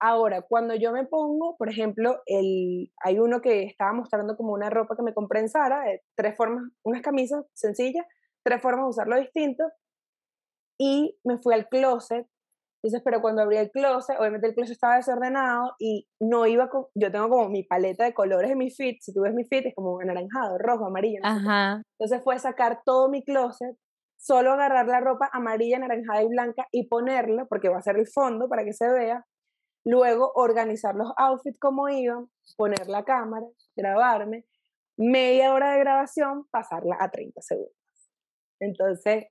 Ahora, 0.01 0.43
cuando 0.43 0.75
yo 0.75 0.93
me 0.93 1.07
pongo, 1.07 1.57
por 1.57 1.71
ejemplo, 1.71 2.21
el, 2.27 2.93
hay 3.01 3.19
uno 3.21 3.41
que 3.41 3.63
estaba 3.63 3.93
mostrando 3.93 4.37
como 4.37 4.53
una 4.53 4.69
ropa 4.69 4.97
que 4.97 5.03
me 5.03 5.15
compré 5.15 5.41
en 5.41 5.49
Zara, 5.49 5.83
de 5.83 6.03
tres 6.17 6.37
formas, 6.37 6.65
unas 6.83 7.03
camisas 7.03 7.45
sencillas, 7.55 8.05
tres 8.47 8.63
formas 8.63 8.87
de 8.87 8.91
usarlo 8.91 9.19
distinto, 9.19 9.65
y 10.79 11.19
me 11.25 11.39
fui 11.39 11.53
al 11.55 11.69
closet 11.69 12.27
entonces, 12.87 13.03
pero 13.05 13.21
cuando 13.21 13.43
abrí 13.43 13.57
el 13.57 13.73
closet, 13.73 14.17
obviamente 14.17 14.47
el 14.47 14.55
closet 14.55 14.75
estaba 14.75 14.95
desordenado 14.95 15.75
y 15.81 16.07
no 16.21 16.47
iba 16.47 16.69
con, 16.69 16.87
yo 16.95 17.11
tengo 17.11 17.29
como 17.29 17.49
mi 17.49 17.65
paleta 17.65 18.05
de 18.05 18.15
colores 18.15 18.53
en 18.53 18.59
mi 18.59 18.71
fit, 18.71 18.99
si 19.01 19.13
tú 19.13 19.23
ves 19.23 19.35
mi 19.35 19.45
fit 19.45 19.67
es 19.67 19.75
como 19.75 19.99
anaranjado, 19.99 20.57
rojo, 20.59 20.87
amarillo. 20.87 21.19
Ajá. 21.25 21.83
Entonces 21.99 22.23
fue 22.23 22.39
sacar 22.39 22.83
todo 22.85 23.09
mi 23.09 23.25
closet, 23.25 23.77
solo 24.17 24.53
agarrar 24.53 24.87
la 24.87 25.01
ropa 25.01 25.29
amarilla, 25.33 25.79
anaranjada 25.79 26.23
y 26.23 26.29
blanca 26.29 26.69
y 26.71 26.87
ponerla, 26.87 27.47
porque 27.47 27.69
va 27.69 27.79
a 27.79 27.83
ser 27.83 27.97
el 27.97 28.07
fondo 28.07 28.49
para 28.49 28.63
que 28.63 28.73
se 28.73 28.89
vea. 28.89 29.27
Luego 29.85 30.31
organizar 30.37 30.95
los 30.95 31.13
outfits 31.17 31.59
como 31.59 31.89
iban, 31.89 32.29
poner 32.57 32.87
la 32.87 33.05
cámara, 33.05 33.47
grabarme, 33.75 34.45
media 34.97 35.53
hora 35.53 35.73
de 35.73 35.81
grabación, 35.81 36.47
pasarla 36.53 36.97
a 37.01 37.11
30 37.11 37.41
segundos. 37.43 37.76
Entonces, 38.61 39.27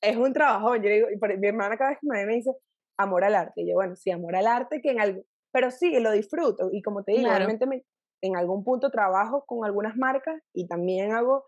es 0.00 0.16
un 0.16 0.32
trabajo, 0.32 0.76
yo 0.76 0.90
digo, 0.90 1.08
y 1.10 1.38
mi 1.38 1.48
hermana 1.48 1.76
cada 1.76 1.90
vez 1.90 1.98
que 2.00 2.06
me 2.08 2.18
ve 2.18 2.26
me 2.26 2.34
dice, 2.34 2.52
amor 2.98 3.24
al 3.24 3.34
arte. 3.34 3.62
Y 3.62 3.68
yo, 3.68 3.74
bueno, 3.74 3.96
sí, 3.96 4.10
amor 4.10 4.36
al 4.36 4.46
arte, 4.46 4.80
que 4.80 4.90
en 4.90 5.00
algo, 5.00 5.22
pero 5.52 5.70
sí, 5.70 5.98
lo 6.00 6.12
disfruto. 6.12 6.68
Y 6.72 6.82
como 6.82 7.04
te 7.04 7.12
digo, 7.12 7.28
realmente 7.28 7.66
me, 7.66 7.84
en 8.22 8.36
algún 8.36 8.64
punto 8.64 8.90
trabajo 8.90 9.44
con 9.46 9.64
algunas 9.64 9.96
marcas 9.96 10.40
y 10.52 10.66
también 10.66 11.12
hago, 11.12 11.44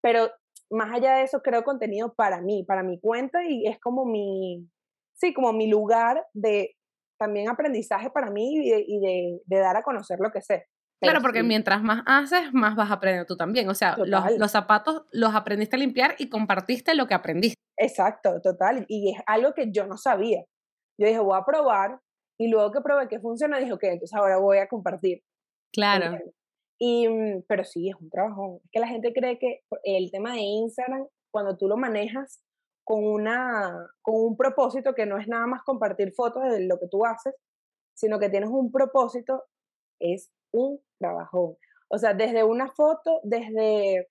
pero 0.00 0.30
más 0.70 0.92
allá 0.92 1.16
de 1.16 1.24
eso, 1.24 1.42
creo 1.42 1.64
contenido 1.64 2.14
para 2.14 2.40
mí, 2.40 2.64
para 2.64 2.82
mi 2.82 2.98
cuenta 3.00 3.44
y 3.44 3.66
es 3.66 3.78
como 3.80 4.04
mi, 4.04 4.68
sí, 5.14 5.32
como 5.34 5.52
mi 5.52 5.68
lugar 5.68 6.26
de 6.32 6.76
también 7.18 7.48
aprendizaje 7.48 8.10
para 8.10 8.30
mí 8.30 8.56
y 8.56 9.00
de, 9.00 9.60
dar 9.60 9.76
a 9.76 9.82
conocer 9.82 10.18
lo 10.20 10.30
que 10.30 10.42
sé. 10.42 10.66
Claro, 11.04 11.22
porque 11.22 11.42
mientras 11.42 11.82
más 11.82 12.02
haces, 12.06 12.52
más 12.52 12.76
vas 12.76 12.90
a 12.90 12.94
aprender 12.94 13.26
tú 13.26 13.36
también. 13.36 13.68
O 13.68 13.74
sea, 13.74 13.96
los, 13.96 14.38
los, 14.38 14.50
zapatos 14.50 15.02
los 15.12 15.34
aprendiste 15.34 15.76
a 15.76 15.78
limpiar 15.78 16.14
y 16.18 16.28
compartiste 16.28 16.94
lo 16.94 17.06
que 17.06 17.14
aprendiste. 17.14 17.60
Exacto, 17.78 18.40
total. 18.42 18.84
Y 18.88 19.12
es 19.12 19.22
algo 19.26 19.52
que 19.54 19.70
yo 19.70 19.86
no 19.86 19.96
sabía. 19.96 20.44
Yo 20.98 21.06
dije, 21.06 21.18
voy 21.18 21.38
a 21.38 21.44
probar. 21.44 22.00
Y 22.38 22.48
luego 22.48 22.72
que 22.72 22.80
probé 22.80 23.08
que 23.08 23.20
funciona, 23.20 23.58
dije, 23.58 23.72
ok, 23.72 23.84
entonces 23.84 24.14
ahora 24.14 24.38
voy 24.38 24.58
a 24.58 24.68
compartir. 24.68 25.22
Claro. 25.72 26.18
Y, 26.78 27.08
mm, 27.08 27.44
pero 27.48 27.64
sí, 27.64 27.88
es 27.88 27.96
un 28.00 28.10
trabajo. 28.10 28.60
Es 28.64 28.70
que 28.72 28.80
la 28.80 28.88
gente 28.88 29.12
cree 29.12 29.38
que 29.38 29.60
el 29.84 30.10
tema 30.10 30.34
de 30.34 30.40
Instagram, 30.40 31.06
cuando 31.32 31.56
tú 31.56 31.68
lo 31.68 31.76
manejas 31.76 32.42
con, 32.84 33.04
una, 33.04 33.88
con 34.02 34.14
un 34.16 34.36
propósito 34.36 34.94
que 34.94 35.06
no 35.06 35.18
es 35.18 35.28
nada 35.28 35.46
más 35.46 35.62
compartir 35.62 36.12
fotos 36.12 36.42
de 36.44 36.66
lo 36.66 36.78
que 36.78 36.88
tú 36.88 37.04
haces, 37.04 37.34
sino 37.96 38.18
que 38.18 38.28
tienes 38.28 38.50
un 38.50 38.70
propósito, 38.70 39.44
es 40.00 40.30
un 40.52 40.80
trabajo. 41.04 41.58
O 41.88 41.98
sea, 41.98 42.14
desde 42.14 42.42
una 42.44 42.68
foto, 42.68 43.20
desde 43.22 44.08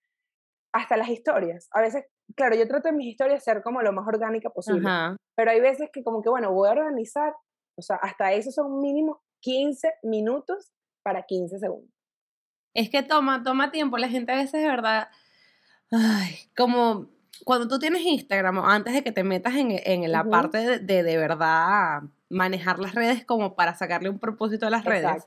hasta 0.73 0.97
las 0.97 1.09
historias. 1.09 1.69
A 1.71 1.81
veces, 1.81 2.05
claro, 2.35 2.55
yo 2.55 2.67
trato 2.67 2.89
en 2.89 2.97
mis 2.97 3.07
historias 3.07 3.43
ser 3.43 3.61
como 3.61 3.81
lo 3.81 3.93
más 3.93 4.07
orgánica 4.07 4.49
posible, 4.49 4.87
pero 5.35 5.51
hay 5.51 5.59
veces 5.59 5.89
que 5.91 6.03
como 6.03 6.21
que, 6.21 6.29
bueno, 6.29 6.51
voy 6.51 6.69
a 6.69 6.71
organizar, 6.71 7.33
o 7.77 7.81
sea, 7.81 7.97
hasta 7.97 8.33
eso 8.33 8.51
son 8.51 8.79
mínimo 8.79 9.21
15 9.41 9.93
minutos 10.03 10.71
para 11.03 11.23
15 11.23 11.59
segundos. 11.59 11.91
Es 12.73 12.89
que 12.89 13.03
toma, 13.03 13.43
toma 13.43 13.71
tiempo. 13.71 13.97
La 13.97 14.09
gente 14.09 14.31
a 14.31 14.37
veces 14.37 14.61
de 14.61 14.67
verdad, 14.67 15.09
ay, 15.91 16.35
como 16.57 17.09
cuando 17.45 17.67
tú 17.67 17.77
tienes 17.77 18.01
Instagram, 18.01 18.59
antes 18.59 18.93
de 18.93 19.03
que 19.03 19.11
te 19.11 19.23
metas 19.23 19.55
en, 19.55 19.71
en 19.71 20.11
la 20.11 20.23
parte 20.23 20.79
de, 20.79 21.03
de, 21.03 21.17
verdad 21.17 22.03
manejar 22.33 22.79
las 22.79 22.95
redes 22.95 23.25
como 23.25 23.55
para 23.55 23.75
sacarle 23.75 24.09
un 24.09 24.19
propósito 24.19 24.67
a 24.67 24.69
las 24.69 24.83
redes, 24.83 25.23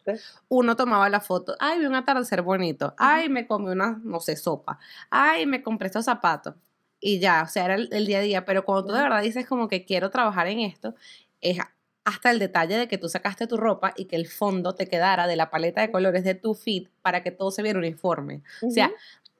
uno 0.48 0.76
tomaba 0.76 1.08
la 1.08 1.20
foto, 1.20 1.56
ay, 1.60 1.78
vi 1.78 1.86
un 1.86 1.94
atardecer 1.94 2.42
bonito, 2.42 2.94
ay, 2.98 3.28
me 3.28 3.46
comí 3.46 3.68
una, 3.70 4.00
no 4.02 4.20
sé, 4.20 4.36
sopa, 4.36 4.78
ay, 5.10 5.46
me 5.46 5.62
compré 5.62 5.86
estos 5.86 6.04
zapatos. 6.04 6.54
Y 6.98 7.18
ya, 7.18 7.42
o 7.42 7.48
sea, 7.48 7.66
era 7.66 7.74
el, 7.74 7.88
el 7.92 8.06
día 8.06 8.18
a 8.18 8.22
día, 8.22 8.44
pero 8.44 8.64
cuando 8.64 8.86
tú 8.86 8.92
de 8.94 9.02
verdad 9.02 9.22
dices 9.22 9.46
como 9.46 9.68
que 9.68 9.84
quiero 9.84 10.10
trabajar 10.10 10.46
en 10.48 10.60
esto, 10.60 10.94
es 11.40 11.58
hasta 12.04 12.30
el 12.30 12.38
detalle 12.38 12.76
de 12.76 12.88
que 12.88 12.98
tú 12.98 13.08
sacaste 13.08 13.48
tu 13.48 13.56
ropa 13.56 13.92
y 13.96 14.04
que 14.04 14.14
el 14.14 14.28
fondo 14.28 14.74
te 14.74 14.86
quedara 14.86 15.26
de 15.26 15.34
la 15.34 15.50
paleta 15.50 15.80
de 15.80 15.90
colores 15.90 16.22
de 16.22 16.34
tu 16.34 16.54
feed 16.54 16.86
para 17.02 17.22
que 17.22 17.32
todo 17.32 17.50
se 17.50 17.62
viera 17.62 17.80
uniforme. 17.80 18.42
O 18.62 18.70
sea, 18.70 18.92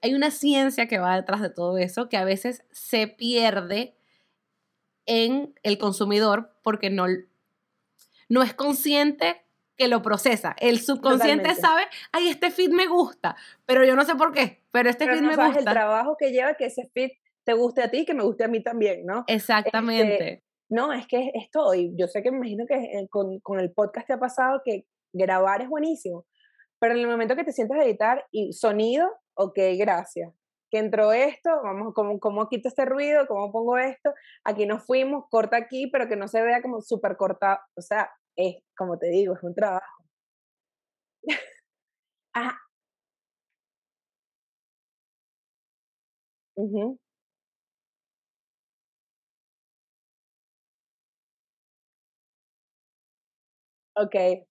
hay 0.02 0.14
una 0.14 0.32
ciencia 0.32 0.88
que 0.88 0.98
va 0.98 1.14
detrás 1.14 1.40
de 1.40 1.50
todo 1.50 1.78
eso 1.78 2.08
que 2.08 2.16
a 2.16 2.24
veces 2.24 2.64
se 2.72 3.06
pierde 3.06 3.94
en 5.06 5.54
el 5.62 5.78
consumidor 5.78 6.50
porque 6.62 6.90
no, 6.90 7.06
no 8.28 8.42
es 8.42 8.54
consciente 8.54 9.42
que 9.76 9.88
lo 9.88 10.02
procesa. 10.02 10.56
El 10.58 10.80
subconsciente 10.80 11.54
sabe, 11.54 11.82
ay, 12.12 12.28
este 12.28 12.50
feed 12.50 12.70
me 12.70 12.86
gusta, 12.86 13.36
pero 13.66 13.84
yo 13.84 13.94
no 13.94 14.04
sé 14.04 14.14
por 14.14 14.32
qué, 14.32 14.62
pero 14.70 14.88
este 14.88 15.06
feed 15.06 15.20
me 15.20 15.36
gusta. 15.36 15.58
el 15.58 15.64
trabajo 15.64 16.16
que 16.18 16.32
lleva 16.32 16.54
que 16.54 16.66
ese 16.66 16.90
feed 16.94 17.10
te 17.44 17.52
guste 17.52 17.82
a 17.82 17.90
ti 17.90 17.98
y 17.98 18.04
que 18.04 18.14
me 18.14 18.24
guste 18.24 18.44
a 18.44 18.48
mí 18.48 18.62
también, 18.62 19.04
¿no? 19.06 19.24
Exactamente. 19.26 20.14
Este, 20.14 20.44
no, 20.68 20.92
es 20.92 21.06
que 21.06 21.30
es, 21.34 21.50
todo. 21.50 21.74
Y 21.74 21.94
yo 21.96 22.08
sé 22.08 22.22
que 22.22 22.30
me 22.30 22.38
imagino 22.38 22.64
que 22.66 22.74
eh, 22.74 23.06
con, 23.08 23.38
con, 23.40 23.60
el 23.60 23.72
podcast 23.72 24.08
te 24.08 24.14
ha 24.14 24.18
pasado 24.18 24.62
que 24.64 24.86
grabar 25.12 25.62
es 25.62 25.68
buenísimo. 25.68 26.26
Pero 26.80 26.94
en 26.94 27.00
el 27.00 27.06
momento 27.06 27.36
que 27.36 27.44
te 27.44 27.52
sientas 27.52 27.78
a 27.78 27.84
editar 27.84 28.24
y 28.32 28.52
sonido, 28.52 29.08
ok, 29.34 29.58
gracias. 29.78 30.32
Que 30.70 30.78
entró 30.78 31.12
esto, 31.12 31.50
vamos, 31.62 31.94
¿cómo, 31.94 32.18
cómo 32.20 32.48
quito 32.48 32.68
este 32.68 32.84
ruido? 32.84 33.26
¿Cómo 33.28 33.52
pongo 33.52 33.78
esto? 33.78 34.12
Aquí 34.44 34.66
nos 34.66 34.84
fuimos, 34.84 35.24
corta 35.30 35.56
aquí, 35.56 35.86
pero 35.88 36.08
que 36.08 36.16
no 36.16 36.28
se 36.28 36.42
vea 36.42 36.62
como 36.62 36.80
súper 36.82 37.16
cortado. 37.16 37.58
O 37.76 37.82
sea, 37.82 38.10
es, 38.36 38.56
como 38.76 38.98
te 38.98 39.08
digo, 39.08 39.34
es 39.34 39.42
un 39.44 39.54
trabajo. 39.54 40.02
Ajá. 42.34 42.58
Uh 46.56 46.96
Ok. 53.94 54.46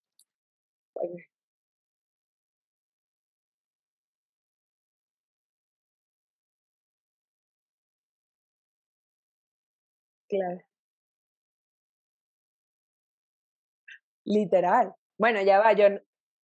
Literal. 14.26 14.94
Bueno, 15.18 15.42
ya 15.42 15.60
va, 15.60 15.74
yo, 15.74 15.86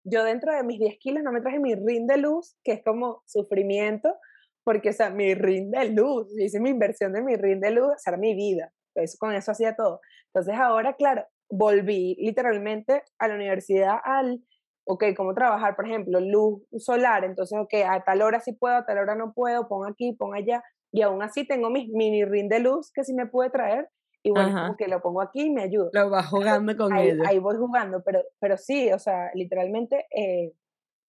yo 0.04 0.24
dentro 0.24 0.54
de 0.54 0.62
mis 0.62 0.78
10 0.78 0.98
kilos 0.98 1.22
no 1.22 1.32
me 1.32 1.40
traje 1.40 1.58
mi 1.58 1.74
ring 1.74 2.06
de 2.06 2.16
luz, 2.16 2.56
que 2.64 2.72
es 2.72 2.82
como 2.84 3.22
sufrimiento, 3.26 4.14
porque, 4.64 4.90
o 4.90 4.92
sea, 4.92 5.10
mi 5.10 5.34
ring 5.34 5.70
de 5.70 5.90
luz, 5.90 6.28
hice 6.38 6.60
mi 6.60 6.70
inversión 6.70 7.12
de 7.12 7.22
mi 7.22 7.34
ring 7.36 7.60
de 7.60 7.72
luz, 7.72 7.94
o 8.06 8.16
mi 8.18 8.34
vida. 8.34 8.72
Eso, 8.94 9.16
con 9.18 9.32
eso 9.34 9.50
hacía 9.52 9.74
todo. 9.74 10.00
Entonces 10.32 10.54
ahora, 10.60 10.94
claro, 10.94 11.24
volví 11.50 12.16
literalmente 12.20 13.02
a 13.18 13.28
la 13.28 13.34
universidad 13.34 13.96
al, 14.04 14.42
ok, 14.84 15.04
¿cómo 15.16 15.34
trabajar? 15.34 15.74
Por 15.76 15.86
ejemplo, 15.88 16.20
luz 16.20 16.62
solar, 16.78 17.24
entonces, 17.24 17.58
ok, 17.58 17.74
a 17.88 18.04
tal 18.04 18.22
hora 18.22 18.40
sí 18.40 18.52
puedo, 18.52 18.76
a 18.76 18.86
tal 18.86 18.98
hora 18.98 19.16
no 19.16 19.32
puedo, 19.34 19.66
pongo 19.68 19.86
aquí, 19.86 20.12
pongo 20.12 20.34
allá, 20.34 20.62
y 20.92 21.02
aún 21.02 21.22
así 21.22 21.46
tengo 21.46 21.70
mi 21.70 21.88
mini 21.88 22.24
ring 22.24 22.48
de 22.48 22.60
luz 22.60 22.92
que 22.92 23.02
sí 23.02 23.14
me 23.14 23.26
puede 23.26 23.50
traer, 23.50 23.88
y 24.22 24.30
bueno, 24.30 24.52
como 24.52 24.76
que 24.76 24.86
lo 24.86 25.00
pongo 25.00 25.20
aquí 25.20 25.46
y 25.46 25.50
me 25.50 25.62
ayuda. 25.62 25.90
Lo 25.92 26.10
vas 26.10 26.26
jugando 26.28 26.76
con 26.76 26.92
ahí, 26.92 27.08
ella. 27.10 27.24
Ahí 27.26 27.38
voy 27.40 27.56
jugando, 27.56 28.02
pero, 28.04 28.22
pero 28.38 28.56
sí, 28.56 28.92
o 28.92 28.98
sea, 28.98 29.30
literalmente 29.34 30.06
eh, 30.16 30.52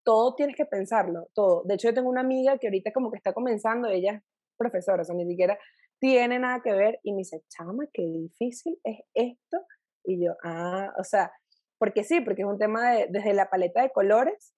todo 0.03 0.33
tienes 0.35 0.55
que 0.55 0.65
pensarlo, 0.65 1.29
todo. 1.35 1.63
De 1.65 1.75
hecho, 1.75 1.89
yo 1.89 1.93
tengo 1.93 2.09
una 2.09 2.21
amiga 2.21 2.57
que 2.57 2.67
ahorita 2.67 2.91
como 2.91 3.11
que 3.11 3.17
está 3.17 3.33
comenzando, 3.33 3.87
ella 3.87 4.13
es 4.13 4.23
profesora, 4.57 5.03
o 5.03 5.05
sea, 5.05 5.15
ni 5.15 5.27
siquiera 5.27 5.59
tiene 5.99 6.39
nada 6.39 6.61
que 6.63 6.73
ver, 6.73 6.99
y 7.03 7.11
me 7.11 7.19
dice, 7.19 7.43
chama, 7.49 7.85
qué 7.93 8.03
difícil 8.03 8.79
es 8.83 8.99
esto 9.13 9.57
y 10.05 10.25
yo, 10.25 10.33
ah, 10.43 10.91
o 10.97 11.03
sea, 11.03 11.31
porque 11.77 12.03
sí, 12.03 12.19
porque 12.21 12.41
es 12.41 12.47
un 12.47 12.57
tema 12.57 12.91
de, 12.91 13.07
desde 13.09 13.33
la 13.33 13.49
paleta 13.49 13.81
de 13.81 13.91
colores, 13.91 14.53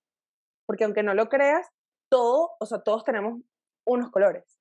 porque 0.66 0.86
aunque 0.86 1.04
no 1.04 1.14
lo 1.14 1.30
creas, 1.30 1.68
todo, 2.10 2.52
o 2.60 2.66
sea, 2.66 2.82
todos 2.82 3.04
tenemos 3.04 3.42
unos 3.86 4.10
colores 4.12 4.55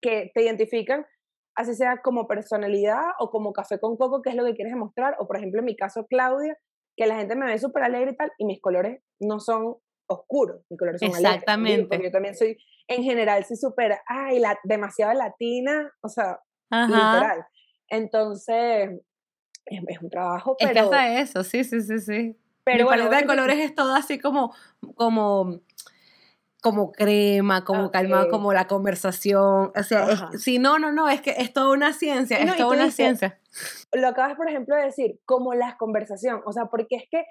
que 0.00 0.30
te 0.34 0.42
identifican, 0.42 1.06
así 1.54 1.74
sea 1.74 2.00
como 2.02 2.26
personalidad 2.26 3.02
o 3.18 3.30
como 3.30 3.52
café 3.52 3.78
con 3.80 3.96
coco, 3.96 4.22
que 4.22 4.30
es 4.30 4.36
lo 4.36 4.44
que 4.44 4.54
quieres 4.54 4.72
demostrar, 4.72 5.16
o 5.18 5.26
por 5.26 5.36
ejemplo 5.36 5.60
en 5.60 5.66
mi 5.66 5.76
caso 5.76 6.06
Claudia, 6.06 6.56
que 6.96 7.06
la 7.06 7.16
gente 7.16 7.36
me 7.36 7.46
ve 7.46 7.58
súper 7.58 7.84
alegre 7.84 8.12
y 8.12 8.16
tal, 8.16 8.32
y 8.38 8.44
mis 8.44 8.60
colores 8.60 9.00
no 9.20 9.40
son 9.40 9.76
oscuros, 10.08 10.62
mis 10.68 10.78
colores 10.78 11.00
son 11.00 11.10
Exactamente. 11.10 11.86
Porque 11.88 12.04
yo 12.04 12.10
también 12.10 12.34
soy, 12.34 12.58
en 12.88 13.02
general, 13.02 13.44
soy 13.44 13.56
súper, 13.56 13.98
ay, 14.06 14.40
la, 14.40 14.58
demasiado 14.64 15.12
latina, 15.14 15.92
o 16.00 16.08
sea, 16.08 16.40
literal. 16.70 17.46
Entonces, 17.88 18.90
es, 19.66 20.02
un 20.02 20.10
trabajo, 20.10 20.56
pero... 20.58 20.70
Es 20.70 20.74
que 20.74 20.80
hasta 20.80 21.20
eso, 21.20 21.44
sí, 21.44 21.64
sí, 21.64 21.80
sí, 21.82 22.00
sí. 22.00 22.36
Pero 22.64 22.84
Mi 22.84 22.90
paleta 22.90 23.16
de 23.16 23.26
colores 23.26 23.58
es 23.58 23.74
todo 23.74 23.94
así 23.94 24.18
como, 24.18 24.54
como, 24.94 25.60
como 26.60 26.92
crema, 26.92 27.64
como 27.64 27.90
calmado, 27.90 28.30
como 28.30 28.52
la 28.52 28.66
conversación. 28.66 29.72
O 29.76 29.82
sea, 29.82 30.30
si 30.38 30.58
no, 30.58 30.78
no, 30.78 30.92
no, 30.92 31.08
es 31.08 31.20
que 31.20 31.30
es 31.38 31.52
toda 31.52 31.72
una 31.72 31.92
ciencia, 31.92 32.38
es 32.38 32.56
toda 32.56 32.74
una 32.74 32.90
ciencia. 32.90 33.40
Lo 33.92 34.08
acabas, 34.08 34.36
por 34.36 34.48
ejemplo, 34.48 34.74
de 34.76 34.84
decir, 34.84 35.20
como 35.24 35.54
la 35.54 35.76
conversación, 35.76 36.42
o 36.44 36.52
sea, 36.52 36.66
porque 36.66 36.96
es 36.96 37.04
que 37.10 37.24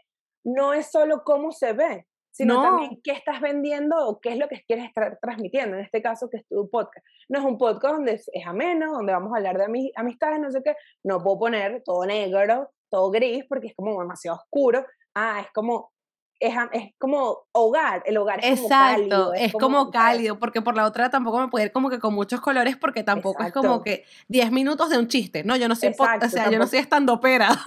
no 0.45 0.73
es 0.73 0.89
solo 0.91 1.23
cómo 1.25 1.51
se 1.51 1.73
ve, 1.73 2.07
sino 2.31 2.61
también 2.61 3.01
qué 3.03 3.11
estás 3.11 3.41
vendiendo 3.41 3.95
o 4.07 4.19
qué 4.19 4.29
es 4.29 4.37
lo 4.37 4.47
que 4.47 4.63
quieres 4.65 4.85
estar 4.85 5.17
transmitiendo. 5.21 5.75
En 5.75 5.83
este 5.83 6.01
caso, 6.01 6.29
que 6.29 6.37
es 6.37 6.47
tu 6.47 6.69
podcast. 6.69 7.05
No 7.29 7.39
es 7.39 7.45
un 7.45 7.57
podcast 7.57 7.95
donde 7.95 8.13
es, 8.13 8.29
ameno, 8.45 8.93
donde 8.93 9.11
vamos 9.11 9.33
a 9.33 9.37
hablar 9.37 9.57
de 9.57 9.91
amistades, 9.95 10.39
no 10.39 10.51
sé 10.51 10.61
qué. 10.63 10.75
No 11.03 11.21
puedo 11.21 11.39
poner 11.39 11.81
todo 11.83 12.05
negro, 12.05 12.69
todo 12.91 13.09
gris, 13.09 13.43
porque 13.49 13.67
es 13.67 13.75
como 13.75 13.99
demasiado 13.99 14.37
oscuro. 14.37 14.85
Ah, 15.15 15.41
es 15.41 15.51
como 15.51 15.91
es, 16.39 16.53
es, 16.71 16.93
como 16.97 17.45
hogar, 17.51 18.03
el 18.05 18.17
hogar 18.17 18.39
es 18.43 18.61
Exacto, 18.61 19.03
como 19.03 19.09
cálido. 19.09 19.33
Es, 19.33 19.53
como, 19.53 19.91
cálido, 19.91 20.39
porque 20.39 20.61
por 20.61 20.75
la 20.75 20.85
otra 20.85 21.09
tampoco 21.09 21.39
me 21.39 21.47
puedo 21.47 21.65
ir 21.65 21.71
como 21.71 21.89
que 21.89 21.99
con 21.99 22.13
muchos 22.13 22.41
colores, 22.41 22.77
porque 22.77 23.03
tampoco 23.03 23.43
es 23.43 23.51
como 23.51 23.81
que 23.81 24.05
10 24.27 24.51
minutos 24.51 24.89
de 24.89 24.97
un 24.97 25.07
chiste, 25.07 25.43
¿no? 25.43 25.55
Yo 25.55 25.67
no 25.67 25.75
soy, 25.75 25.89
o 25.89 26.29
sea, 26.29 26.49
yo 26.49 26.59
no 26.59 26.67
soy 26.67 26.79
estando 26.79 27.19
pera. 27.19 27.49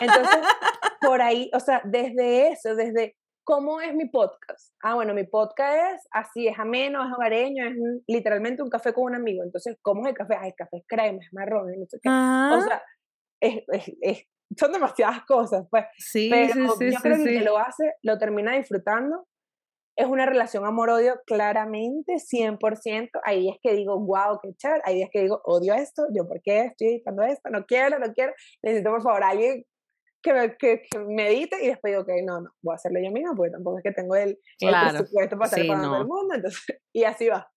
Entonces, 0.00 0.40
por 1.00 1.22
ahí, 1.22 1.50
o 1.54 1.60
sea, 1.60 1.80
desde 1.84 2.52
eso, 2.52 2.74
desde 2.74 3.16
¿Cómo 3.48 3.80
es 3.80 3.94
mi 3.94 4.04
podcast? 4.04 4.74
Ah, 4.82 4.94
bueno, 4.94 5.14
mi 5.14 5.24
podcast 5.24 5.94
es 5.94 6.08
así, 6.10 6.46
es 6.48 6.58
ameno, 6.58 7.02
es 7.02 7.10
hogareño, 7.14 7.64
es 7.64 7.76
literalmente 8.06 8.62
un 8.62 8.68
café 8.68 8.92
con 8.92 9.04
un 9.04 9.14
amigo. 9.14 9.42
Entonces, 9.42 9.78
¿cómo 9.80 10.02
es 10.02 10.08
el 10.08 10.14
café? 10.14 10.34
Ah, 10.38 10.48
el 10.48 10.54
café 10.54 10.76
es 10.76 10.84
crema, 10.86 11.18
es 11.22 11.32
marrón, 11.32 11.72
no 11.78 11.86
sé 11.86 11.98
qué. 12.02 12.10
O 12.10 12.60
sea, 12.60 12.82
es, 13.40 13.64
es, 14.02 14.26
son 14.56 14.72
demasiadas 14.72 15.24
cosas, 15.24 15.66
pues. 15.70 15.84
Sí, 15.98 16.28
Pero 16.30 16.52
sí, 16.52 16.60
sí, 16.78 16.92
yo 16.92 17.00
creo 17.00 17.16
que 17.16 17.22
el 17.22 17.38
que 17.38 17.44
lo 17.44 17.58
hace, 17.58 17.94
lo 18.02 18.18
termina 18.18 18.52
disfrutando. 18.52 19.26
es 19.96 20.06
una 20.06 20.26
relación 20.26 20.64
amor-odio 20.64 21.20
claramente, 21.26 22.14
100%. 22.14 23.10
Hay 23.24 23.40
días 23.40 23.56
que 23.60 23.74
digo, 23.74 23.98
wow, 23.98 24.38
qué 24.42 24.54
chévere. 24.54 24.82
Hay 24.84 24.94
días 24.96 25.10
que 25.12 25.22
digo, 25.22 25.40
odio 25.44 25.74
esto, 25.74 26.06
yo 26.14 26.26
por 26.26 26.40
qué 26.42 26.66
estoy 26.66 26.88
editando 26.88 27.22
esto, 27.22 27.50
no 27.50 27.66
quiero, 27.66 27.98
no 27.98 28.12
quiero. 28.14 28.32
Necesito, 28.62 28.90
por 28.90 29.02
favor, 29.02 29.24
alguien 29.24 29.64
que, 30.22 30.32
me, 30.32 30.56
que, 30.56 30.82
medite 31.06 31.62
y 31.62 31.68
después 31.68 31.92
digo, 31.92 32.02
ok, 32.02 32.10
no, 32.24 32.40
no, 32.40 32.50
voy 32.62 32.72
a 32.72 32.76
hacerlo 32.76 33.00
yo 33.02 33.10
mismo 33.10 33.34
porque 33.36 33.52
tampoco 33.52 33.78
es 33.78 33.84
que 33.84 33.92
tengo 33.92 34.16
el, 34.16 34.38
presupuesto 34.58 35.36
para 35.36 35.50
hacer 35.50 35.66
para 35.66 35.82
todo 35.82 35.96
el 35.96 36.06
mundo. 36.06 36.34
Entonces, 36.34 36.64
y 36.92 37.04
así 37.04 37.28
va. 37.28 37.50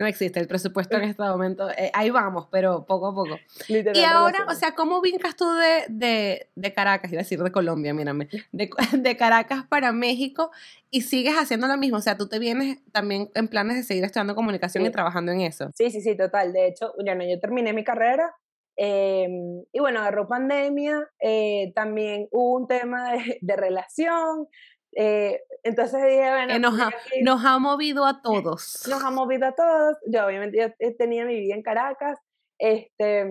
No 0.00 0.06
existe 0.06 0.40
el 0.40 0.48
presupuesto 0.48 0.96
en 0.96 1.02
este 1.02 1.22
momento. 1.22 1.68
Eh, 1.72 1.90
ahí 1.92 2.08
vamos, 2.08 2.48
pero 2.50 2.86
poco 2.86 3.08
a 3.08 3.14
poco. 3.14 3.38
y 3.68 4.00
ahora, 4.00 4.46
o 4.48 4.54
sea, 4.54 4.74
¿cómo 4.74 5.02
vincas 5.02 5.36
tú 5.36 5.44
de, 5.52 5.84
de, 5.90 6.48
de, 6.54 6.72
Caracas, 6.72 7.12
iba 7.12 7.20
a 7.20 7.22
decir 7.22 7.38
de 7.42 7.52
Colombia, 7.52 7.92
mírame, 7.92 8.28
de, 8.50 8.70
de, 8.98 9.16
Caracas 9.18 9.66
para 9.68 9.92
México 9.92 10.52
y 10.90 11.02
sigues 11.02 11.34
haciendo 11.34 11.66
lo 11.66 11.76
mismo? 11.76 11.98
O 11.98 12.00
sea, 12.00 12.16
tú 12.16 12.30
te 12.30 12.38
vienes 12.38 12.78
también 12.92 13.30
en 13.34 13.48
planes 13.48 13.76
de 13.76 13.82
seguir 13.82 14.02
estudiando 14.02 14.34
comunicación 14.34 14.86
y 14.86 14.90
trabajando 14.90 15.32
en 15.32 15.42
eso. 15.42 15.70
Sí, 15.74 15.90
sí, 15.90 16.00
sí, 16.00 16.16
total. 16.16 16.54
De 16.54 16.68
hecho, 16.68 16.94
ya 17.04 17.14
no, 17.14 17.22
yo 17.22 17.38
terminé 17.38 17.74
mi 17.74 17.84
carrera 17.84 18.34
em, 18.76 19.62
y 19.70 19.80
bueno, 19.80 20.00
agarró 20.00 20.26
pandemia, 20.28 21.10
eh, 21.20 21.72
también 21.74 22.26
hubo 22.30 22.56
un 22.56 22.66
tema 22.66 23.12
de, 23.12 23.36
de 23.42 23.56
relación, 23.56 24.48
eh, 24.96 25.40
entonces 25.62 26.02
dije, 26.02 26.30
bueno, 26.30 26.58
nos, 26.58 26.80
ha, 26.80 26.90
nos 27.22 27.44
ha 27.44 27.58
movido 27.58 28.04
a 28.06 28.22
todos. 28.22 28.86
Nos 28.88 29.02
ha 29.04 29.10
movido 29.10 29.46
a 29.46 29.52
todos. 29.52 29.96
Yo 30.06 30.26
obviamente 30.26 30.58
yo 30.58 30.66
eh, 30.78 30.94
tenía 30.96 31.24
mi 31.24 31.38
vida 31.38 31.54
en 31.54 31.62
Caracas. 31.62 32.18
Este, 32.58 33.26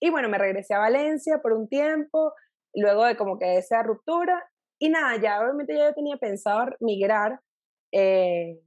y 0.00 0.10
bueno, 0.10 0.28
me 0.28 0.38
regresé 0.38 0.74
a 0.74 0.78
Valencia 0.78 1.40
por 1.42 1.52
un 1.52 1.68
tiempo, 1.68 2.32
luego 2.74 3.04
de 3.04 3.16
como 3.16 3.38
que 3.38 3.56
esa 3.56 3.82
ruptura. 3.82 4.42
Y 4.78 4.88
nada, 4.88 5.20
ya 5.20 5.40
obviamente 5.42 5.76
ya 5.76 5.88
yo 5.88 5.94
tenía 5.94 6.16
pensado 6.16 6.66
migrar. 6.80 7.40
Eh, 7.92 8.60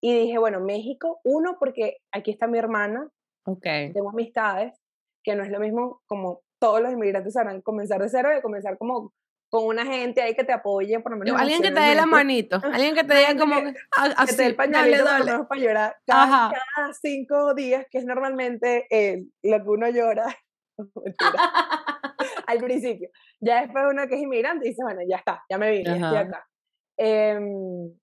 y 0.00 0.18
dije, 0.18 0.38
bueno, 0.38 0.60
México, 0.60 1.20
uno, 1.24 1.56
porque 1.58 1.98
aquí 2.12 2.30
está 2.30 2.46
mi 2.46 2.58
hermana. 2.58 3.08
Okay. 3.46 3.92
Tengo 3.92 4.10
amistades, 4.10 4.74
que 5.22 5.34
no 5.34 5.44
es 5.44 5.50
lo 5.50 5.60
mismo 5.60 6.02
como 6.06 6.42
todos 6.58 6.80
los 6.80 6.92
inmigrantes 6.92 7.34
sabrán 7.34 7.60
comenzar 7.60 8.00
de 8.00 8.08
cero, 8.08 8.30
de 8.30 8.42
comenzar 8.42 8.78
como 8.78 9.12
con 9.54 9.66
una 9.66 9.86
gente 9.86 10.20
ahí 10.20 10.34
que 10.34 10.42
te 10.42 10.52
apoye, 10.52 10.98
por 10.98 11.12
lo 11.12 11.18
menos. 11.18 11.40
Alguien 11.40 11.62
que 11.62 11.70
te 11.70 11.78
dé 11.78 11.94
la 11.94 12.06
manito, 12.06 12.60
alguien 12.60 12.92
que 12.92 13.04
te 13.04 13.14
diga 13.14 13.36
como 13.38 13.54
así, 13.54 14.26
que 14.26 14.32
te 14.32 14.42
dé 14.42 14.48
el 14.48 14.56
pañalito 14.56 15.04
para 15.48 15.60
llorar 15.60 15.96
cada, 16.04 16.52
cinco 17.00 17.54
días, 17.54 17.86
que 17.88 17.98
es 17.98 18.04
normalmente 18.04 18.88
lo 19.44 19.62
que 19.62 19.68
uno 19.68 19.88
llora 19.90 20.36
al 22.48 22.58
principio. 22.58 23.10
Ya 23.38 23.60
después 23.60 23.84
uno 23.88 24.08
que 24.08 24.16
es 24.16 24.22
inmigrante 24.22 24.66
dice, 24.66 24.82
bueno, 24.82 25.02
ya 25.08 25.18
está, 25.18 25.44
ya 25.48 25.56
me 25.56 25.70
vine, 25.70 25.98
estoy 25.98 26.16
acá. 26.16 26.48
Em, 26.98 27.96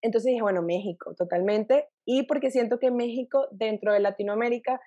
entonces 0.00 0.30
dije, 0.30 0.40
bueno, 0.40 0.62
México, 0.62 1.14
totalmente. 1.14 1.86
Y 2.06 2.22
porque 2.22 2.50
siento 2.50 2.78
que 2.78 2.90
México, 2.90 3.46
dentro 3.50 3.92
de 3.92 4.00
Latinoamérica, 4.00 4.80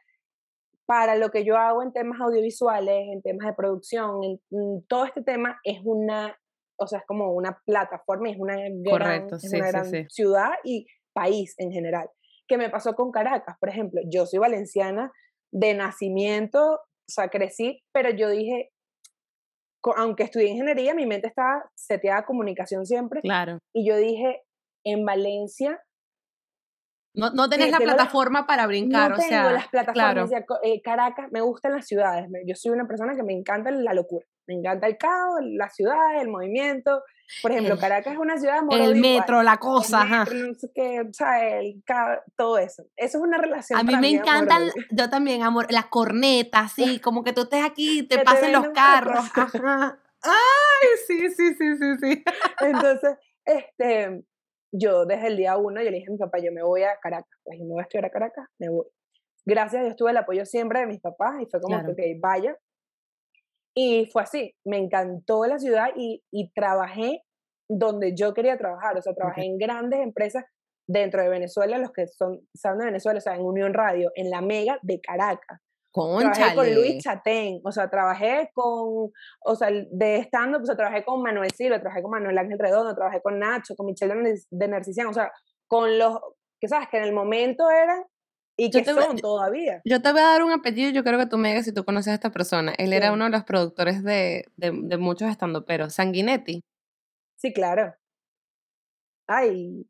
para 0.87 1.15
lo 1.15 1.29
que 1.29 1.43
yo 1.43 1.57
hago 1.57 1.83
en 1.83 1.91
temas 1.91 2.19
audiovisuales, 2.21 3.09
en 3.11 3.21
temas 3.21 3.45
de 3.45 3.53
producción, 3.53 4.23
en, 4.23 4.85
todo 4.87 5.05
este 5.05 5.21
tema 5.21 5.59
es 5.63 5.79
una, 5.83 6.39
o 6.79 6.87
sea, 6.87 6.99
es 6.99 7.05
como 7.05 7.33
una 7.33 7.61
plataforma, 7.65 8.29
es 8.29 8.37
una 8.39 8.55
gran, 8.83 9.29
ciudad 10.09 10.51
y 10.63 10.87
país 11.13 11.55
en 11.57 11.71
general. 11.71 12.09
¿Qué 12.47 12.57
me 12.57 12.69
pasó 12.69 12.95
con 12.95 13.11
Caracas? 13.11 13.57
Por 13.59 13.67
ejemplo, 13.67 14.01
yo 14.09 14.25
soy 14.25 14.39
valenciana 14.39 15.11
de 15.51 15.73
nacimiento, 15.73 16.63
o 16.75 17.11
sea, 17.11 17.27
crecí, 17.27 17.83
pero 17.91 18.09
yo 18.11 18.29
dije, 18.29 18.71
aunque 19.97 20.23
estudié 20.23 20.47
ingeniería, 20.47 20.95
mi 20.95 21.05
mente 21.05 21.27
estaba 21.27 21.69
seteada 21.75 22.19
a 22.19 22.25
comunicación 22.25 22.85
siempre. 22.85 23.19
Claro. 23.21 23.59
Y 23.73 23.87
yo 23.87 23.97
dije, 23.97 24.41
en 24.85 25.03
Valencia 25.05 25.81
no, 27.17 27.31
no 27.31 27.49
tenés 27.49 27.71
la 27.71 27.79
plataforma 27.79 28.45
para 28.45 28.67
brincar, 28.67 29.11
no 29.11 29.17
o 29.17 29.19
sea. 29.19 29.43
tengo 29.43 29.49
las 29.55 29.67
plataformas. 29.67 30.31
Eh, 30.63 30.81
Caracas, 30.81 31.31
me 31.31 31.41
gustan 31.41 31.73
las 31.73 31.87
ciudades. 31.87 32.29
Yo 32.45 32.55
soy 32.55 32.71
una 32.71 32.87
persona 32.87 33.15
que 33.15 33.23
me 33.23 33.33
encanta 33.33 33.71
la 33.71 33.93
locura. 33.93 34.25
Me 34.47 34.53
encanta 34.53 34.87
el 34.87 34.97
caos, 34.97 35.39
la 35.41 35.69
ciudad, 35.69 36.21
el 36.21 36.29
movimiento. 36.29 37.03
Por 37.41 37.51
ejemplo, 37.51 37.77
Caracas 37.77 38.13
es 38.13 38.19
una 38.19 38.37
ciudad 38.37 38.59
El 38.71 38.95
metro, 38.95 39.43
la 39.43 39.57
cosa, 39.57 40.03
ajá. 40.03 40.25
todo 42.37 42.57
eso. 42.57 42.83
Eso 42.95 43.17
es 43.17 43.23
una 43.23 43.37
relación. 43.37 43.77
A 43.77 43.83
mí 43.83 43.97
me 43.97 44.09
encantan, 44.09 44.71
yo 44.91 45.09
también, 45.09 45.43
amor, 45.43 45.71
las 45.71 45.87
cornetas, 45.87 46.71
sí, 46.75 46.99
como 46.99 47.23
que 47.23 47.33
tú 47.33 47.41
estés 47.41 47.65
aquí 47.65 47.99
y 47.99 48.03
te 48.03 48.19
pasen 48.19 48.53
los 48.53 48.69
carros. 48.69 49.25
Ajá. 49.35 49.99
Ay, 50.21 50.87
sí, 51.05 51.29
sí, 51.29 51.55
sí, 51.55 51.77
sí, 51.77 51.97
sí. 51.99 52.23
Entonces, 52.61 53.17
este, 53.43 54.23
yo 54.71 55.05
desde 55.05 55.27
el 55.27 55.37
día 55.37 55.57
uno, 55.57 55.81
yo 55.81 55.89
le 55.89 55.97
dije 55.97 56.07
a 56.09 56.11
mi 56.11 56.17
papá, 56.17 56.39
yo 56.39 56.51
me 56.51 56.63
voy 56.63 56.83
a 56.83 56.97
Caracas, 57.01 57.39
pues, 57.43 57.59
y 57.59 57.63
me 57.63 57.69
voy 57.69 57.79
a 57.79 57.83
estudiar 57.83 58.05
a 58.05 58.09
Caracas, 58.09 58.45
me 58.59 58.69
voy. 58.69 58.85
Gracias 59.45 59.81
a 59.81 59.85
Dios 59.85 59.95
tuve 59.95 60.11
el 60.11 60.17
apoyo 60.17 60.45
siempre 60.45 60.81
de 60.81 60.87
mis 60.87 60.99
papás 60.99 61.41
y 61.41 61.45
fue 61.45 61.61
como 61.61 61.77
que, 61.83 61.91
ok, 61.91 62.21
vaya. 62.21 62.57
Y 63.73 64.09
fue 64.11 64.23
así, 64.23 64.55
me 64.65 64.77
encantó 64.77 65.45
la 65.45 65.59
ciudad 65.59 65.89
y, 65.95 66.23
y 66.31 66.51
trabajé 66.51 67.21
donde 67.69 68.15
yo 68.15 68.33
quería 68.33 68.57
trabajar, 68.57 68.97
o 68.97 69.01
sea, 69.01 69.13
trabajé 69.13 69.45
en 69.45 69.57
grandes 69.57 69.99
empresas 70.01 70.43
dentro 70.87 71.21
de 71.21 71.29
Venezuela, 71.29 71.77
los 71.77 71.91
que 71.91 72.07
son, 72.07 72.39
saben 72.53 72.79
de 72.79 72.85
Venezuela, 72.85 73.17
o 73.17 73.21
sea, 73.21 73.35
en 73.35 73.41
Unión 73.41 73.73
Radio, 73.73 74.11
en 74.15 74.29
la 74.29 74.41
Mega 74.41 74.79
de 74.81 74.99
Caracas. 75.01 75.59
Trabajé 76.19 76.55
con 76.55 76.75
Luis 76.75 77.03
Chatén, 77.03 77.61
o 77.63 77.71
sea, 77.71 77.89
trabajé 77.89 78.51
con, 78.53 79.11
o 79.41 79.55
sea, 79.55 79.69
de 79.71 80.17
estando, 80.17 80.59
pues 80.59 80.75
trabajé 80.75 81.03
con 81.03 81.21
Manuel 81.21 81.51
Silva, 81.51 81.79
trabajé 81.79 82.01
con 82.01 82.11
Manuel 82.11 82.37
Ángel 82.37 82.59
Redondo, 82.59 82.95
trabajé 82.95 83.21
con 83.21 83.39
Nacho, 83.39 83.75
con 83.75 83.85
Michelle 83.85 84.13
de 84.49 84.67
Narcisian, 84.67 85.07
o 85.07 85.13
sea, 85.13 85.31
con 85.67 85.97
los, 85.97 86.19
que 86.59 86.67
sabes, 86.67 86.87
que 86.89 86.97
en 86.97 87.03
el 87.03 87.13
momento 87.13 87.69
eran 87.69 88.03
y 88.57 88.71
que 88.71 88.83
son 88.83 89.17
todavía. 89.17 89.81
Yo 89.85 90.01
te 90.01 90.11
voy 90.11 90.21
a 90.21 90.25
dar 90.25 90.43
un 90.43 90.51
apellido, 90.51 90.89
yo 90.89 91.03
creo 91.03 91.19
que 91.19 91.27
tú 91.27 91.37
me 91.37 91.49
digas 91.49 91.65
si 91.65 91.73
tú 91.73 91.85
conoces 91.85 92.11
a 92.11 92.15
esta 92.15 92.31
persona. 92.31 92.73
Él 92.77 92.91
era 92.91 93.13
uno 93.13 93.25
de 93.25 93.29
los 93.29 93.43
productores 93.43 94.03
de, 94.03 94.45
de, 94.55 94.71
de 94.73 94.97
muchos 94.97 95.35
pero 95.67 95.89
Sanguinetti. 95.89 96.63
Sí, 97.35 97.53
claro. 97.53 97.93
Ay. 99.27 99.85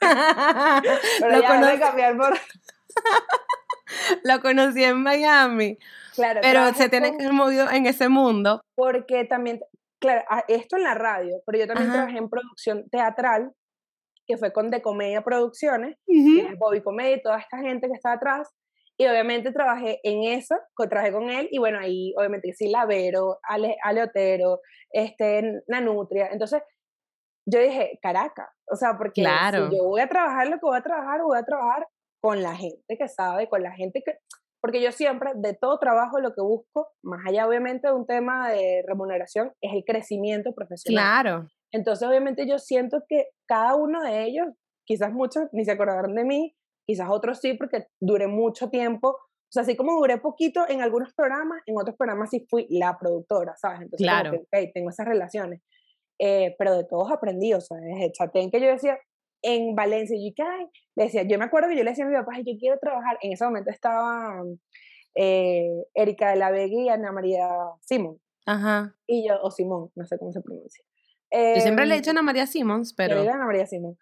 Pero 1.20 1.30
Lo 1.30 1.40
ya 1.40 1.78
cambiar 1.78 2.16
por... 2.16 2.34
lo 4.24 4.40
conocí 4.40 4.82
en 4.84 5.02
Miami. 5.02 5.78
Claro, 6.14 6.40
pero 6.42 6.72
se 6.74 6.88
tiene 6.88 7.16
que 7.16 7.28
movido 7.30 7.70
en 7.70 7.86
ese 7.86 8.08
mundo. 8.08 8.60
Porque 8.74 9.24
también, 9.24 9.60
claro, 10.00 10.22
esto 10.48 10.76
en 10.76 10.84
la 10.84 10.94
radio, 10.94 11.42
pero 11.46 11.58
yo 11.58 11.66
también 11.66 11.90
trabajé 11.90 12.18
en 12.18 12.28
producción 12.28 12.88
teatral, 12.90 13.52
que 14.26 14.36
fue 14.36 14.52
con 14.52 14.70
De 14.70 14.80
Comedia 14.80 15.22
Producciones, 15.22 15.96
Bobby 16.58 16.82
Comedia 16.82 17.16
y 17.16 17.22
toda 17.22 17.38
esta 17.38 17.58
gente 17.58 17.88
que 17.88 17.94
está 17.94 18.12
atrás. 18.12 18.48
Y 18.96 19.06
obviamente 19.08 19.50
trabajé 19.50 19.98
en 20.04 20.22
eso, 20.22 20.54
trabajé 20.88 21.10
con 21.12 21.28
él, 21.28 21.48
y 21.50 21.58
bueno, 21.58 21.80
ahí 21.80 22.14
obviamente 22.16 22.52
sí, 22.52 22.68
Lavero, 22.68 23.38
Ale, 23.42 23.76
Otero, 24.04 24.60
este, 24.92 25.62
Nanutria. 25.66 26.28
Entonces, 26.30 26.62
yo 27.44 27.58
dije, 27.58 27.98
Caracas, 28.00 28.48
o 28.70 28.76
sea, 28.76 28.96
porque 28.96 29.22
si 29.22 29.76
yo 29.76 29.84
voy 29.84 30.00
a 30.00 30.08
trabajar 30.08 30.46
lo 30.46 30.54
que 30.54 30.66
voy 30.66 30.78
a 30.78 30.82
trabajar, 30.82 31.20
voy 31.22 31.36
a 31.36 31.42
trabajar 31.42 31.86
con 32.24 32.42
la 32.42 32.56
gente 32.56 32.96
que 32.96 33.06
sabe, 33.06 33.50
con 33.50 33.62
la 33.62 33.72
gente 33.72 34.02
que... 34.02 34.14
Porque 34.62 34.80
yo 34.80 34.92
siempre, 34.92 35.32
de 35.34 35.52
todo 35.52 35.78
trabajo, 35.78 36.20
lo 36.20 36.34
que 36.34 36.40
busco, 36.40 36.88
más 37.02 37.20
allá 37.26 37.46
obviamente 37.46 37.88
de 37.88 37.92
un 37.92 38.06
tema 38.06 38.50
de 38.50 38.82
remuneración, 38.88 39.52
es 39.60 39.74
el 39.74 39.84
crecimiento 39.84 40.54
profesional. 40.54 41.04
Claro. 41.04 41.48
Entonces, 41.70 42.08
obviamente 42.08 42.48
yo 42.48 42.58
siento 42.58 43.02
que 43.06 43.26
cada 43.46 43.74
uno 43.74 44.02
de 44.02 44.24
ellos, 44.24 44.46
quizás 44.86 45.12
muchos 45.12 45.48
ni 45.52 45.66
se 45.66 45.72
acordaron 45.72 46.14
de 46.14 46.24
mí, 46.24 46.56
quizás 46.86 47.08
otros 47.10 47.40
sí, 47.40 47.52
porque 47.52 47.88
duré 48.00 48.26
mucho 48.26 48.70
tiempo. 48.70 49.08
O 49.10 49.50
sea, 49.50 49.64
así 49.64 49.76
como 49.76 49.92
duré 49.92 50.16
poquito 50.16 50.66
en 50.66 50.80
algunos 50.80 51.12
programas, 51.12 51.60
en 51.66 51.76
otros 51.76 51.94
programas 51.94 52.30
sí 52.30 52.46
fui 52.48 52.66
la 52.70 52.96
productora, 52.98 53.54
¿sabes? 53.58 53.82
Entonces, 53.82 54.06
claro. 54.06 54.32
tengo 54.72 54.88
esas 54.88 55.06
relaciones. 55.06 55.60
Eh, 56.18 56.56
pero 56.58 56.74
de 56.74 56.84
todos 56.84 57.12
aprendí, 57.12 57.52
o 57.52 57.60
sea, 57.60 57.76
desde 57.76 58.12
Chatén 58.12 58.50
que 58.50 58.62
yo 58.62 58.68
decía, 58.68 58.98
en 59.44 59.76
Valencia. 59.76 60.16
Y 60.16 60.34
yo, 60.36 60.44
le 60.96 61.04
decía, 61.04 61.22
yo 61.22 61.38
me 61.38 61.44
acuerdo 61.44 61.68
que 61.68 61.76
yo 61.76 61.84
le 61.84 61.90
decía 61.90 62.04
a 62.04 62.08
mi 62.08 62.14
papá, 62.14 62.32
yo 62.38 62.52
quiero 62.58 62.78
trabajar. 62.78 63.18
En 63.22 63.32
ese 63.32 63.44
momento 63.44 63.70
estaba 63.70 64.42
eh, 65.14 65.84
Erika 65.94 66.30
de 66.30 66.36
la 66.36 66.50
Vega 66.50 66.74
y 66.74 66.88
Ana 66.88 67.12
María 67.12 67.48
Simón. 67.80 68.18
Ajá. 68.46 68.94
Y 69.06 69.28
yo, 69.28 69.40
o 69.42 69.50
Simón, 69.50 69.90
no 69.94 70.04
sé 70.06 70.18
cómo 70.18 70.32
se 70.32 70.40
pronuncia. 70.40 70.84
yo 71.30 71.60
siempre 71.60 71.86
le 71.86 71.94
he 71.94 71.98
dicho 71.98 72.10
Ana 72.10 72.22
María 72.22 72.46
Simons, 72.46 72.94
pero. 72.94 73.22
Yo 73.22 73.30
Ana 73.30 73.46
María 73.46 73.66
Simón. 73.66 73.96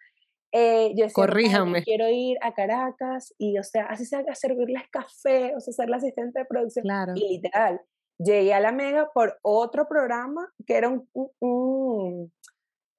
Eh, 0.55 0.89
yo 0.95 1.05
decía, 1.05 1.13
Corríjame. 1.13 1.83
quiero 1.83 2.07
ir 2.09 2.37
a 2.41 2.53
Caracas 2.53 3.33
y, 3.39 3.57
o 3.57 3.63
sea, 3.63 3.85
así 3.85 4.05
sea, 4.05 4.23
servirles 4.35 4.83
café, 4.91 5.55
o 5.55 5.59
sea, 5.59 5.73
ser 5.73 5.89
la 5.89 5.97
asistente 5.97 6.39
de 6.39 6.45
producción. 6.45 6.83
Claro. 6.83 7.13
Y 7.15 7.27
literal, 7.27 7.81
llegué 8.19 8.53
a 8.53 8.59
la 8.59 8.71
Mega 8.71 9.09
por 9.13 9.39
otro 9.41 9.87
programa 9.87 10.47
que 10.67 10.75
era 10.75 10.89
un, 10.89 11.09
un 11.39 12.31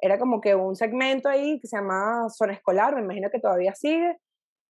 era 0.05 0.19
como 0.19 0.41
que 0.43 0.55
un 0.55 0.77
segmento 0.77 1.31
ahí 1.31 1.59
que 1.61 1.67
se 1.67 1.79
llamaba 1.79 2.29
Zona 2.29 2.53
Escolar, 2.53 2.95
me 2.95 3.01
imagino 3.01 3.31
que 3.31 3.41
todavía 3.41 3.75
sigue, 3.75 4.19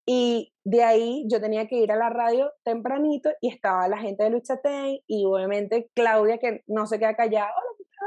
y 0.07 0.53
de 0.65 0.85
ahí 0.85 1.25
yo 1.29 1.41
tenía 1.41 1.67
que 1.67 1.77
ir 1.77 1.91
a 1.91 1.97
la 1.97 2.09
radio 2.09 2.53
tempranito 2.63 3.31
y 3.41 3.49
estaba 3.49 3.89
la 3.89 3.99
gente 3.99 4.23
de 4.23 4.31
Lucha 4.31 4.61
Ten 4.61 4.99
y 5.09 5.25
obviamente 5.25 5.91
Claudia 5.95 6.39
que 6.39 6.63
no 6.69 6.87
se 6.87 6.99
queda 7.01 7.17
callada, 7.17 7.53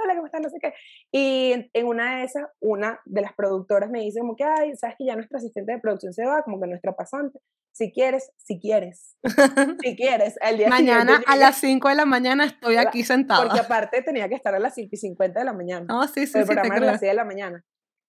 hola, 0.07 0.15
¿cómo 0.15 0.25
estás? 0.25 0.41
No 0.41 0.49
sé 0.49 0.57
qué. 0.61 0.73
Y 1.11 1.69
en, 1.73 1.85
una 1.85 2.17
de 2.17 2.23
esas, 2.23 2.45
una 2.59 3.01
de 3.05 3.21
las 3.21 3.33
productoras 3.33 3.89
me 3.89 3.99
dice 3.99 4.19
como 4.19 4.35
que, 4.35 4.43
ay, 4.43 4.75
sabes 4.75 4.95
que 4.97 5.05
ya 5.05 5.15
nuestra 5.15 5.37
asistente 5.37 5.73
de 5.73 5.79
producción 5.79 6.13
se 6.13 6.25
va, 6.25 6.43
como 6.43 6.59
que 6.59 6.67
nuestra 6.67 6.95
pasante. 6.95 7.39
Si 7.73 7.91
quieres, 7.91 8.31
si 8.37 8.59
quieres, 8.59 9.17
si 9.83 9.95
quieres, 9.95 10.35
el 10.41 10.57
día 10.57 10.69
Mañana 10.69 11.21
a 11.27 11.35
las 11.35 11.57
5 11.57 11.89
de 11.89 11.95
la 11.95 12.05
mañana 12.05 12.45
estoy 12.45 12.77
aquí 12.77 13.03
sentada. 13.03 13.43
Porque 13.43 13.59
aparte 13.59 14.01
tenía 14.01 14.27
que 14.29 14.35
estar 14.35 14.55
a 14.55 14.59
las 14.59 14.73
5 14.73 14.89
y 14.91 14.97
50 14.97 15.39
de 15.39 15.45
la 15.45 15.53
mañana. 15.53 15.85
Oh, 15.95 16.07
sí, 16.07 16.25
sí, 16.25 16.39
el 16.39 16.45
programa 16.45 16.75
a 16.75 16.79
las 16.79 16.99
6 16.99 17.11
de 17.11 17.15
la 17.15 17.25
mañana. 17.25 17.65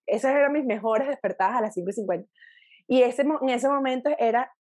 Esas 0.07 0.35
eran 0.35 0.53
mis 0.53 0.65
mejores 0.65 1.09
despertadas 1.09 1.57
a 1.57 1.61
las 1.61 1.75
5 1.75 1.91
y 1.91 1.93
50. 1.93 2.31
Y 2.87 3.03
ese, 3.03 3.23
en 3.23 3.49
ese 3.51 3.69
momento 3.69 4.11
era 4.19 4.51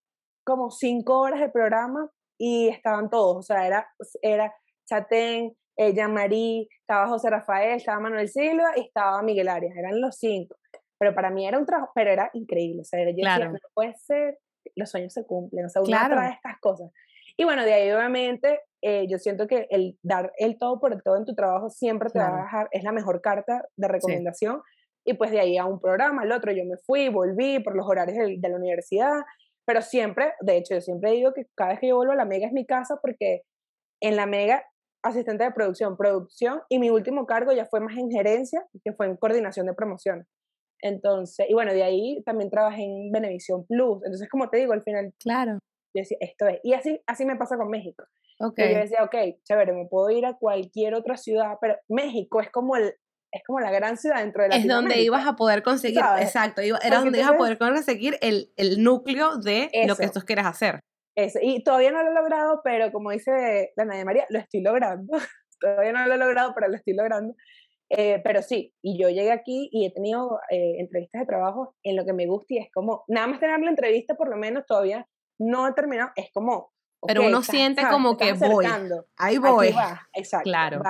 como 0.44 0.70
5 0.70 1.18
horas 1.18 1.40
de 1.40 1.48
programa 1.48 2.10
y 2.36 2.68
estaban 2.68 3.10
todos, 3.10 3.36
o 3.36 3.42
sea, 3.42 3.66
era, 3.66 3.88
era 4.22 4.54
Chatén, 4.86 5.56
ella 5.78 6.08
Marí, 6.08 6.68
estaba 6.80 7.06
José 7.06 7.30
Rafael, 7.30 7.76
estaba 7.76 8.00
Manuel 8.00 8.28
Silva 8.28 8.72
y 8.76 8.80
estaba 8.80 9.22
Miguel 9.22 9.48
Arias, 9.48 9.76
eran 9.76 10.00
los 10.00 10.16
cinco. 10.16 10.56
Pero 10.98 11.14
para 11.14 11.30
mí 11.30 11.46
era 11.46 11.56
un 11.56 11.64
trabajo, 11.64 11.92
pero 11.94 12.10
era 12.10 12.28
increíble, 12.34 12.82
o 12.82 12.84
sea, 12.84 13.00
yo 13.00 13.06
decía, 13.06 13.48
no 13.48 13.58
puede 13.72 13.94
ser, 13.94 14.38
los 14.74 14.90
sueños 14.90 15.12
se 15.12 15.24
cumplen, 15.24 15.66
o 15.66 15.68
sea, 15.68 15.80
uno 15.80 15.88
claro. 15.88 16.16
trae 16.16 16.32
estas 16.32 16.58
cosas. 16.58 16.90
Y 17.36 17.44
bueno, 17.44 17.64
de 17.64 17.72
ahí 17.72 17.92
obviamente 17.92 18.60
eh, 18.82 19.06
yo 19.08 19.18
siento 19.18 19.46
que 19.46 19.68
el 19.70 19.96
dar 20.02 20.32
el 20.38 20.58
todo 20.58 20.80
por 20.80 20.92
el 20.92 21.02
todo 21.04 21.16
en 21.16 21.24
tu 21.24 21.36
trabajo 21.36 21.70
siempre 21.70 22.10
te 22.10 22.18
va 22.18 22.40
a 22.40 22.42
dejar, 22.42 22.68
es 22.72 22.82
la 22.82 22.90
mejor 22.90 23.20
carta 23.20 23.64
de 23.76 23.86
recomendación. 23.86 24.60
Y 25.04 25.14
pues 25.14 25.30
de 25.30 25.38
ahí 25.38 25.56
a 25.56 25.64
un 25.64 25.80
programa, 25.80 26.22
al 26.22 26.32
otro, 26.32 26.50
yo 26.50 26.64
me 26.64 26.76
fui, 26.78 27.08
volví 27.08 27.60
por 27.60 27.76
los 27.76 27.86
horarios 27.86 28.18
de, 28.18 28.36
de 28.38 28.48
la 28.48 28.56
universidad, 28.56 29.22
pero 29.64 29.80
siempre, 29.80 30.32
de 30.40 30.56
hecho, 30.56 30.74
yo 30.74 30.80
siempre 30.80 31.12
digo 31.12 31.32
que 31.32 31.46
cada 31.54 31.70
vez 31.70 31.80
que 31.80 31.88
yo 31.88 31.96
vuelvo 31.96 32.12
a 32.12 32.16
la 32.16 32.24
Mega 32.24 32.48
es 32.48 32.52
mi 32.52 32.66
casa 32.66 32.98
porque 33.00 33.42
en 34.00 34.16
la 34.16 34.26
Mega, 34.26 34.64
asistente 35.08 35.44
de 35.44 35.50
producción, 35.52 35.96
producción, 35.96 36.60
y 36.68 36.78
mi 36.78 36.90
último 36.90 37.26
cargo 37.26 37.52
ya 37.52 37.66
fue 37.66 37.80
más 37.80 37.96
en 37.96 38.10
gerencia, 38.10 38.64
que 38.84 38.92
fue 38.92 39.06
en 39.06 39.16
coordinación 39.16 39.66
de 39.66 39.74
promoción. 39.74 40.26
Entonces, 40.80 41.46
y 41.48 41.54
bueno, 41.54 41.72
de 41.72 41.82
ahí 41.82 42.22
también 42.24 42.50
trabajé 42.50 42.82
en 42.82 43.10
Benevisión 43.10 43.66
Plus. 43.66 44.02
Entonces, 44.04 44.28
como 44.28 44.48
te 44.48 44.58
digo, 44.58 44.72
al 44.72 44.82
final, 44.82 45.12
claro. 45.18 45.54
yo 45.94 46.02
decía, 46.02 46.18
esto 46.20 46.46
es. 46.46 46.60
Y 46.62 46.74
así, 46.74 47.00
así 47.06 47.26
me 47.26 47.36
pasa 47.36 47.56
con 47.56 47.68
México. 47.68 48.04
Okay. 48.40 48.72
yo 48.72 48.80
decía, 48.80 49.02
ok, 49.02 49.42
chévere, 49.42 49.72
me 49.72 49.86
puedo 49.86 50.10
ir 50.10 50.24
a 50.24 50.34
cualquier 50.34 50.94
otra 50.94 51.16
ciudad, 51.16 51.56
pero 51.60 51.76
México 51.88 52.40
es 52.40 52.50
como 52.50 52.76
el, 52.76 52.94
es 53.32 53.42
como 53.44 53.58
la 53.58 53.72
gran 53.72 53.96
ciudad 53.96 54.20
dentro 54.20 54.44
de 54.44 54.50
la 54.50 54.56
Es 54.56 54.66
donde 54.66 55.00
ibas 55.02 55.26
a 55.26 55.34
poder 55.34 55.64
conseguir, 55.64 56.00
exacto, 56.20 56.62
era 56.62 57.00
donde 57.00 57.18
ibas 57.18 57.32
a 57.32 57.36
poder 57.36 57.58
conseguir 57.58 58.16
el, 58.20 58.52
el 58.56 58.82
núcleo 58.82 59.38
de 59.38 59.70
lo 59.88 59.96
que 59.96 60.08
tú 60.08 60.20
quieres 60.20 60.46
hacer. 60.46 60.80
Eso. 61.18 61.40
Y 61.42 61.64
todavía 61.64 61.90
no 61.90 62.00
lo 62.04 62.10
he 62.10 62.14
logrado, 62.14 62.60
pero 62.62 62.92
como 62.92 63.10
dice 63.10 63.72
la 63.74 63.84
de 63.84 64.04
María, 64.04 64.24
lo 64.28 64.38
estoy 64.38 64.62
logrando. 64.62 65.12
todavía 65.60 65.92
no 65.92 66.06
lo 66.06 66.14
he 66.14 66.18
logrado, 66.18 66.52
pero 66.54 66.68
lo 66.68 66.76
estoy 66.76 66.94
logrando. 66.94 67.34
Eh, 67.90 68.20
pero 68.22 68.40
sí, 68.40 68.72
y 68.82 69.02
yo 69.02 69.08
llegué 69.08 69.32
aquí 69.32 69.68
y 69.72 69.84
he 69.84 69.92
tenido 69.92 70.38
eh, 70.48 70.76
entrevistas 70.78 71.22
de 71.22 71.26
trabajo 71.26 71.74
en 71.82 71.96
lo 71.96 72.04
que 72.04 72.12
me 72.12 72.26
gusta 72.26 72.54
y 72.54 72.58
es 72.58 72.68
como, 72.72 73.02
nada 73.08 73.26
más 73.26 73.40
tener 73.40 73.58
la 73.60 73.70
entrevista 73.70 74.14
por 74.14 74.28
lo 74.28 74.36
menos 74.36 74.64
todavía 74.66 75.08
no 75.40 75.66
he 75.66 75.72
terminado, 75.72 76.10
es 76.14 76.30
como... 76.32 76.70
pero 77.04 77.26
uno 77.26 77.42
siente 77.42 77.82
como 77.90 78.16
que 78.16 78.34
voy, 78.34 78.66
ahí 79.16 79.38
voy. 79.38 79.74
exacto, 80.12 80.44
claro. 80.44 80.82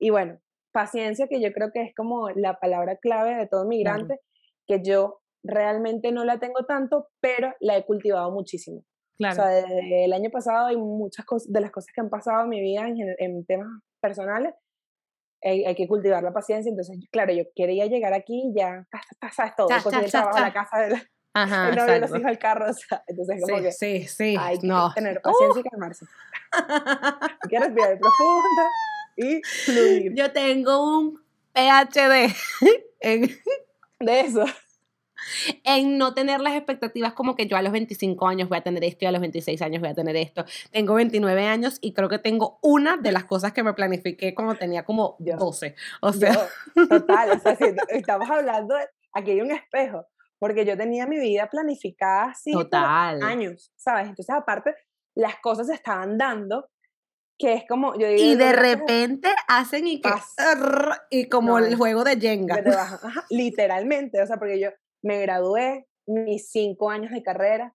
Y 0.00 0.10
bueno, 0.10 0.40
paciencia, 0.72 1.28
que 1.28 1.40
yo 1.40 1.52
creo 1.52 1.70
que 1.72 1.82
es 1.82 1.94
como 1.94 2.28
la 2.30 2.58
palabra 2.58 2.96
clave 2.96 3.36
de 3.36 3.46
todo 3.46 3.64
migrante, 3.64 4.18
que 4.66 4.82
yo 4.82 5.20
realmente 5.44 6.10
no 6.10 6.24
la 6.24 6.38
tengo 6.40 6.66
tanto, 6.66 7.08
pero 7.20 7.54
la 7.60 7.76
he 7.76 7.86
cultivado 7.86 8.32
muchísimo. 8.32 8.82
Claro. 9.16 9.32
O 9.32 9.36
sea, 9.36 9.46
desde 9.46 10.04
el 10.04 10.12
año 10.12 10.30
pasado 10.30 10.66
hay 10.66 10.76
muchas 10.76 11.24
cosas, 11.24 11.52
de 11.52 11.60
las 11.60 11.70
cosas 11.70 11.92
que 11.94 12.00
han 12.00 12.10
pasado 12.10 12.42
en 12.42 12.48
mi 12.48 12.60
vida 12.60 12.88
en, 12.88 13.14
en 13.18 13.44
temas 13.44 13.68
personales, 14.00 14.54
hay, 15.42 15.64
hay, 15.64 15.74
que 15.74 15.86
cultivar 15.86 16.22
la 16.22 16.32
paciencia. 16.32 16.70
Entonces, 16.70 16.98
claro, 17.12 17.32
yo 17.32 17.44
quería 17.54 17.86
llegar 17.86 18.12
aquí 18.12 18.44
y 18.46 18.58
ya, 18.58 18.86
sabes 19.32 19.54
todo, 19.56 19.68
cha, 19.68 19.82
cha, 19.82 20.00
el 20.00 20.10
trabajo, 20.10 20.38
la 20.40 20.52
casa, 20.52 20.78
del 20.78 20.94
Ajá, 21.36 21.68
el 21.68 21.74
novio, 21.74 21.98
los 21.98 22.10
hijos, 22.10 22.30
el 22.30 22.38
carro, 22.38 22.70
o 22.70 22.72
sea, 22.72 23.02
entonces 23.08 23.42
como 23.42 23.58
sí, 23.58 23.64
que 23.64 23.72
sí, 23.72 24.06
sí, 24.06 24.36
hay 24.38 24.60
que 24.60 24.66
no. 24.68 24.94
tener 24.94 25.20
paciencia 25.22 25.62
uh. 25.62 25.66
y 25.66 25.68
calmarse. 25.68 26.06
hay 26.52 27.48
que 27.50 27.58
respirar 27.58 27.98
profunda 27.98 28.62
y 29.16 29.42
fluir. 29.42 30.14
Yo 30.14 30.32
tengo 30.32 30.98
un 30.98 31.20
PhD 31.52 32.32
en... 33.00 33.36
de 33.98 34.20
eso. 34.20 34.44
En 35.64 35.98
no 35.98 36.14
tener 36.14 36.40
las 36.40 36.54
expectativas 36.54 37.12
como 37.12 37.34
que 37.34 37.46
yo 37.46 37.56
a 37.56 37.62
los 37.62 37.72
25 37.72 38.26
años 38.26 38.48
voy 38.48 38.58
a 38.58 38.62
tener 38.62 38.84
esto 38.84 39.04
y 39.04 39.08
a 39.08 39.12
los 39.12 39.20
26 39.20 39.60
años 39.62 39.80
voy 39.80 39.90
a 39.90 39.94
tener 39.94 40.16
esto. 40.16 40.44
Tengo 40.70 40.94
29 40.94 41.46
años 41.46 41.78
y 41.80 41.92
creo 41.92 42.08
que 42.08 42.18
tengo 42.18 42.58
una 42.62 42.96
de 42.96 43.12
las 43.12 43.24
cosas 43.24 43.52
que 43.52 43.62
me 43.62 43.74
planifiqué 43.74 44.34
cuando 44.34 44.54
tenía 44.54 44.84
como 44.84 45.16
12. 45.18 45.74
O 46.00 46.12
sea, 46.12 46.48
total, 46.88 47.30
o 47.30 47.38
sea, 47.38 47.56
si 47.56 47.64
estamos 47.88 48.28
hablando, 48.30 48.74
aquí 49.12 49.32
hay 49.32 49.40
un 49.40 49.50
espejo, 49.50 50.06
porque 50.38 50.64
yo 50.64 50.76
tenía 50.76 51.06
mi 51.06 51.18
vida 51.18 51.48
planificada 51.50 52.30
así 52.30 52.52
total. 52.52 53.22
años, 53.22 53.72
¿sabes? 53.76 54.08
Entonces, 54.08 54.34
aparte, 54.34 54.74
las 55.14 55.36
cosas 55.40 55.68
se 55.68 55.74
estaban 55.74 56.18
dando 56.18 56.68
que 57.38 57.54
es 57.54 57.64
como 57.68 57.98
yo 57.98 58.06
digo, 58.08 58.22
y 58.22 58.36
de 58.36 58.52
repente 58.52 59.28
hacen 59.48 59.86
y 59.86 60.00
que 60.00 60.10
y 61.10 61.28
como 61.28 61.58
el 61.58 61.74
juego 61.74 62.04
de 62.04 62.16
Jenga 62.16 62.62
literalmente 63.30 64.22
o 64.22 64.26
sea 64.26 64.36
porque 64.36 64.60
yo 64.60 64.68
me 65.04 65.20
gradué 65.20 65.86
mis 66.06 66.50
cinco 66.50 66.90
años 66.90 67.12
de 67.12 67.22
carrera 67.22 67.74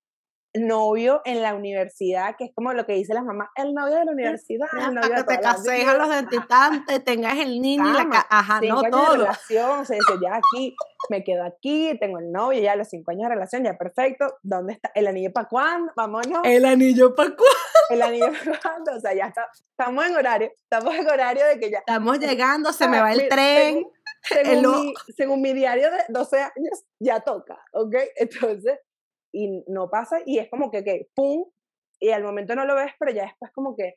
novio 0.56 1.22
en 1.26 1.42
la 1.42 1.54
universidad, 1.54 2.36
que 2.36 2.46
es 2.46 2.52
como 2.56 2.74
lo 2.74 2.86
que 2.86 2.94
dice 2.94 3.14
la 3.14 3.24
mamá, 3.24 3.52
el 3.56 3.74
novio 3.74 3.96
de 3.96 4.06
la 4.06 4.12
universidad, 4.12 4.68
el 4.80 4.96
novio 4.96 5.16
que 5.16 5.24
te 5.24 5.40
cases 5.40 5.88
a 5.88 5.94
los 5.94 6.10
veintitantos, 6.10 7.04
tengas 7.04 7.38
el 7.38 7.62
niño 7.62 7.88
y 7.88 7.94
la 7.94 8.26
ajá, 8.30 8.60
no 8.62 8.82
todo. 8.84 9.12
De 9.12 9.18
relación, 9.20 9.86
se 9.86 9.96
dice, 9.96 10.14
ya 10.22 10.36
aquí, 10.38 10.76
me 11.10 11.24
quedo 11.24 11.44
aquí, 11.44 11.96
tengo 12.00 12.18
el 12.18 12.32
novio, 12.32 12.60
ya 12.62 12.76
los 12.76 12.90
cinco 12.90 13.12
años 13.12 13.30
de 13.30 13.36
relación, 13.36 13.64
ya 13.64 13.78
perfecto, 13.78 14.38
¿dónde 14.42 14.74
está? 14.74 14.92
¿El 14.96 15.08
anillo 15.08 15.32
para 15.32 15.48
cuándo? 15.48 15.92
Vámonos. 15.96 16.42
¿El 16.44 16.66
anillo 16.66 17.14
para 17.14 17.30
cuándo? 17.30 17.46
El 17.92 18.02
anillo 18.02 18.32
para 18.44 18.60
cuándo, 18.60 18.96
o 18.96 19.00
sea, 19.00 19.14
ya 19.14 19.26
está, 19.26 19.50
estamos 19.54 20.06
en 20.06 20.16
horario, 20.16 20.52
estamos 20.64 20.96
en 20.96 21.08
horario 21.08 21.46
de 21.46 21.60
que 21.60 21.70
ya. 21.70 21.80
Estamos 21.80 22.20
llegando, 22.20 22.74
se 22.74 22.88
me 22.88 23.00
va 23.00 23.12
el 23.12 23.30
tren. 23.30 23.86
Según, 24.22 24.62
mi, 24.62 24.94
según 25.16 25.42
mi 25.42 25.54
diario 25.54 25.92
de 25.92 26.00
12 26.10 26.38
años, 26.38 26.86
ya 27.00 27.22
toca, 27.22 27.58
¿ok? 27.74 27.96
Entonces, 28.16 28.80
y 29.34 29.64
no 29.68 29.90
pasa 29.90 30.20
y 30.26 30.40
es 30.40 30.50
como 30.50 30.72
que, 30.72 30.84
que, 30.84 31.08
¡pum! 31.16 31.46
Y 32.00 32.10
al 32.12 32.24
momento 32.24 32.56
no 32.56 32.66
lo 32.66 32.76
ves, 32.76 32.92
pero 32.98 33.12
ya 33.12 33.24
después 33.24 33.52
como 33.52 33.76
que, 33.76 33.96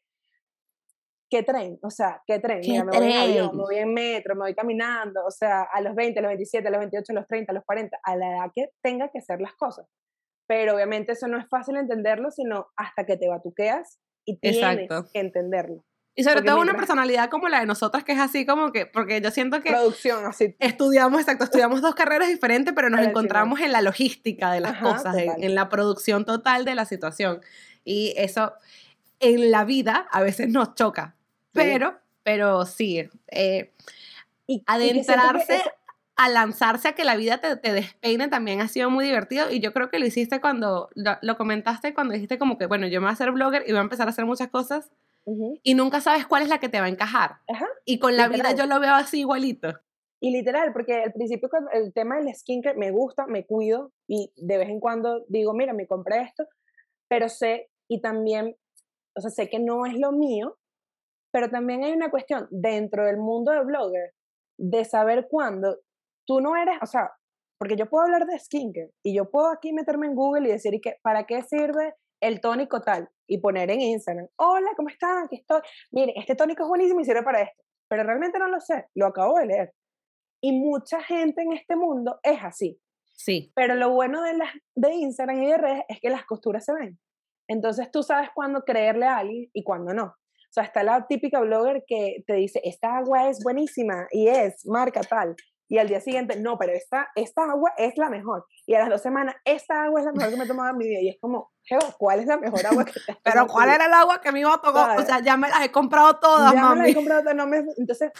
¿qué 1.30 1.42
tren? 1.42 1.78
O 1.82 1.90
sea, 1.90 2.22
¿qué 2.26 2.40
tren? 2.40 2.60
¿Qué 2.60 2.82
me 2.84 2.90
tren? 2.90 3.02
voy 3.02 3.12
en 3.12 3.18
avión, 3.18 3.56
me 3.56 3.62
voy 3.62 3.76
en 3.76 3.94
metro, 3.94 4.34
me 4.34 4.42
voy 4.42 4.54
caminando, 4.54 5.24
o 5.24 5.30
sea, 5.30 5.62
a 5.62 5.80
los 5.80 5.94
20, 5.94 6.18
a 6.18 6.22
los 6.22 6.28
27, 6.30 6.68
a 6.68 6.70
los 6.70 6.80
28, 6.80 7.12
a 7.12 7.14
los 7.14 7.26
30, 7.26 7.52
a 7.52 7.54
los 7.54 7.64
40, 7.64 7.98
a 8.02 8.16
la 8.16 8.30
edad 8.32 8.50
que 8.54 8.66
tenga 8.82 9.08
que 9.10 9.18
hacer 9.18 9.40
las 9.40 9.54
cosas. 9.54 9.86
Pero 10.46 10.74
obviamente 10.74 11.12
eso 11.12 11.28
no 11.28 11.38
es 11.38 11.48
fácil 11.48 11.76
entenderlo, 11.76 12.30
sino 12.30 12.66
hasta 12.76 13.06
que 13.06 13.16
te 13.16 13.28
batuqueas 13.28 13.98
y 14.26 14.38
tienes 14.38 14.88
que 15.12 15.20
entenderlo. 15.20 15.84
Y 16.14 16.24
sobre 16.24 16.42
todo 16.42 16.60
una 16.60 16.74
personalidad 16.74 17.30
como 17.30 17.48
la 17.48 17.60
de 17.60 17.66
nosotras, 17.66 18.04
que 18.04 18.12
es 18.12 18.18
así 18.18 18.44
como 18.44 18.70
que, 18.70 18.84
porque 18.84 19.22
yo 19.22 19.30
siento 19.30 19.62
que... 19.62 19.70
Producción, 19.70 20.26
así. 20.26 20.54
Estudiamos, 20.58 21.20
exacto, 21.20 21.44
estudiamos 21.44 21.80
dos 21.80 21.94
carreras 21.94 22.28
diferentes, 22.28 22.74
pero 22.74 22.90
nos 22.90 23.00
encontramos 23.00 23.60
en 23.60 23.72
la 23.72 23.80
logística 23.80 24.52
de 24.52 24.60
las 24.60 24.78
cosas, 24.78 25.16
en, 25.16 25.54
la 25.54 25.70
producción 25.70 26.26
total 26.26 26.66
de 26.66 26.74
la 26.74 26.84
situación. 26.84 27.40
Y 27.84 28.12
eso 28.18 28.52
en 29.20 29.50
la 29.50 29.64
vida 29.64 30.06
a 30.10 30.20
veces 30.20 30.50
nos 30.50 30.74
choca, 30.74 31.14
pero, 31.52 31.98
pero 32.22 32.66
sí, 32.66 33.08
eh, 33.28 33.72
y, 34.46 34.62
adentrarse... 34.66 35.62
a 36.16 36.28
lanzarse 36.28 36.88
a 36.88 36.92
que 36.92 37.04
la 37.04 37.16
vida 37.16 37.38
te, 37.38 37.56
te, 37.56 37.72
despeine 37.72 38.28
también 38.28 38.60
ha 38.60 38.68
sido 38.68 38.90
muy 38.90 39.06
divertido. 39.06 39.50
Y 39.50 39.60
yo 39.60 39.72
creo 39.72 39.88
que 39.88 39.98
lo 39.98 40.04
hiciste 40.04 40.42
cuando, 40.42 40.90
lo, 40.94 41.16
lo 41.22 41.38
comentaste 41.38 41.94
cuando 41.94 42.12
dijiste 42.12 42.38
como 42.38 42.58
que, 42.58 42.66
bueno, 42.66 42.86
yo 42.86 43.00
me 43.00 43.06
voy 43.06 43.12
a 43.12 43.14
hacer 43.14 43.32
blogger 43.32 43.64
y 43.66 43.70
voy 43.70 43.78
a 43.78 43.82
empezar 43.82 44.08
a 44.08 44.10
hacer 44.10 44.26
muchas 44.26 44.48
cosas 44.48 44.90
y 45.24 45.74
nunca 45.74 46.00
sabes 46.00 46.26
cuál 46.26 46.42
es 46.42 46.48
la 46.48 46.58
que 46.58 46.68
te 46.68 46.80
va 46.80 46.86
a 46.86 46.90
encajar. 46.90 47.36
Y 47.84 47.98
con 47.98 48.16
la 48.16 48.28
vida 48.28 48.52
yo 48.52 48.66
lo 48.66 48.80
veo 48.80 48.94
así 48.94 49.20
igualito. 49.20 49.68
Y 50.20 50.30
literal, 50.30 50.72
porque 50.72 51.02
al 51.02 51.12
principio 51.12 51.48
el 51.72 51.92
tema 51.92 52.16
del 52.16 52.32
skincare 52.34 52.78
me 52.78 52.92
gusta, 52.92 53.26
me 53.26 53.44
cuido 53.44 53.92
y 54.06 54.32
de 54.36 54.58
vez 54.58 54.68
en 54.68 54.78
cuando 54.78 55.24
digo, 55.28 55.52
mira, 55.52 55.72
me 55.72 55.88
compré 55.88 56.22
esto, 56.22 56.46
pero 57.08 57.28
sé 57.28 57.70
y 57.88 58.00
también, 58.00 58.56
o 59.16 59.20
sea, 59.20 59.30
sé 59.30 59.50
que 59.50 59.58
no 59.58 59.84
es 59.84 59.98
lo 59.98 60.12
mío, 60.12 60.58
pero 61.32 61.50
también 61.50 61.82
hay 61.82 61.92
una 61.92 62.10
cuestión 62.10 62.46
dentro 62.50 63.04
del 63.04 63.16
mundo 63.16 63.50
de 63.50 63.64
blogger 63.64 64.14
de 64.58 64.84
saber 64.84 65.26
cuándo 65.28 65.78
tú 66.24 66.40
no 66.40 66.56
eres, 66.56 66.76
o 66.80 66.86
sea, 66.86 67.10
porque 67.58 67.74
yo 67.74 67.88
puedo 67.88 68.04
hablar 68.04 68.26
de 68.26 68.38
skincare 68.38 68.92
y 69.02 69.14
yo 69.16 69.30
puedo 69.30 69.48
aquí 69.48 69.72
meterme 69.72 70.06
en 70.06 70.14
Google 70.14 70.48
y 70.48 70.52
decir, 70.52 70.80
que, 70.80 70.98
¿para 71.02 71.26
qué 71.26 71.42
sirve 71.42 71.94
el 72.22 72.40
tónico 72.40 72.80
tal 72.80 73.10
y 73.26 73.38
poner 73.38 73.70
en 73.70 73.80
Instagram, 73.80 74.28
hola, 74.36 74.70
¿cómo 74.76 74.88
están? 74.88 75.24
Aquí 75.24 75.36
estoy. 75.36 75.60
Mire, 75.90 76.14
este 76.16 76.34
tónico 76.36 76.62
es 76.62 76.68
buenísimo 76.68 77.00
y 77.00 77.04
sirve 77.04 77.22
para 77.22 77.42
esto. 77.42 77.62
Pero 77.88 78.04
realmente 78.04 78.38
no 78.38 78.48
lo 78.48 78.60
sé, 78.60 78.86
lo 78.94 79.06
acabo 79.06 79.38
de 79.38 79.46
leer. 79.46 79.74
Y 80.40 80.52
mucha 80.52 81.02
gente 81.02 81.42
en 81.42 81.52
este 81.52 81.76
mundo 81.76 82.20
es 82.22 82.38
así. 82.42 82.80
Sí. 83.12 83.52
Pero 83.54 83.74
lo 83.74 83.90
bueno 83.90 84.22
de, 84.22 84.34
las, 84.34 84.50
de 84.74 84.94
Instagram 84.94 85.42
y 85.42 85.46
de 85.48 85.58
redes 85.58 85.84
es 85.88 86.00
que 86.00 86.10
las 86.10 86.24
costuras 86.24 86.64
se 86.64 86.72
ven. 86.72 86.98
Entonces 87.48 87.90
tú 87.90 88.02
sabes 88.02 88.30
cuándo 88.34 88.62
creerle 88.62 89.06
a 89.06 89.18
alguien 89.18 89.50
y 89.52 89.64
cuándo 89.64 89.92
no. 89.92 90.14
sea, 90.50 90.64
está 90.64 90.84
la 90.84 91.06
típica 91.06 91.40
blogger 91.40 91.84
que 91.86 92.22
te 92.26 92.34
dice, 92.34 92.60
esta 92.64 92.96
agua 92.96 93.28
es 93.28 93.42
buenísima 93.42 94.06
y 94.12 94.28
es 94.28 94.64
marca 94.64 95.00
tal. 95.02 95.34
Y 95.72 95.78
al 95.78 95.88
día 95.88 96.02
siguiente, 96.02 96.38
no, 96.38 96.58
pero 96.58 96.74
esta, 96.74 97.08
esta 97.14 97.44
agua 97.44 97.72
es 97.78 97.96
la 97.96 98.10
mejor. 98.10 98.44
Y 98.66 98.74
a 98.74 98.80
las 98.80 98.90
dos 98.90 99.00
semanas, 99.00 99.36
esta 99.42 99.84
agua 99.84 100.00
es 100.00 100.04
la 100.04 100.12
mejor 100.12 100.28
que 100.28 100.36
me 100.36 100.44
he 100.44 100.46
tomado 100.46 100.70
en 100.70 100.76
mi 100.76 100.86
vida. 100.86 101.00
Y 101.00 101.08
es 101.08 101.16
como, 101.18 101.50
¿cuál 101.96 102.20
es 102.20 102.26
la 102.26 102.36
mejor 102.36 102.66
agua 102.66 102.84
que 102.84 102.92
te 102.92 103.00
Pero 103.24 103.46
¿cuál 103.46 103.70
era 103.70 103.86
el 103.86 103.94
agua 103.94 104.20
que 104.20 104.32
me 104.32 104.40
iba 104.40 104.52
a 104.52 104.60
tomar? 104.60 105.00
O 105.00 105.02
sea, 105.02 105.20
ya 105.20 105.38
me 105.38 105.48
las 105.48 105.62
he 105.62 105.72
comprado 105.72 106.18
todas, 106.20 106.52
ya 106.52 106.60
mami. 106.60 106.74
me 106.74 106.82
las 106.82 106.90
he 106.90 106.94
comprado 106.94 107.22
todas. 107.22 107.36
No 107.36 107.46
me... 107.46 107.64
Entonces, 107.78 108.12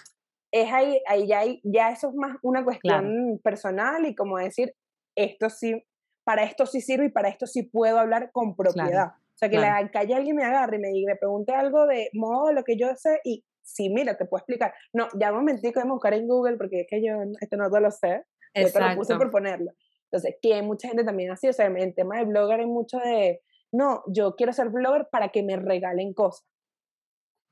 es 0.50 0.72
ahí, 0.72 0.98
ahí 1.06 1.26
ya, 1.26 1.42
ya 1.62 1.90
eso 1.90 2.08
es 2.08 2.14
más 2.14 2.38
una 2.40 2.64
cuestión 2.64 3.38
personal 3.44 4.06
y 4.06 4.14
como 4.14 4.38
decir, 4.38 4.74
esto 5.14 5.50
sí, 5.50 5.84
para 6.24 6.44
esto 6.44 6.64
sí 6.64 6.80
sirve 6.80 7.04
y 7.04 7.10
para 7.10 7.28
esto 7.28 7.46
sí 7.46 7.64
puedo 7.64 7.98
hablar 7.98 8.30
con 8.32 8.56
propiedad. 8.56 9.08
o 9.08 9.36
sea, 9.36 9.50
que, 9.50 9.58
la, 9.58 9.86
que 9.90 9.98
alguien 9.98 10.36
me 10.36 10.44
agarre 10.44 10.78
y 10.78 10.80
me, 10.80 10.88
me 11.06 11.16
pregunte 11.16 11.52
algo 11.52 11.86
de 11.86 12.08
modo 12.14 12.46
de 12.46 12.54
lo 12.54 12.64
que 12.64 12.78
yo 12.78 12.86
sé 12.96 13.20
y 13.24 13.44
sí, 13.62 13.88
mira, 13.88 14.16
te 14.16 14.24
puedo 14.24 14.40
explicar. 14.40 14.74
No, 14.92 15.08
ya 15.18 15.30
un 15.30 15.38
momentico 15.38 15.80
de 15.80 15.88
buscar 15.88 16.14
en 16.14 16.26
Google 16.26 16.56
porque 16.56 16.82
es 16.82 16.86
que 16.88 17.04
yo 17.04 17.14
esto 17.40 17.56
no 17.56 17.68
lo 17.68 17.90
sé. 17.90 18.24
Yo 18.54 18.70
te 18.70 18.80
lo 18.80 18.94
puse 18.96 19.16
por 19.16 19.30
ponerlo. 19.30 19.72
Entonces, 20.10 20.36
que 20.42 20.60
mucha 20.62 20.88
gente 20.88 21.04
también 21.04 21.30
así, 21.30 21.48
o 21.48 21.52
sea, 21.52 21.66
en 21.66 21.94
tema 21.94 22.18
de 22.18 22.24
blogger 22.24 22.60
hay 22.60 22.66
mucho 22.66 22.98
de, 22.98 23.40
no, 23.72 24.02
yo 24.08 24.36
quiero 24.36 24.52
ser 24.52 24.68
blogger 24.68 25.08
para 25.10 25.30
que 25.30 25.42
me 25.42 25.56
regalen 25.56 26.12
cosas. 26.12 26.46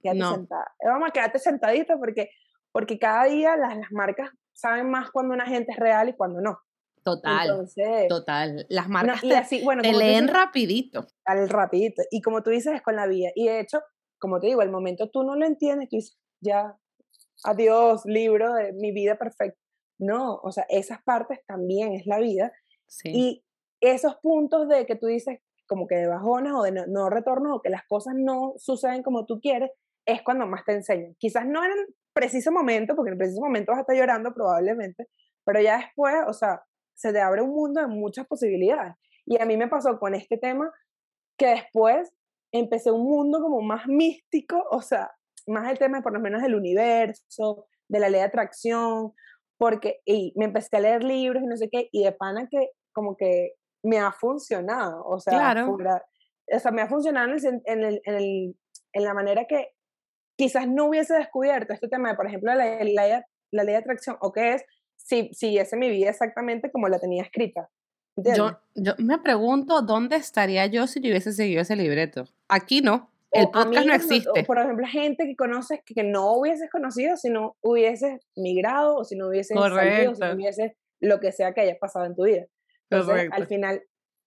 Quédate 0.02 0.18
no. 0.18 0.34
sentada. 0.34 0.74
Vamos 0.84 1.08
a 1.08 1.12
quedarte 1.12 1.38
sentadito 1.38 1.98
porque, 1.98 2.30
porque 2.70 2.98
cada 2.98 3.24
día 3.24 3.56
las, 3.56 3.76
las 3.76 3.90
marcas 3.92 4.30
saben 4.52 4.90
más 4.90 5.10
cuando 5.10 5.32
una 5.32 5.46
gente 5.46 5.72
es 5.72 5.78
real 5.78 6.10
y 6.10 6.12
cuando 6.12 6.42
no. 6.42 6.58
Total, 7.02 7.48
Entonces, 7.48 8.08
total. 8.08 8.66
Las 8.68 8.88
marcas 8.88 9.24
y 9.24 9.32
así, 9.32 9.64
bueno, 9.64 9.80
te 9.80 9.92
leen 9.92 10.28
rapidito. 10.28 11.06
Al 11.24 11.48
rapidito. 11.48 12.02
Y 12.10 12.20
como 12.20 12.42
tú 12.42 12.50
dices, 12.50 12.74
es 12.74 12.82
con 12.82 12.94
la 12.94 13.06
vida. 13.06 13.30
Y 13.34 13.46
de 13.46 13.60
hecho, 13.60 13.80
como 14.20 14.38
te 14.38 14.48
digo, 14.48 14.62
el 14.62 14.70
momento 14.70 15.10
tú 15.10 15.24
no 15.24 15.34
lo 15.34 15.44
entiendes, 15.44 15.88
tú 15.88 15.96
dices, 15.96 16.18
ya, 16.40 16.76
adiós, 17.44 18.02
libro 18.04 18.52
de 18.54 18.72
mi 18.72 18.92
vida 18.92 19.16
perfecta. 19.16 19.58
No, 19.98 20.36
o 20.36 20.52
sea, 20.52 20.64
esas 20.68 21.02
partes 21.02 21.40
también 21.46 21.92
es 21.92 22.06
la 22.06 22.18
vida. 22.18 22.52
Y 23.04 23.44
esos 23.80 24.16
puntos 24.16 24.68
de 24.68 24.86
que 24.86 24.96
tú 24.96 25.06
dices, 25.06 25.40
como 25.66 25.86
que 25.86 25.96
de 25.96 26.06
bajones 26.06 26.52
o 26.54 26.62
de 26.62 26.72
no, 26.72 26.86
no 26.86 27.10
retorno 27.10 27.56
o 27.56 27.62
que 27.62 27.70
las 27.70 27.86
cosas 27.86 28.14
no 28.16 28.54
suceden 28.56 29.02
como 29.02 29.26
tú 29.26 29.40
quieres, 29.40 29.70
es 30.06 30.22
cuando 30.22 30.46
más 30.46 30.64
te 30.64 30.72
enseñan. 30.72 31.14
Quizás 31.18 31.46
no 31.46 31.64
en 31.64 31.72
el 31.72 31.94
preciso 32.12 32.50
momento, 32.50 32.94
porque 32.96 33.10
en 33.10 33.14
el 33.14 33.18
preciso 33.18 33.40
momento 33.40 33.72
vas 33.72 33.78
a 33.78 33.80
estar 33.82 33.96
llorando 33.96 34.34
probablemente, 34.34 35.06
pero 35.44 35.60
ya 35.60 35.78
después, 35.78 36.14
o 36.26 36.32
sea, 36.32 36.62
se 36.94 37.12
te 37.12 37.20
abre 37.20 37.42
un 37.42 37.50
mundo 37.50 37.80
de 37.80 37.86
muchas 37.86 38.26
posibilidades. 38.26 38.94
Y 39.24 39.40
a 39.40 39.46
mí 39.46 39.56
me 39.56 39.68
pasó 39.68 39.98
con 39.98 40.14
este 40.14 40.38
tema 40.38 40.72
que 41.38 41.46
después 41.46 42.12
empecé 42.52 42.90
un 42.90 43.04
mundo 43.04 43.40
como 43.40 43.60
más 43.60 43.86
místico, 43.86 44.64
o 44.70 44.82
sea, 44.82 45.10
más 45.46 45.70
el 45.70 45.78
tema 45.78 46.02
por 46.02 46.12
lo 46.12 46.20
menos 46.20 46.42
del 46.42 46.54
universo, 46.54 47.66
de 47.88 48.00
la 48.00 48.08
ley 48.08 48.20
de 48.20 48.26
atracción, 48.26 49.12
porque 49.58 50.00
y 50.04 50.32
me 50.36 50.46
empecé 50.46 50.76
a 50.76 50.80
leer 50.80 51.04
libros 51.04 51.42
y 51.42 51.46
no 51.46 51.56
sé 51.56 51.68
qué, 51.70 51.88
y 51.92 52.04
de 52.04 52.12
pana 52.12 52.48
que 52.50 52.70
como 52.92 53.16
que 53.16 53.52
me 53.82 53.98
ha 53.98 54.12
funcionado, 54.12 55.04
o 55.04 55.20
sea, 55.20 55.32
claro. 55.32 55.76
o 55.76 56.58
sea 56.58 56.70
me 56.70 56.82
ha 56.82 56.88
funcionado 56.88 57.30
en, 57.30 57.34
el, 57.84 58.02
en, 58.04 58.14
el, 58.14 58.56
en, 58.92 59.04
la 59.04 59.14
manera 59.14 59.46
que 59.46 59.70
quizás 60.36 60.68
no 60.68 60.86
hubiese 60.86 61.14
descubierto 61.14 61.72
este 61.72 61.88
tema 61.88 62.10
de, 62.10 62.16
por 62.16 62.26
ejemplo, 62.26 62.54
la, 62.54 62.84
la, 62.84 63.26
la 63.52 63.64
ley 63.64 63.72
de 63.72 63.80
atracción, 63.80 64.16
o 64.20 64.32
qué 64.32 64.54
es, 64.54 64.64
si 64.96 65.30
siguiese 65.32 65.76
mi 65.76 65.88
vida 65.88 66.10
exactamente 66.10 66.70
como 66.70 66.88
la 66.88 66.98
tenía 66.98 67.22
escrita. 67.22 67.70
Yo, 68.16 68.58
yo 68.74 68.94
me 68.98 69.18
pregunto 69.18 69.82
dónde 69.82 70.16
estaría 70.16 70.66
yo 70.66 70.86
si 70.86 71.00
yo 71.00 71.10
hubiese 71.10 71.32
seguido 71.32 71.62
ese 71.62 71.76
libreto. 71.76 72.24
Aquí 72.48 72.80
no. 72.80 73.10
El 73.30 73.50
podcast 73.50 73.86
no 73.86 73.94
existe. 73.94 74.44
por 74.44 74.58
ejemplo, 74.58 74.86
gente 74.90 75.24
que 75.24 75.36
conoces 75.36 75.80
que, 75.86 76.02
no 76.02 76.32
hubieses 76.34 76.68
conocido 76.70 77.16
si 77.16 77.30
no 77.30 77.56
hubieses 77.62 78.20
migrado 78.36 78.96
o 78.96 79.04
si 79.04 79.16
no 79.16 79.28
hubieses 79.28 79.56
salido, 79.56 80.14
si 80.14 80.20
no 80.20 80.34
hubieses 80.34 80.72
lo 81.00 81.20
que 81.20 81.32
sea 81.32 81.54
que 81.54 81.60
haya 81.60 81.76
pasado 81.78 82.06
en 82.06 82.16
tu 82.16 82.24
vida. 82.24 82.46
Entonces, 82.90 83.28
al 83.32 83.46
final, 83.46 83.82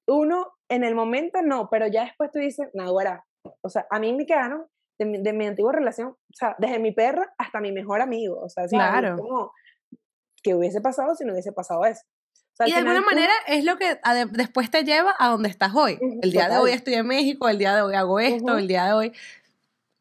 uno 0.07 0.53
en 0.69 0.84
el 0.84 0.95
momento 0.95 1.41
no, 1.41 1.69
pero 1.69 1.88
ya 1.88 2.05
después 2.05 2.31
tú 2.31 2.39
dices, 2.39 2.69
Nahuara, 2.73 3.25
o 3.61 3.69
sea, 3.69 3.86
a 3.89 3.99
mí 3.99 4.13
me 4.13 4.25
quedaron 4.25 4.65
de 4.97 5.05
mi, 5.05 5.21
de 5.21 5.34
mi, 5.34 5.47
antigua 5.47 5.73
relación, 5.73 6.09
o 6.09 6.34
sea, 6.34 6.55
desde 6.59 6.79
mi 6.79 6.93
perra 6.93 7.34
hasta 7.38 7.59
mi 7.59 7.71
mejor 7.71 8.01
amigo, 8.01 8.39
o 8.39 8.49
sea, 8.49 8.65
claro. 8.67 9.17
como, 9.17 9.51
¿qué 10.41 10.55
hubiese 10.55 10.81
pasado 10.81 11.13
si 11.15 11.25
no 11.25 11.34
hubiese 11.34 11.51
pasado 11.51 11.86
eso? 11.86 12.03
Y 12.66 12.72
de 12.72 12.78
alguna 12.78 13.01
manera 13.01 13.34
es 13.47 13.64
lo 13.64 13.78
que 13.78 13.99
después 14.32 14.70
te 14.70 14.84
lleva 14.84 15.16
a 15.18 15.30
donde 15.30 15.49
estás 15.49 15.74
hoy. 15.76 15.97
el 16.22 16.32
día 16.32 16.49
de 16.49 16.58
hoy 16.58 16.72
estoy 16.72 16.95
en 16.95 17.08
México, 17.08 17.49
el 17.49 17.58
día 17.58 17.76
de 17.76 17.82
hoy 17.82 17.95
hago 17.95 18.20
esto, 18.20 18.58
el 18.58 18.68
día 18.68 18.86
de 18.86 18.93
hoy. 18.93 19.14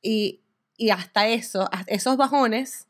Y, 0.02 0.40
y 0.76 0.90
hasta 0.90 1.28
eso, 1.28 1.68
esos 1.86 2.16
bajones 2.16 2.88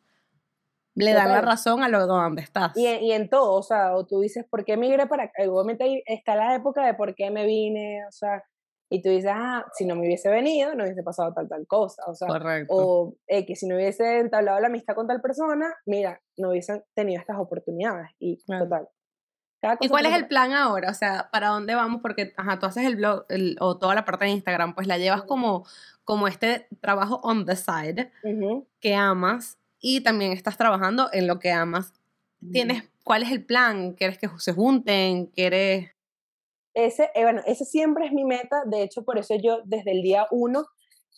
le 0.94 1.12
dan 1.12 1.28
la 1.28 1.40
razón 1.40 1.82
a 1.82 1.88
lo 1.88 2.06
donde 2.06 2.42
estás. 2.42 2.76
Y, 2.76 2.86
y, 2.86 3.12
en 3.12 3.28
todo, 3.28 3.54
o 3.54 3.62
sea, 3.62 3.94
o 3.94 4.04
tú 4.04 4.20
dices, 4.20 4.44
¿por 4.48 4.64
qué 4.64 4.76
migré 4.76 5.06
para 5.06 5.24
acá? 5.24 5.42
Obviamente 5.48 6.02
está 6.06 6.36
la 6.36 6.54
época 6.54 6.84
de 6.84 6.94
por 6.94 7.14
qué 7.14 7.30
me 7.30 7.46
vine, 7.46 8.04
o 8.06 8.12
sea, 8.12 8.44
y 8.90 9.00
tú 9.00 9.08
dices, 9.08 9.30
ah, 9.34 9.64
si 9.72 9.86
no 9.86 9.94
me 9.94 10.02
hubiese 10.02 10.28
venido, 10.28 10.74
no 10.74 10.84
hubiese 10.84 11.02
pasado 11.02 11.32
tal, 11.32 11.48
tal 11.48 11.66
cosa, 11.66 12.02
o 12.06 12.14
sea, 12.14 12.28
Correcto. 12.28 12.74
o 12.74 13.14
eh, 13.26 13.46
que 13.46 13.56
si 13.56 13.66
no 13.66 13.76
hubiese 13.76 14.18
entablado 14.18 14.60
la 14.60 14.66
amistad 14.66 14.94
con 14.94 15.06
tal 15.06 15.22
persona, 15.22 15.74
mira, 15.86 16.20
no 16.36 16.50
hubiesen 16.50 16.82
tenido 16.94 17.18
estas 17.18 17.38
oportunidades, 17.38 18.10
y 18.18 18.36
total. 18.44 18.88
¿Y 19.80 19.88
cuál 19.88 20.06
es 20.06 20.14
el 20.14 20.26
plan 20.26 20.52
ahora? 20.52 20.90
O 20.90 20.94
sea, 20.94 21.28
¿para 21.30 21.48
dónde 21.48 21.74
vamos? 21.74 22.02
Porque 22.02 22.32
ajá, 22.36 22.58
tú 22.58 22.66
haces 22.66 22.84
el 22.84 22.96
blog 22.96 23.26
o 23.60 23.78
toda 23.78 23.94
la 23.94 24.04
parte 24.04 24.24
de 24.24 24.32
Instagram, 24.32 24.74
pues 24.74 24.86
la 24.86 24.98
llevas 24.98 25.22
como, 25.22 25.64
como 26.04 26.26
este 26.26 26.66
trabajo 26.80 27.20
on 27.22 27.46
the 27.46 27.54
side 27.54 28.10
que 28.80 28.94
amas 28.94 29.58
y 29.80 30.00
también 30.02 30.32
estás 30.32 30.56
trabajando 30.56 31.08
en 31.12 31.26
lo 31.26 31.38
que 31.38 31.52
amas. 31.52 31.92
¿Tienes, 32.50 32.82
¿Cuál 33.04 33.22
es 33.22 33.30
el 33.30 33.44
plan? 33.44 33.92
¿Quieres 33.92 34.18
que 34.18 34.28
se 34.38 34.52
junten? 34.52 35.26
¿Quieres...? 35.26 35.90
Ese, 36.74 37.10
eh, 37.14 37.22
bueno, 37.22 37.42
ese 37.46 37.64
siempre 37.64 38.06
es 38.06 38.12
mi 38.12 38.24
meta. 38.24 38.62
De 38.64 38.82
hecho, 38.82 39.04
por 39.04 39.18
eso 39.18 39.34
yo 39.36 39.60
desde 39.64 39.92
el 39.92 40.02
día 40.02 40.26
uno, 40.30 40.66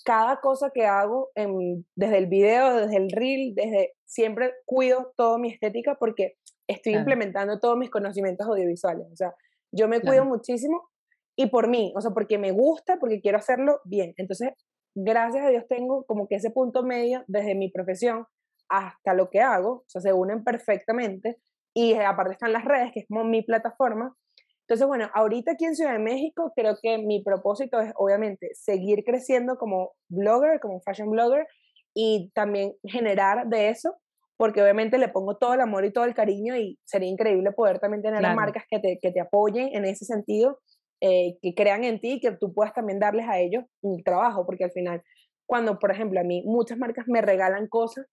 cada 0.05 0.40
cosa 0.40 0.70
que 0.74 0.84
hago, 0.84 1.30
en, 1.34 1.86
desde 1.95 2.18
el 2.18 2.26
video, 2.26 2.76
desde 2.76 2.97
el 2.97 3.11
reel, 3.11 3.55
desde 3.55 3.95
siempre 4.05 4.53
cuido 4.66 5.12
toda 5.16 5.38
mi 5.38 5.51
estética 5.51 5.97
porque 5.99 6.36
estoy 6.66 6.94
implementando 6.94 7.60
todos 7.60 7.76
mis 7.76 7.90
conocimientos 7.90 8.46
audiovisuales. 8.46 9.06
O 9.12 9.16
sea, 9.16 9.34
yo 9.72 9.88
me 9.88 10.00
cuido 10.00 10.24
muchísimo 10.24 10.88
y 11.36 11.46
por 11.46 11.68
mí, 11.68 11.92
o 11.96 12.00
sea, 12.00 12.12
porque 12.12 12.38
me 12.38 12.52
gusta, 12.52 12.98
porque 12.98 13.20
quiero 13.20 13.38
hacerlo 13.38 13.80
bien. 13.84 14.14
Entonces, 14.16 14.52
gracias 14.94 15.44
a 15.44 15.48
Dios 15.48 15.64
tengo 15.68 16.04
como 16.04 16.28
que 16.28 16.36
ese 16.36 16.50
punto 16.50 16.84
medio 16.84 17.24
desde 17.26 17.54
mi 17.54 17.70
profesión 17.70 18.26
hasta 18.68 19.14
lo 19.14 19.30
que 19.30 19.40
hago, 19.40 19.70
o 19.70 19.84
sea, 19.86 20.00
se 20.00 20.12
unen 20.12 20.44
perfectamente 20.44 21.38
y 21.74 21.94
aparte 21.94 22.32
están 22.32 22.52
las 22.52 22.64
redes, 22.64 22.92
que 22.92 23.00
es 23.00 23.06
como 23.08 23.24
mi 23.24 23.42
plataforma. 23.42 24.16
Entonces, 24.60 24.86
bueno, 24.86 25.10
ahorita 25.12 25.52
aquí 25.52 25.66
en 25.66 25.74
Ciudad 25.74 25.92
de 25.92 25.98
México 25.98 26.52
creo 26.56 26.76
que 26.80 26.98
mi 26.98 27.22
propósito 27.22 27.80
es 27.80 27.92
obviamente 27.96 28.50
seguir 28.54 29.04
creciendo 29.04 29.58
como 29.58 29.92
blogger, 30.08 30.60
como 30.60 30.80
fashion 30.80 31.10
blogger 31.10 31.46
y 31.92 32.30
también 32.34 32.74
generar 32.84 33.48
de 33.48 33.68
eso 33.68 33.96
porque 34.37 34.62
obviamente 34.62 34.99
le 34.99 35.09
pongo 35.09 35.37
todo 35.37 35.55
el 35.55 35.61
amor 35.61 35.85
y 35.85 35.93
todo 35.93 36.05
el 36.05 36.14
cariño 36.14 36.57
y 36.57 36.78
sería 36.85 37.09
increíble 37.09 37.53
poder 37.53 37.78
también 37.78 38.03
tener 38.03 38.22
marcas 38.35 38.64
que 38.68 38.78
te, 38.78 38.99
que 39.01 39.12
te 39.12 39.20
apoyen 39.20 39.70
en 39.72 39.85
ese 39.85 40.05
sentido, 40.05 40.59
eh, 41.01 41.39
que 41.41 41.55
crean 41.55 41.85
en 41.85 42.01
ti 42.01 42.14
y 42.14 42.20
que 42.20 42.32
tú 42.32 42.53
puedas 42.53 42.72
también 42.74 42.99
darles 42.99 43.28
a 43.28 43.39
ellos 43.39 43.64
un 43.80 44.03
trabajo, 44.03 44.45
porque 44.47 44.64
al 44.64 44.72
final, 44.72 45.03
cuando, 45.47 45.78
por 45.78 45.91
ejemplo, 45.93 46.20
a 46.20 46.24
mí 46.24 46.43
muchas 46.45 46.78
marcas 46.78 47.07
me 47.07 47.20
regalan 47.20 47.68
cosas 47.68 48.07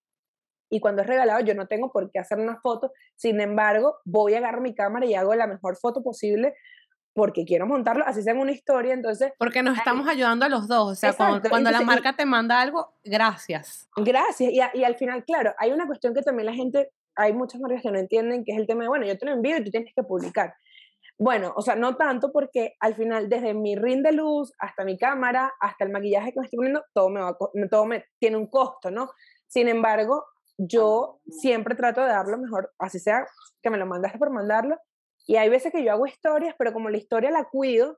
y 0.70 0.80
cuando 0.80 1.02
es 1.02 1.08
regalado 1.08 1.42
yo 1.42 1.54
no 1.54 1.68
tengo 1.68 1.92
por 1.92 2.12
qué 2.12 2.20
hacer 2.20 2.40
una 2.40 2.60
foto, 2.62 2.92
sin 3.16 3.42
embargo, 3.42 3.98
voy 4.06 4.36
a 4.36 4.38
agarrar 4.38 4.62
mi 4.62 4.74
cámara 4.74 5.06
y 5.06 5.16
hago 5.16 5.36
la 5.36 5.48
mejor 5.48 5.76
foto 5.76 6.02
posible 6.02 6.54
porque 7.14 7.45
quiero 7.45 7.68
montarlo, 7.68 8.05
así 8.05 8.22
sea 8.24 8.34
una 8.34 8.51
historia, 8.51 8.93
entonces... 8.93 9.34
Porque 9.38 9.64
nos 9.64 9.78
estamos 9.78 10.07
ayudando 10.07 10.45
a 10.45 10.49
los 10.49 10.68
dos, 10.68 10.91
o 10.91 10.95
sea, 10.95 11.14
cuando, 11.14 11.72
la 11.72 11.82
marca 11.82 12.16
te 12.16 12.26
manda 12.26 12.62
algo, 12.62 12.93
gracias. 13.03 13.89
Gracias, 13.97 14.51
y, 14.51 14.59
y, 14.80 14.84
al 14.84 14.95
final, 14.95 15.26
claro, 15.26 15.53
hay 15.57 15.72
una 15.72 15.88
cuestión 15.88 16.14
que 16.14 16.22
también 16.22 16.45
la 16.45 16.53
gente, 16.53 16.91
hay 17.16 17.34
muchas 17.34 17.59
marcas 17.59 17.82
que 17.82 17.91
no 17.91 17.99
entienden, 17.99 18.43
que 18.45 18.53
es 18.53 18.57
el 18.57 18.68
tema 18.68 18.84
de, 18.84 18.89
bueno, 18.89 19.05
yo 19.05 19.18
te 19.18 19.26
lo 19.26 19.34
envío 19.34 19.57
y 19.57 19.64
tú 19.64 19.72
tienes 19.72 19.93
que 19.93 20.03
publicar. 20.03 20.53
Bueno, 21.18 21.53
o 21.55 21.62
sea, 21.62 21.76
no 21.76 21.97
tanto 21.97 22.32
porque 22.32 22.76
al 22.80 22.95
final, 22.95 23.30
desde 23.30 23.53
mi 23.53 23.76
ring 23.76 24.01
de 24.01 24.12
luz 24.12 24.53
hasta 24.57 24.84
mi 24.84 24.97
cámara, 24.97 25.53
hasta 25.59 25.84
el 25.86 25.91
maquillaje 25.91 26.34
que 26.34 26.39
me 26.39 26.45
estoy 26.45 26.57
poniendo, 26.57 26.84
todo 26.93 27.09
me, 27.09 27.22
va, 27.22 27.38
todo 27.70 27.86
me 27.86 28.05
tiene 28.18 28.38
un 28.38 28.47
costo, 28.47 28.89
¿no? 28.89 29.12
Sin 29.45 29.68
embargo, 29.68 30.26
yo 30.57 31.20
siempre 31.28 31.76
trato 31.76 32.01
de 32.01 32.07
dar 32.07 32.26
lo 32.28 32.39
mejor, 32.39 32.74
así 32.80 32.97
sea 32.97 33.28
que 33.62 33.70
me 33.70 33.78
lo 33.78 33.86
mandaste 33.86 34.18
por 34.18 34.32
mandarlo, 34.32 34.78
y 35.28 35.36
hay 35.36 35.50
veces 35.50 35.72
que 35.72 35.84
yo 35.84 35.92
hago 35.92 36.08
historias, 36.08 36.56
pero 36.58 36.74
como 36.74 36.90
la 36.90 36.98
historia 36.98 37.32
la 37.32 37.46
cuido, 37.46 37.98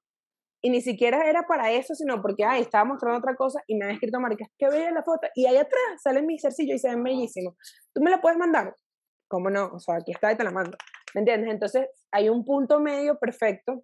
y 0.65 0.69
ni 0.69 0.81
siquiera 0.81 1.29
era 1.29 1.43
para 1.45 1.71
eso, 1.71 1.93
sino 1.93 2.21
porque, 2.21 2.45
ay, 2.45 2.61
estaba 2.61 2.85
mostrando 2.85 3.19
otra 3.19 3.35
cosa 3.35 3.61
y 3.67 3.75
me 3.75 3.85
han 3.85 3.91
escrito 3.91 4.19
maricas, 4.21 4.47
que 4.57 4.69
bella 4.69 4.91
la 4.91 5.03
foto, 5.03 5.27
y 5.35 5.45
ahí 5.45 5.57
atrás 5.57 6.01
sale 6.01 6.21
mi 6.21 6.39
cercillo 6.39 6.73
y 6.73 6.79
se 6.79 6.87
ven 6.87 7.03
bellísimos. 7.03 7.55
¿Tú 7.93 8.01
me 8.01 8.09
la 8.09 8.21
puedes 8.21 8.39
mandar? 8.39 8.73
¿Cómo 9.27 9.49
no? 9.49 9.71
O 9.73 9.79
sea, 9.79 9.95
aquí 9.95 10.11
está 10.13 10.31
y 10.31 10.37
te 10.37 10.43
la 10.45 10.51
mando. 10.51 10.77
¿Me 11.13 11.19
entiendes? 11.19 11.51
Entonces, 11.51 11.87
hay 12.11 12.29
un 12.29 12.45
punto 12.45 12.79
medio 12.79 13.19
perfecto 13.19 13.83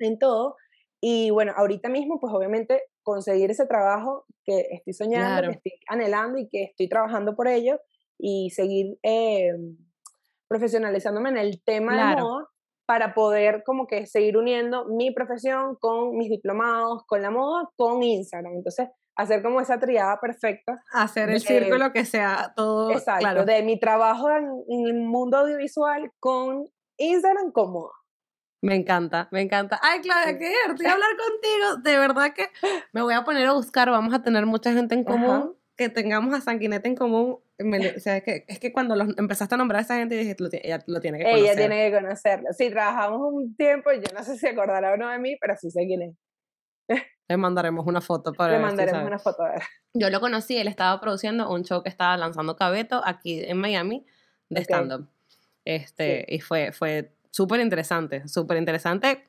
en 0.00 0.18
todo. 0.18 0.56
Y 1.00 1.30
bueno, 1.30 1.52
ahorita 1.56 1.88
mismo, 1.88 2.18
pues 2.18 2.34
obviamente 2.34 2.82
conseguir 3.04 3.52
ese 3.52 3.66
trabajo 3.66 4.24
que 4.44 4.66
estoy 4.72 4.94
soñando, 4.94 5.48
que 5.48 5.56
estoy 5.56 5.72
anhelando 5.86 6.38
y 6.38 6.48
que 6.48 6.64
estoy 6.64 6.88
trabajando 6.88 7.36
por 7.36 7.46
ello 7.46 7.78
y 8.18 8.50
seguir 8.50 8.98
eh, 9.04 9.52
profesionalizándome 10.48 11.30
en 11.30 11.38
el 11.38 11.62
tema 11.62 12.16
de 12.16 12.20
moda 12.20 12.48
para 12.90 13.14
poder 13.14 13.62
como 13.64 13.86
que 13.86 14.04
seguir 14.08 14.36
uniendo 14.36 14.84
mi 14.86 15.12
profesión 15.12 15.76
con 15.76 16.16
mis 16.16 16.28
diplomados, 16.28 17.04
con 17.06 17.22
la 17.22 17.30
moda, 17.30 17.70
con 17.76 18.02
Instagram. 18.02 18.54
Entonces, 18.54 18.88
hacer 19.14 19.44
como 19.44 19.60
esa 19.60 19.78
triada 19.78 20.18
perfecta. 20.20 20.82
Hacer 20.92 21.30
el 21.30 21.40
círculo 21.40 21.92
que 21.92 22.04
sea 22.04 22.52
todo. 22.56 22.90
Exacto, 22.90 23.44
de 23.44 23.62
mi 23.62 23.78
trabajo 23.78 24.28
en, 24.32 24.88
el 24.88 24.94
mundo 24.94 25.36
audiovisual 25.36 26.10
con 26.18 26.66
Instagram 26.96 27.52
con 27.52 27.70
moda. 27.70 27.92
Me 28.60 28.74
encanta, 28.74 29.28
me 29.30 29.42
encanta. 29.42 29.78
Ay, 29.80 30.00
Claudia, 30.00 30.36
qué 30.36 30.48
divertido 30.48 30.90
hablar 30.92 31.10
contigo. 31.10 31.76
De 31.84 31.96
verdad 31.96 32.34
que 32.34 32.48
me 32.92 33.02
voy 33.02 33.14
a 33.14 33.22
poner 33.22 33.46
a 33.46 33.52
buscar, 33.52 33.88
vamos 33.88 34.12
a 34.14 34.24
tener 34.24 34.46
mucha 34.46 34.72
gente 34.72 34.96
en 34.96 35.04
común 35.04 35.54
que 35.76 35.88
tengamos 35.88 36.34
a 36.34 36.40
Sanguinete 36.40 36.88
en 36.88 36.96
común, 36.96 37.38
o 37.60 38.00
sea, 38.00 38.16
es 38.18 38.22
que, 38.22 38.44
es 38.48 38.58
que 38.58 38.72
cuando 38.72 38.94
empezaste 39.16 39.54
a 39.54 39.58
nombrar 39.58 39.80
a 39.80 39.82
esa 39.82 39.96
gente, 39.96 40.16
dije, 40.16 40.36
ella 40.62 40.82
lo 40.86 41.00
tiene 41.00 41.18
que 41.18 41.24
conocer. 41.24 41.44
Ella 41.44 41.56
tiene 41.56 41.90
que 41.90 41.96
conocerlo. 41.96 42.48
Sí, 42.52 42.70
trabajamos 42.70 43.20
un 43.32 43.56
tiempo, 43.56 43.90
yo 43.92 44.14
no 44.14 44.24
sé 44.24 44.36
si 44.36 44.46
acordará 44.46 44.92
o 44.92 44.96
no 44.96 45.08
de 45.08 45.18
mí, 45.18 45.36
pero 45.40 45.54
sí 45.56 45.70
sé 45.70 45.86
quién 45.86 46.02
es. 46.02 46.16
Le 47.28 47.36
mandaremos 47.36 47.86
una 47.86 48.00
foto 48.00 48.32
para 48.32 48.54
Le 48.54 48.58
mandaremos 48.58 49.04
una 49.04 49.18
foto 49.18 49.42
a 49.44 49.52
ver. 49.52 49.62
Yo 49.94 50.10
lo 50.10 50.20
conocí, 50.20 50.56
él 50.56 50.68
estaba 50.68 51.00
produciendo 51.00 51.50
un 51.50 51.64
show 51.64 51.82
que 51.82 51.88
estaba 51.88 52.16
lanzando 52.16 52.56
Cabeto 52.56 53.02
aquí 53.04 53.44
en 53.44 53.58
Miami 53.58 54.04
de 54.48 54.60
stand-up. 54.62 55.08
Este, 55.64 56.24
Y 56.28 56.40
fue, 56.40 56.72
fue 56.72 57.12
súper 57.30 57.60
interesante, 57.60 58.26
súper 58.26 58.56
interesante 58.56 59.24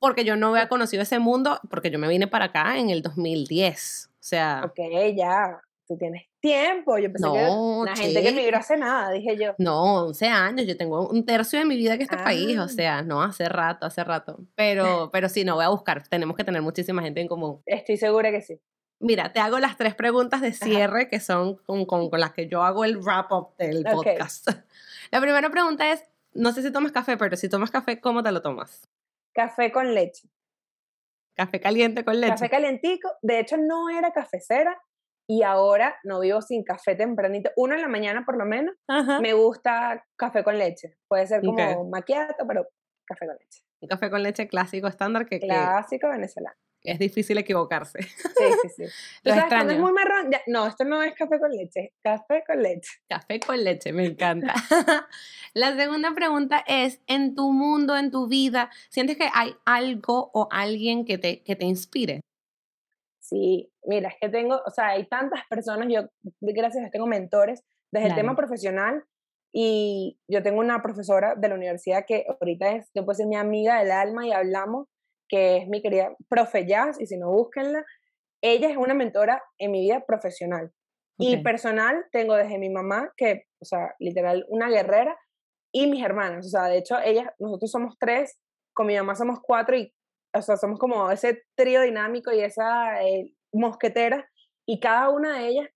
porque 0.00 0.24
yo 0.24 0.34
no 0.34 0.48
había 0.48 0.68
conocido 0.68 1.02
ese 1.02 1.18
mundo, 1.18 1.60
porque 1.68 1.90
yo 1.90 1.98
me 1.98 2.08
vine 2.08 2.26
para 2.26 2.46
acá 2.46 2.78
en 2.78 2.90
el 2.90 3.02
2010. 3.02 4.10
O 4.10 4.16
sea. 4.18 4.62
Ok, 4.64 4.78
ya. 5.14 5.60
Tú 5.90 5.96
tienes 5.96 6.22
tiempo. 6.38 6.98
Yo 6.98 7.12
pensé 7.12 7.26
que 7.26 7.84
la 7.84 7.96
gente 7.96 8.22
que 8.22 8.30
migró 8.30 8.58
hace 8.58 8.76
nada, 8.76 9.10
dije 9.10 9.36
yo. 9.36 9.56
No, 9.58 10.04
11 10.04 10.28
años. 10.28 10.64
Yo 10.68 10.76
tengo 10.76 11.08
un 11.08 11.26
tercio 11.26 11.58
de 11.58 11.64
mi 11.64 11.76
vida 11.76 11.94
en 11.94 12.02
este 12.02 12.16
país. 12.16 12.56
O 12.58 12.62
ah. 12.62 12.68
sea, 12.68 13.02
no, 13.02 13.20
hace 13.24 13.48
rato, 13.48 13.86
hace 13.86 14.04
rato. 14.04 14.38
Pero, 14.54 15.10
pero 15.12 15.28
sí, 15.28 15.44
no 15.44 15.56
voy 15.56 15.64
a 15.64 15.68
buscar. 15.70 16.06
Tenemos 16.06 16.36
que 16.36 16.44
tener 16.44 16.62
muchísima 16.62 17.02
gente 17.02 17.20
en 17.20 17.26
común. 17.26 17.60
Estoy 17.66 17.96
segura 17.96 18.30
que 18.30 18.40
sí. 18.40 18.60
Mira, 19.00 19.32
te 19.32 19.40
hago 19.40 19.58
las 19.58 19.76
tres 19.76 19.96
preguntas 19.96 20.40
de 20.42 20.52
cierre 20.52 21.08
que 21.08 21.18
son 21.18 21.56
con, 21.56 21.84
con, 21.86 22.08
las 22.20 22.34
que 22.34 22.46
yo 22.46 22.62
hago 22.62 22.84
el 22.84 22.98
wrap-up 22.98 23.56
del 23.58 23.82
podcast. 23.82 24.48
La 25.10 25.20
primera 25.20 25.50
pregunta 25.50 25.90
es, 25.90 26.04
no 26.34 26.52
sé 26.52 26.62
si 26.62 26.70
tomas 26.70 26.92
café, 26.92 27.16
pero 27.16 27.36
si 27.36 27.48
tomas 27.48 27.72
café, 27.72 28.00
¿cómo 28.00 28.22
te 28.22 28.30
lo 28.30 28.42
tomas? 28.42 28.88
Café 29.32 29.72
con 29.72 29.92
leche. 29.92 30.28
Café 31.34 31.58
caliente 31.58 32.04
con 32.04 32.20
leche. 32.20 32.34
Café 32.34 32.48
calientico. 32.48 33.10
De 33.22 33.40
hecho, 33.40 33.56
no 33.56 33.88
era 33.90 34.12
cafecera 34.12 34.80
y 35.30 35.44
ahora 35.44 35.96
no 36.02 36.18
vivo 36.18 36.42
sin 36.42 36.64
café 36.64 36.96
tempranito. 36.96 37.50
Uno 37.54 37.76
en 37.76 37.82
la 37.82 37.86
mañana 37.86 38.24
por 38.26 38.36
lo 38.36 38.44
menos. 38.44 38.74
Me 39.20 39.32
gusta 39.32 40.04
café 40.16 40.42
con 40.42 40.58
leche. 40.58 40.96
Puede 41.06 41.28
ser 41.28 41.40
como 41.40 41.88
maquiato, 41.88 42.44
pero 42.48 42.66
café 43.04 43.26
con 43.28 43.36
leche. 43.36 43.62
Un 43.80 43.88
café 43.88 44.10
con 44.10 44.24
leche 44.24 44.48
clásico 44.48 44.88
estándar 44.88 45.26
que... 45.26 45.38
Clásico 45.38 46.08
venezolano 46.08 46.56
es 46.82 46.98
difícil 46.98 47.38
equivocarse. 47.38 48.02
Sí, 48.02 48.44
sí, 48.62 48.68
sí. 48.76 48.84
Es 49.24 49.78
muy 49.78 49.92
marrón, 49.92 50.30
no, 50.46 50.66
esto 50.66 50.84
no 50.84 51.02
es 51.02 51.14
café 51.14 51.38
con 51.38 51.50
leche, 51.50 51.92
café 52.02 52.42
con 52.46 52.62
leche. 52.62 52.90
Café 53.08 53.38
con 53.38 53.62
leche, 53.62 53.92
me 53.92 54.06
encanta. 54.06 54.54
La 55.54 55.76
segunda 55.76 56.12
pregunta 56.14 56.64
es, 56.66 57.00
en 57.06 57.34
tu 57.34 57.52
mundo, 57.52 57.96
en 57.96 58.10
tu 58.10 58.28
vida, 58.28 58.70
¿sientes 58.88 59.16
que 59.16 59.28
hay 59.32 59.54
algo 59.64 60.30
o 60.32 60.48
alguien 60.50 61.04
que 61.04 61.18
te, 61.18 61.42
que 61.42 61.54
te 61.54 61.66
inspire? 61.66 62.20
Sí, 63.30 63.72
mira, 63.84 64.08
es 64.08 64.16
que 64.20 64.28
tengo, 64.28 64.60
o 64.66 64.70
sea, 64.70 64.88
hay 64.88 65.06
tantas 65.06 65.46
personas, 65.48 65.86
yo 65.88 66.08
gracias 66.40 66.84
a 66.84 66.90
tengo 66.90 67.06
mentores 67.06 67.64
desde 67.92 68.08
el 68.08 68.14
tema 68.16 68.34
profesional 68.34 69.04
y 69.52 70.18
yo 70.28 70.42
tengo 70.42 70.58
una 70.58 70.82
profesora 70.82 71.36
de 71.36 71.48
la 71.48 71.54
universidad 71.54 72.04
que 72.06 72.26
ahorita 72.28 72.72
es, 72.72 72.90
yo 72.92 73.04
puedo 73.04 73.14
ser 73.14 73.28
mi 73.28 73.36
amiga 73.36 73.78
del 73.78 73.92
alma 73.92 74.26
y 74.26 74.32
hablamos 74.32 74.88
que 75.28 75.58
es 75.58 75.68
mi 75.68 75.80
querida 75.80 76.14
profe 76.28 76.66
Jazz, 76.66 77.00
y 77.00 77.06
si 77.06 77.16
no, 77.16 77.30
búsquenla. 77.30 77.86
Ella 78.42 78.68
es 78.68 78.76
una 78.76 78.94
mentora 78.94 79.42
en 79.58 79.70
mi 79.70 79.80
vida 79.82 80.04
profesional. 80.04 80.72
Y 81.22 81.36
personal, 81.42 82.06
tengo 82.12 82.34
desde 82.34 82.58
mi 82.58 82.70
mamá, 82.70 83.12
que, 83.14 83.44
o 83.60 83.64
sea, 83.66 83.94
literal, 83.98 84.46
una 84.48 84.70
guerrera, 84.70 85.16
y 85.70 85.86
mis 85.86 86.02
hermanas. 86.02 86.46
O 86.46 86.48
sea, 86.48 86.64
de 86.64 86.78
hecho, 86.78 86.96
ellas, 86.98 87.26
nosotros 87.38 87.70
somos 87.70 87.94
tres, 87.98 88.40
con 88.72 88.86
mi 88.86 88.96
mamá 88.96 89.14
somos 89.14 89.38
cuatro, 89.40 89.76
y, 89.76 89.92
o 90.32 90.42
sea, 90.42 90.56
somos 90.56 90.78
como 90.78 91.10
ese 91.10 91.44
trío 91.54 91.82
dinámico 91.82 92.32
y 92.32 92.40
esa 92.40 93.02
eh, 93.02 93.34
mosquetera, 93.52 94.28
y 94.66 94.80
cada 94.80 95.10
una 95.10 95.38
de 95.38 95.48
ellas, 95.48 95.68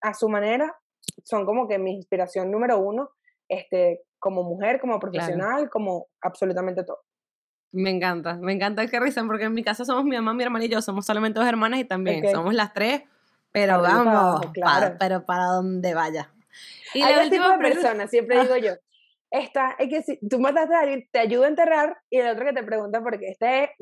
a 0.00 0.14
su 0.14 0.28
manera, 0.28 0.76
son 1.24 1.44
como 1.44 1.66
que 1.66 1.78
mi 1.78 1.92
inspiración 1.92 2.50
número 2.50 2.78
uno, 2.78 3.10
este, 3.48 4.02
como 4.18 4.42
mujer, 4.42 4.80
como 4.80 4.98
profesional, 4.98 5.68
como 5.70 6.06
absolutamente 6.20 6.84
todo. 6.84 7.00
Me 7.72 7.90
encanta, 7.90 8.34
me 8.34 8.52
encanta 8.52 8.86
que 8.86 9.00
risa, 9.00 9.24
porque 9.26 9.44
en 9.44 9.54
mi 9.54 9.62
casa 9.62 9.84
somos 9.84 10.04
mi 10.04 10.16
mamá, 10.16 10.34
mi 10.34 10.42
hermana 10.42 10.64
y 10.64 10.68
yo, 10.68 10.80
somos 10.80 11.04
solamente 11.04 11.38
dos 11.38 11.48
hermanas 11.48 11.80
y 11.80 11.84
también 11.84 12.30
somos 12.30 12.54
las 12.54 12.72
tres, 12.72 13.02
pero 13.52 13.82
vamos, 13.82 14.40
pero 14.98 15.24
para 15.24 15.44
donde 15.46 15.94
vaya. 15.94 16.30
Y 16.94 17.02
Hay 17.02 17.14
la 17.14 17.24
última 17.24 17.58
persona, 17.58 18.06
siempre 18.06 18.40
digo 18.40 18.56
yo. 18.56 18.72
Esta 19.30 19.76
es 19.78 19.88
que 19.88 20.02
si 20.02 20.18
tú 20.26 20.40
mataste 20.40 20.74
a 20.74 20.80
alguien, 20.80 21.08
te 21.10 21.18
ayuda 21.18 21.46
a 21.46 21.48
enterrar, 21.48 21.98
y 22.10 22.18
el 22.18 22.28
otro 22.28 22.46
que 22.46 22.52
te 22.52 22.62
pregunta 22.62 23.02
por 23.02 23.18
qué. 23.18 23.28
Este 23.30 23.74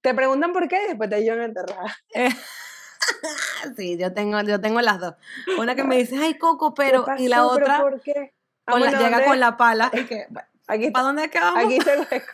te 0.00 0.14
preguntan 0.14 0.52
por 0.52 0.68
qué 0.68 0.84
y 0.84 0.88
después 0.88 1.10
te 1.10 1.16
ayudan 1.16 1.40
a 1.40 1.44
enterrar. 1.44 1.86
sí, 3.76 3.98
yo 3.98 4.12
tengo, 4.14 4.40
yo 4.42 4.60
tengo 4.60 4.80
las 4.80 5.00
dos. 5.00 5.14
Una 5.58 5.74
que 5.74 5.84
me 5.84 5.96
dice, 5.96 6.16
ay, 6.18 6.38
Coco, 6.38 6.74
pero. 6.74 7.04
y 7.18 7.28
la 7.28 7.46
otra. 7.46 7.80
¿Por 7.80 8.00
qué? 8.00 8.34
llega 8.66 9.24
con 9.24 9.40
la 9.40 9.56
pala. 9.56 9.90
Y 9.92 10.04
que, 10.04 10.26
aquí 10.66 10.90
¿Para 10.90 11.06
dónde 11.06 11.24
acabamos? 11.24 11.64
Aquí 11.64 11.80
se 11.80 11.96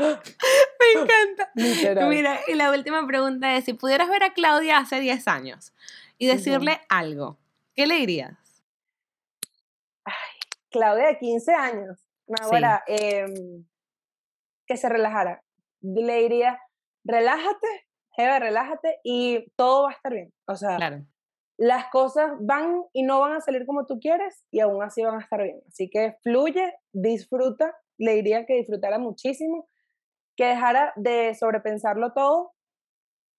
Me 0.00 1.00
encanta. 1.00 1.50
Mira, 2.08 2.40
y 2.48 2.54
la 2.54 2.70
última 2.70 3.06
pregunta 3.06 3.56
es, 3.56 3.64
si 3.64 3.74
pudieras 3.74 4.08
ver 4.08 4.24
a 4.24 4.32
Claudia 4.32 4.78
hace 4.78 5.00
10 5.00 5.28
años 5.28 5.72
y 6.18 6.26
decirle 6.26 6.80
algo, 6.88 7.38
¿qué 7.74 7.86
le 7.86 7.96
dirías? 7.96 8.39
Claudia 10.70 11.08
de 11.08 11.18
15 11.18 11.52
años. 11.52 12.06
Ahora, 12.40 12.82
em, 12.86 13.64
que 14.66 14.76
se 14.76 14.88
relajara. 14.88 15.42
Le 15.80 16.22
diría, 16.22 16.60
relájate, 17.04 17.66
Jeva, 18.12 18.38
relájate 18.38 19.00
y 19.02 19.50
todo 19.56 19.84
va 19.84 19.90
a 19.90 19.94
estar 19.94 20.12
bien. 20.12 20.32
O 20.46 20.54
sea, 20.54 20.78
las 21.56 21.86
cosas 21.90 22.32
van 22.40 22.84
y 22.92 23.02
no 23.02 23.20
van 23.20 23.32
a 23.32 23.40
salir 23.40 23.66
como 23.66 23.86
tú 23.86 23.98
quieres 23.98 24.44
y 24.50 24.60
aún 24.60 24.82
así 24.82 25.02
van 25.02 25.16
a 25.16 25.22
estar 25.22 25.42
bien. 25.42 25.60
Así 25.68 25.90
que 25.90 26.16
fluye, 26.22 26.74
disfruta 26.92 27.74
le 28.00 28.14
diría 28.14 28.46
que 28.46 28.54
disfrutara 28.54 28.98
muchísimo, 28.98 29.68
que 30.36 30.46
dejara 30.46 30.92
de 30.96 31.34
sobrepensarlo 31.34 32.12
todo, 32.12 32.54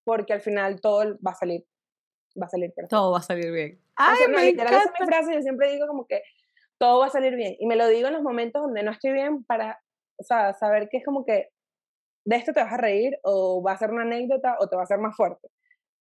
porque 0.05 0.34
al 0.34 0.41
final 0.41 0.79
todo 0.82 1.17
va 1.25 1.32
a 1.32 1.36
salir, 1.36 1.65
va 2.39 2.45
a 2.45 2.49
salir 2.49 2.71
perfecto. 2.71 2.95
Todo 2.95 3.11
va 3.11 3.17
a 3.17 3.23
salir 3.23 3.51
bien. 3.51 3.82
Ay, 3.95 4.19
me 4.29 4.49
encanta. 4.49 4.71
Esa 4.71 4.84
es 4.84 4.91
mi 4.99 5.05
frase, 5.07 5.34
yo 5.34 5.41
siempre 5.41 5.71
digo 5.71 5.88
como 5.88 6.05
que 6.05 6.21
todo 6.82 6.97
va 6.97 7.05
a 7.05 7.11
salir 7.11 7.36
bien. 7.36 7.55
Y 7.59 7.67
me 7.67 7.75
lo 7.75 7.88
digo 7.88 8.07
en 8.07 8.15
los 8.15 8.23
momentos 8.23 8.63
donde 8.63 8.82
no 8.82 8.89
estoy 8.89 9.11
bien 9.11 9.43
para, 9.43 9.79
o 10.17 10.23
sea, 10.23 10.55
saber 10.55 10.89
que 10.89 10.97
es 10.97 11.05
como 11.05 11.23
que 11.23 11.49
de 12.25 12.36
esto 12.36 12.53
te 12.53 12.63
vas 12.63 12.73
a 12.73 12.77
reír 12.77 13.19
o 13.21 13.61
va 13.61 13.73
a 13.73 13.77
ser 13.77 13.91
una 13.91 14.01
anécdota 14.01 14.57
o 14.59 14.67
te 14.67 14.75
va 14.75 14.82
a 14.82 14.88
ser 14.88 14.97
más 14.97 15.15
fuerte, 15.15 15.47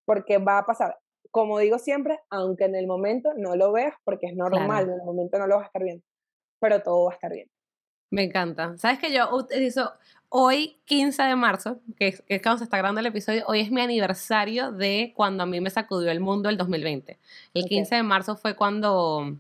porque 0.07 0.39
va 0.39 0.57
a 0.57 0.65
pasar. 0.65 0.97
Como 1.31 1.59
digo 1.59 1.79
siempre, 1.79 2.19
aunque 2.31 2.65
en 2.65 2.77
el 2.77 2.87
momento 2.87 3.35
no 3.37 3.57
lo 3.57 3.73
veas, 3.73 3.93
porque 4.05 4.29
es 4.29 4.35
normal, 4.35 4.85
en 4.85 4.95
el 4.95 5.05
momento 5.05 5.39
no 5.39 5.47
lo 5.47 5.57
vas 5.57 5.65
a 5.65 5.67
estar 5.67 5.85
bien, 5.85 6.03
pero 6.61 6.83
todo 6.83 7.05
va 7.05 7.11
a 7.13 7.15
estar 7.15 7.31
bien. 7.31 7.51
Me 8.11 8.25
encanta. 8.25 8.79
¿Sabes 8.79 8.99
que 9.01 9.13
yo 9.13 9.29
utilizo 9.37 9.93
hoy, 10.31 10.79
15 10.87 11.23
de 11.25 11.37
marzo, 11.37 11.81
que 11.99 12.09
es, 12.09 12.23
que 12.23 12.41
cuando 12.41 12.59
se 12.59 12.65
está 12.65 12.79
grabando 12.79 13.01
el 13.01 13.07
episodio, 13.07 13.45
hoy 13.47 13.61
es 13.61 13.71
mi 13.71 13.83
aniversario 13.83 14.73
de 14.73 15.13
cuando 15.15 15.43
a 15.43 15.47
mí 15.47 15.61
me 15.61 15.69
sacudió 15.69 16.11
el 16.11 16.21
mundo 16.21 16.49
el 16.49 16.57
2020. 16.57 17.19
El 17.53 17.65
15 17.67 17.97
de 17.97 18.03
marzo 18.03 18.35
fue 18.37 18.57
cuando, 18.57 19.37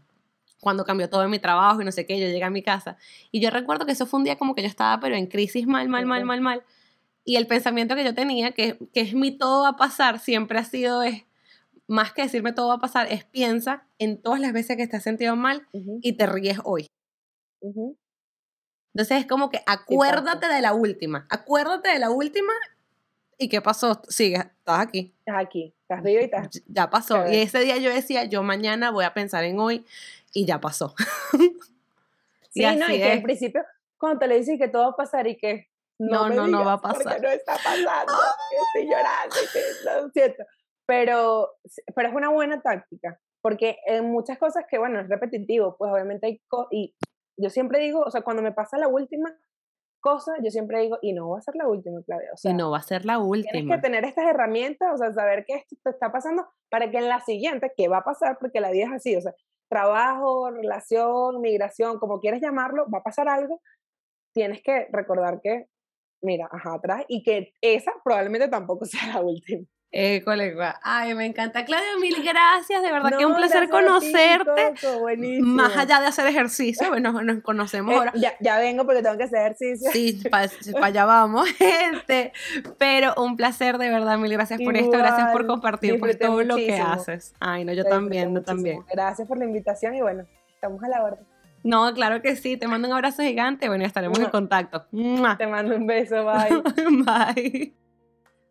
cuando 0.60 0.84
cambió 0.84 1.08
todo 1.08 1.26
mi 1.28 1.38
trabajo 1.38 1.80
y 1.80 1.84
no 1.84 1.92
sé 1.92 2.06
qué, 2.06 2.18
yo 2.20 2.26
llegué 2.26 2.44
a 2.44 2.50
mi 2.50 2.62
casa. 2.62 2.96
Y 3.30 3.40
yo 3.40 3.50
recuerdo 3.50 3.86
que 3.86 3.92
eso 3.92 4.06
fue 4.06 4.18
un 4.18 4.24
día 4.24 4.36
como 4.36 4.54
que 4.54 4.62
yo 4.62 4.68
estaba, 4.68 5.00
pero 5.00 5.16
en 5.16 5.26
crisis 5.26 5.66
mal, 5.66 5.88
mal, 5.88 6.06
mal, 6.06 6.24
mal, 6.24 6.40
mal. 6.40 6.62
Y 7.24 7.36
el 7.36 7.46
pensamiento 7.46 7.94
que 7.94 8.04
yo 8.04 8.14
tenía, 8.14 8.52
que, 8.52 8.78
que 8.92 9.00
es 9.00 9.14
mi 9.14 9.36
todo 9.36 9.62
va 9.62 9.70
a 9.70 9.76
pasar, 9.76 10.18
siempre 10.18 10.58
ha 10.58 10.64
sido 10.64 11.02
es, 11.02 11.24
más 11.86 12.12
que 12.12 12.22
decirme 12.22 12.52
todo 12.52 12.68
va 12.68 12.74
a 12.74 12.80
pasar, 12.80 13.08
es 13.10 13.24
piensa 13.24 13.84
en 13.98 14.22
todas 14.22 14.40
las 14.40 14.52
veces 14.52 14.76
que 14.76 14.86
te 14.86 14.96
has 14.96 15.02
sentido 15.02 15.34
mal 15.34 15.66
y 15.72 16.12
te 16.12 16.26
ríes 16.26 16.58
hoy. 16.64 16.86
Entonces 17.62 19.18
es 19.18 19.26
como 19.26 19.50
que 19.50 19.60
acuérdate 19.66 20.46
de 20.46 20.60
la 20.60 20.72
última, 20.72 21.26
acuérdate 21.30 21.88
de 21.88 21.98
la 21.98 22.10
última 22.10 22.52
y 23.38 23.48
qué 23.48 23.60
pasó, 23.60 24.02
sigue, 24.08 24.36
estás 24.36 24.80
aquí. 24.80 25.14
Estás 25.20 25.44
aquí, 25.44 25.74
estás 25.82 26.02
vivo 26.02 26.20
y 26.20 26.24
estás. 26.24 26.62
Ya 26.66 26.90
pasó. 26.90 27.26
Y 27.26 27.36
ese 27.36 27.58
día 27.60 27.78
yo 27.78 27.90
decía, 27.90 28.24
yo 28.24 28.42
mañana 28.42 28.90
voy 28.90 29.04
a 29.04 29.14
pensar 29.14 29.44
en 29.44 29.58
hoy 29.58 29.84
y 30.32 30.46
ya 30.46 30.60
pasó. 30.60 30.94
sí, 32.50 32.62
no, 32.76 32.86
y 32.90 32.98
que 32.98 33.12
en 33.12 33.22
principio, 33.22 33.62
cuando 33.98 34.20
te 34.20 34.28
le 34.28 34.38
dices 34.38 34.58
que 34.58 34.68
todo 34.68 34.82
va 34.82 34.90
a 34.90 34.96
pasar 34.96 35.26
y 35.26 35.36
que 35.36 35.68
no, 35.98 36.30
no, 36.30 36.46
no, 36.46 36.64
va 36.64 36.74
a 36.74 36.80
pasar. 36.80 37.20
no 37.20 37.28
está 37.28 37.54
pasando, 37.54 38.12
estoy 38.74 38.90
llorando, 38.90 39.36
lo 40.02 40.10
siento. 40.10 40.44
Pero, 40.86 41.50
pero 41.94 42.08
es 42.08 42.14
una 42.14 42.30
buena 42.30 42.62
táctica, 42.62 43.20
porque 43.42 43.78
en 43.86 44.10
muchas 44.10 44.38
cosas 44.38 44.64
que, 44.68 44.78
bueno, 44.78 45.00
es 45.00 45.08
repetitivo, 45.08 45.76
pues 45.76 45.92
obviamente 45.92 46.26
hay, 46.26 46.42
y 46.70 46.94
yo 47.36 47.50
siempre 47.50 47.80
digo, 47.80 48.00
o 48.00 48.10
sea, 48.10 48.22
cuando 48.22 48.42
me 48.42 48.52
pasa 48.52 48.78
la 48.78 48.88
última 48.88 49.36
cosa, 50.00 50.32
yo 50.42 50.50
siempre 50.50 50.80
digo, 50.80 50.98
y 51.02 51.12
no 51.12 51.28
va 51.28 51.38
a 51.38 51.42
ser 51.42 51.54
la 51.56 51.68
última, 51.68 52.02
Claudia. 52.02 52.30
O 52.32 52.36
sea, 52.36 52.50
y 52.50 52.54
no 52.54 52.70
va 52.70 52.78
a 52.78 52.82
ser 52.82 53.04
la 53.04 53.18
última. 53.18 53.52
Tienes 53.52 53.76
que 53.76 53.82
tener 53.82 54.04
estas 54.04 54.24
herramientas, 54.24 54.88
o 54.94 54.96
sea, 54.96 55.12
saber 55.12 55.44
que 55.44 55.54
esto 55.56 55.76
te 55.84 55.90
está 55.90 56.10
pasando 56.10 56.48
para 56.70 56.90
que 56.90 56.98
en 56.98 57.08
la 57.08 57.20
siguiente, 57.20 57.72
¿qué 57.76 57.88
va 57.88 57.98
a 57.98 58.04
pasar? 58.04 58.38
Porque 58.40 58.60
la 58.60 58.70
vida 58.70 58.86
es 58.86 58.92
así, 58.92 59.16
o 59.16 59.20
sea, 59.20 59.34
trabajo, 59.70 60.50
relación, 60.50 61.40
migración, 61.40 61.98
como 61.98 62.20
quieres 62.20 62.42
llamarlo, 62.42 62.86
va 62.90 62.98
a 62.98 63.02
pasar 63.04 63.28
algo, 63.28 63.62
tienes 64.34 64.62
que 64.62 64.88
recordar 64.92 65.40
que, 65.42 65.66
mira, 66.22 66.48
ajá, 66.52 66.74
atrás, 66.74 67.04
y 67.08 67.22
que 67.22 67.54
esa 67.62 67.92
probablemente 68.04 68.48
tampoco 68.48 68.84
sea 68.86 69.14
la 69.14 69.20
última. 69.22 69.64
Eh, 69.92 70.22
colega. 70.24 70.78
Ay, 70.84 71.14
me 71.14 71.26
encanta. 71.26 71.64
Claudia, 71.64 71.96
mil 72.00 72.14
gracias. 72.22 72.80
De 72.82 72.92
verdad 72.92 73.10
que 73.10 73.24
es 73.24 73.24
un 73.24 73.34
placer 73.34 73.68
conocerte. 73.68 74.74
Más 75.40 75.76
allá 75.76 76.00
de 76.00 76.06
hacer 76.06 76.26
ejercicio, 76.28 76.88
bueno, 76.88 77.22
nos 77.22 77.42
conocemos 77.42 77.92
eh, 77.92 77.98
ahora. 77.98 78.12
Ya, 78.14 78.34
ya, 78.38 78.58
vengo 78.58 78.84
porque 78.84 79.02
tengo 79.02 79.16
que 79.16 79.24
hacer 79.24 79.40
ejercicio. 79.40 79.90
Sí, 79.90 80.22
para 80.30 80.86
allá 80.86 81.04
vamos. 81.04 81.48
Este, 81.60 82.32
pero 82.78 83.14
un 83.16 83.36
placer, 83.36 83.78
de 83.78 83.88
verdad. 83.90 84.18
Mil 84.18 84.32
gracias 84.32 84.60
por 84.60 84.76
esto. 84.76 84.96
Gracias 84.96 85.32
por 85.32 85.46
compartir 85.46 85.98
pues, 85.98 86.18
todo 86.18 86.42
lo 86.42 86.56
que 86.56 86.74
haces. 86.74 87.34
Ay, 87.40 87.64
no, 87.64 87.72
yo 87.72 87.84
también, 87.84 88.34
yo 88.34 88.42
también. 88.42 88.84
Gracias 88.92 89.26
por 89.26 89.38
la 89.38 89.44
invitación 89.44 89.94
y 89.94 90.02
bueno, 90.02 90.24
estamos 90.54 90.82
a 90.84 90.88
la 90.88 91.02
orden. 91.02 91.26
No, 91.62 91.92
claro 91.94 92.22
que 92.22 92.36
sí. 92.36 92.56
Te 92.56 92.68
mando 92.68 92.88
un 92.88 92.94
abrazo 92.94 93.22
gigante. 93.22 93.68
Bueno, 93.68 93.84
estaremos 93.84 94.18
en 94.18 94.30
contacto. 94.30 94.86
Te 95.36 95.46
mando 95.46 95.76
un 95.76 95.86
beso. 95.86 96.24
Bye. 96.24 96.62
bye. 97.04 97.74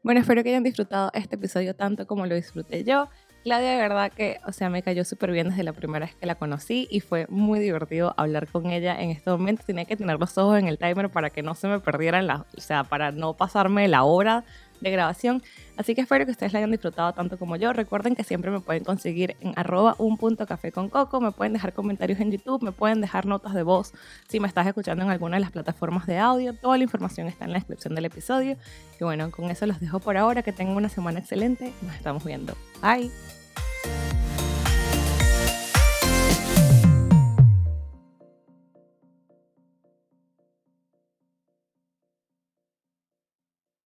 Bueno, 0.02 0.22
espero 0.22 0.44
que 0.44 0.50
hayan 0.50 0.64
disfrutado 0.64 1.12
este 1.14 1.36
episodio 1.36 1.76
tanto 1.76 2.08
como 2.08 2.26
lo 2.26 2.34
disfruté 2.34 2.86
yo. 2.86 3.10
Claudia, 3.44 3.72
de 3.72 3.78
verdad 3.78 4.12
que, 4.12 4.40
o 4.48 4.54
sea, 4.54 4.70
me 4.70 4.82
cayó 4.82 5.04
súper 5.04 5.32
bien 5.32 5.50
desde 5.50 5.64
la 5.64 5.74
primera 5.74 6.06
vez 6.06 6.16
que 6.16 6.26
la 6.26 6.36
conocí 6.36 6.88
y 6.90 7.02
fue 7.02 7.26
muy 7.30 7.60
divertido 7.60 8.14
hablar 8.16 8.48
con 8.48 8.68
ella 8.68 9.02
en 9.02 9.10
este 9.10 9.30
momento. 9.30 9.64
Tenía 9.66 9.84
que 9.86 9.98
tener 9.98 10.18
los 10.18 10.38
ojos 10.38 10.58
en 10.58 10.68
el 10.68 10.78
timer 10.78 11.10
para 11.10 11.30
que 11.30 11.42
no 11.42 11.54
se 11.54 11.68
me 11.68 11.80
perdieran 11.82 12.28
la, 12.28 12.46
o 12.58 12.62
sea, 12.62 12.86
para 12.86 13.12
no 13.12 13.36
pasarme 13.36 13.88
la 13.90 14.04
hora 14.04 14.46
de 14.82 14.92
grabación. 14.92 15.44
Así 15.78 15.96
que 15.96 16.02
espero 16.02 16.26
que 16.26 16.32
ustedes 16.32 16.54
la 16.54 16.60
hayan 16.60 16.72
disfrutado 16.72 17.14
tanto 17.14 17.38
como 17.38 17.56
yo. 17.56 17.72
Recuerden 17.74 18.16
que 18.16 18.24
siempre 18.24 18.52
me 18.52 18.60
pueden 18.60 18.84
conseguir 18.84 19.36
en 19.40 19.54
arroba 19.56 19.96
un 19.98 20.18
punto 20.18 20.46
café 20.46 20.72
con 20.72 20.90
coco, 20.90 21.22
me 21.22 21.32
pueden 21.32 21.54
dejar 21.54 21.74
comentarios 21.74 22.20
en 22.20 22.32
YouTube, 22.32 22.64
me 22.64 22.72
pueden 22.72 23.02
dejar 23.02 23.26
notas 23.26 23.54
de 23.54 23.64
voz 23.64 23.94
si 24.28 24.40
me 24.40 24.48
estás 24.48 24.68
escuchando 24.68 25.04
en 25.04 25.10
alguna 25.10 25.38
de 25.38 25.42
las 25.42 25.52
plataformas 25.52 26.06
de 26.06 26.18
audio. 26.18 26.54
Toda 26.54 26.78
la 26.78 26.84
información 26.84 27.28
está 27.28 27.46
en 27.46 27.52
la 27.52 27.60
descripción 27.60 27.96
del 27.96 28.06
episodio. 28.06 28.58
Y 29.00 29.04
bueno, 29.04 29.32
con 29.32 29.50
eso 29.50 29.66
los 29.66 29.80
dejo 29.80 30.00
por 30.00 30.18
ahora. 30.18 30.44
Que 30.44 30.52
tengan 30.52 30.76
una 30.76 30.90
semana 30.90 31.20
excelente. 31.20 31.74
Nos 31.82 31.96
estamos 31.96 32.24
viendo. 32.24 32.56
Bye. 32.82 33.10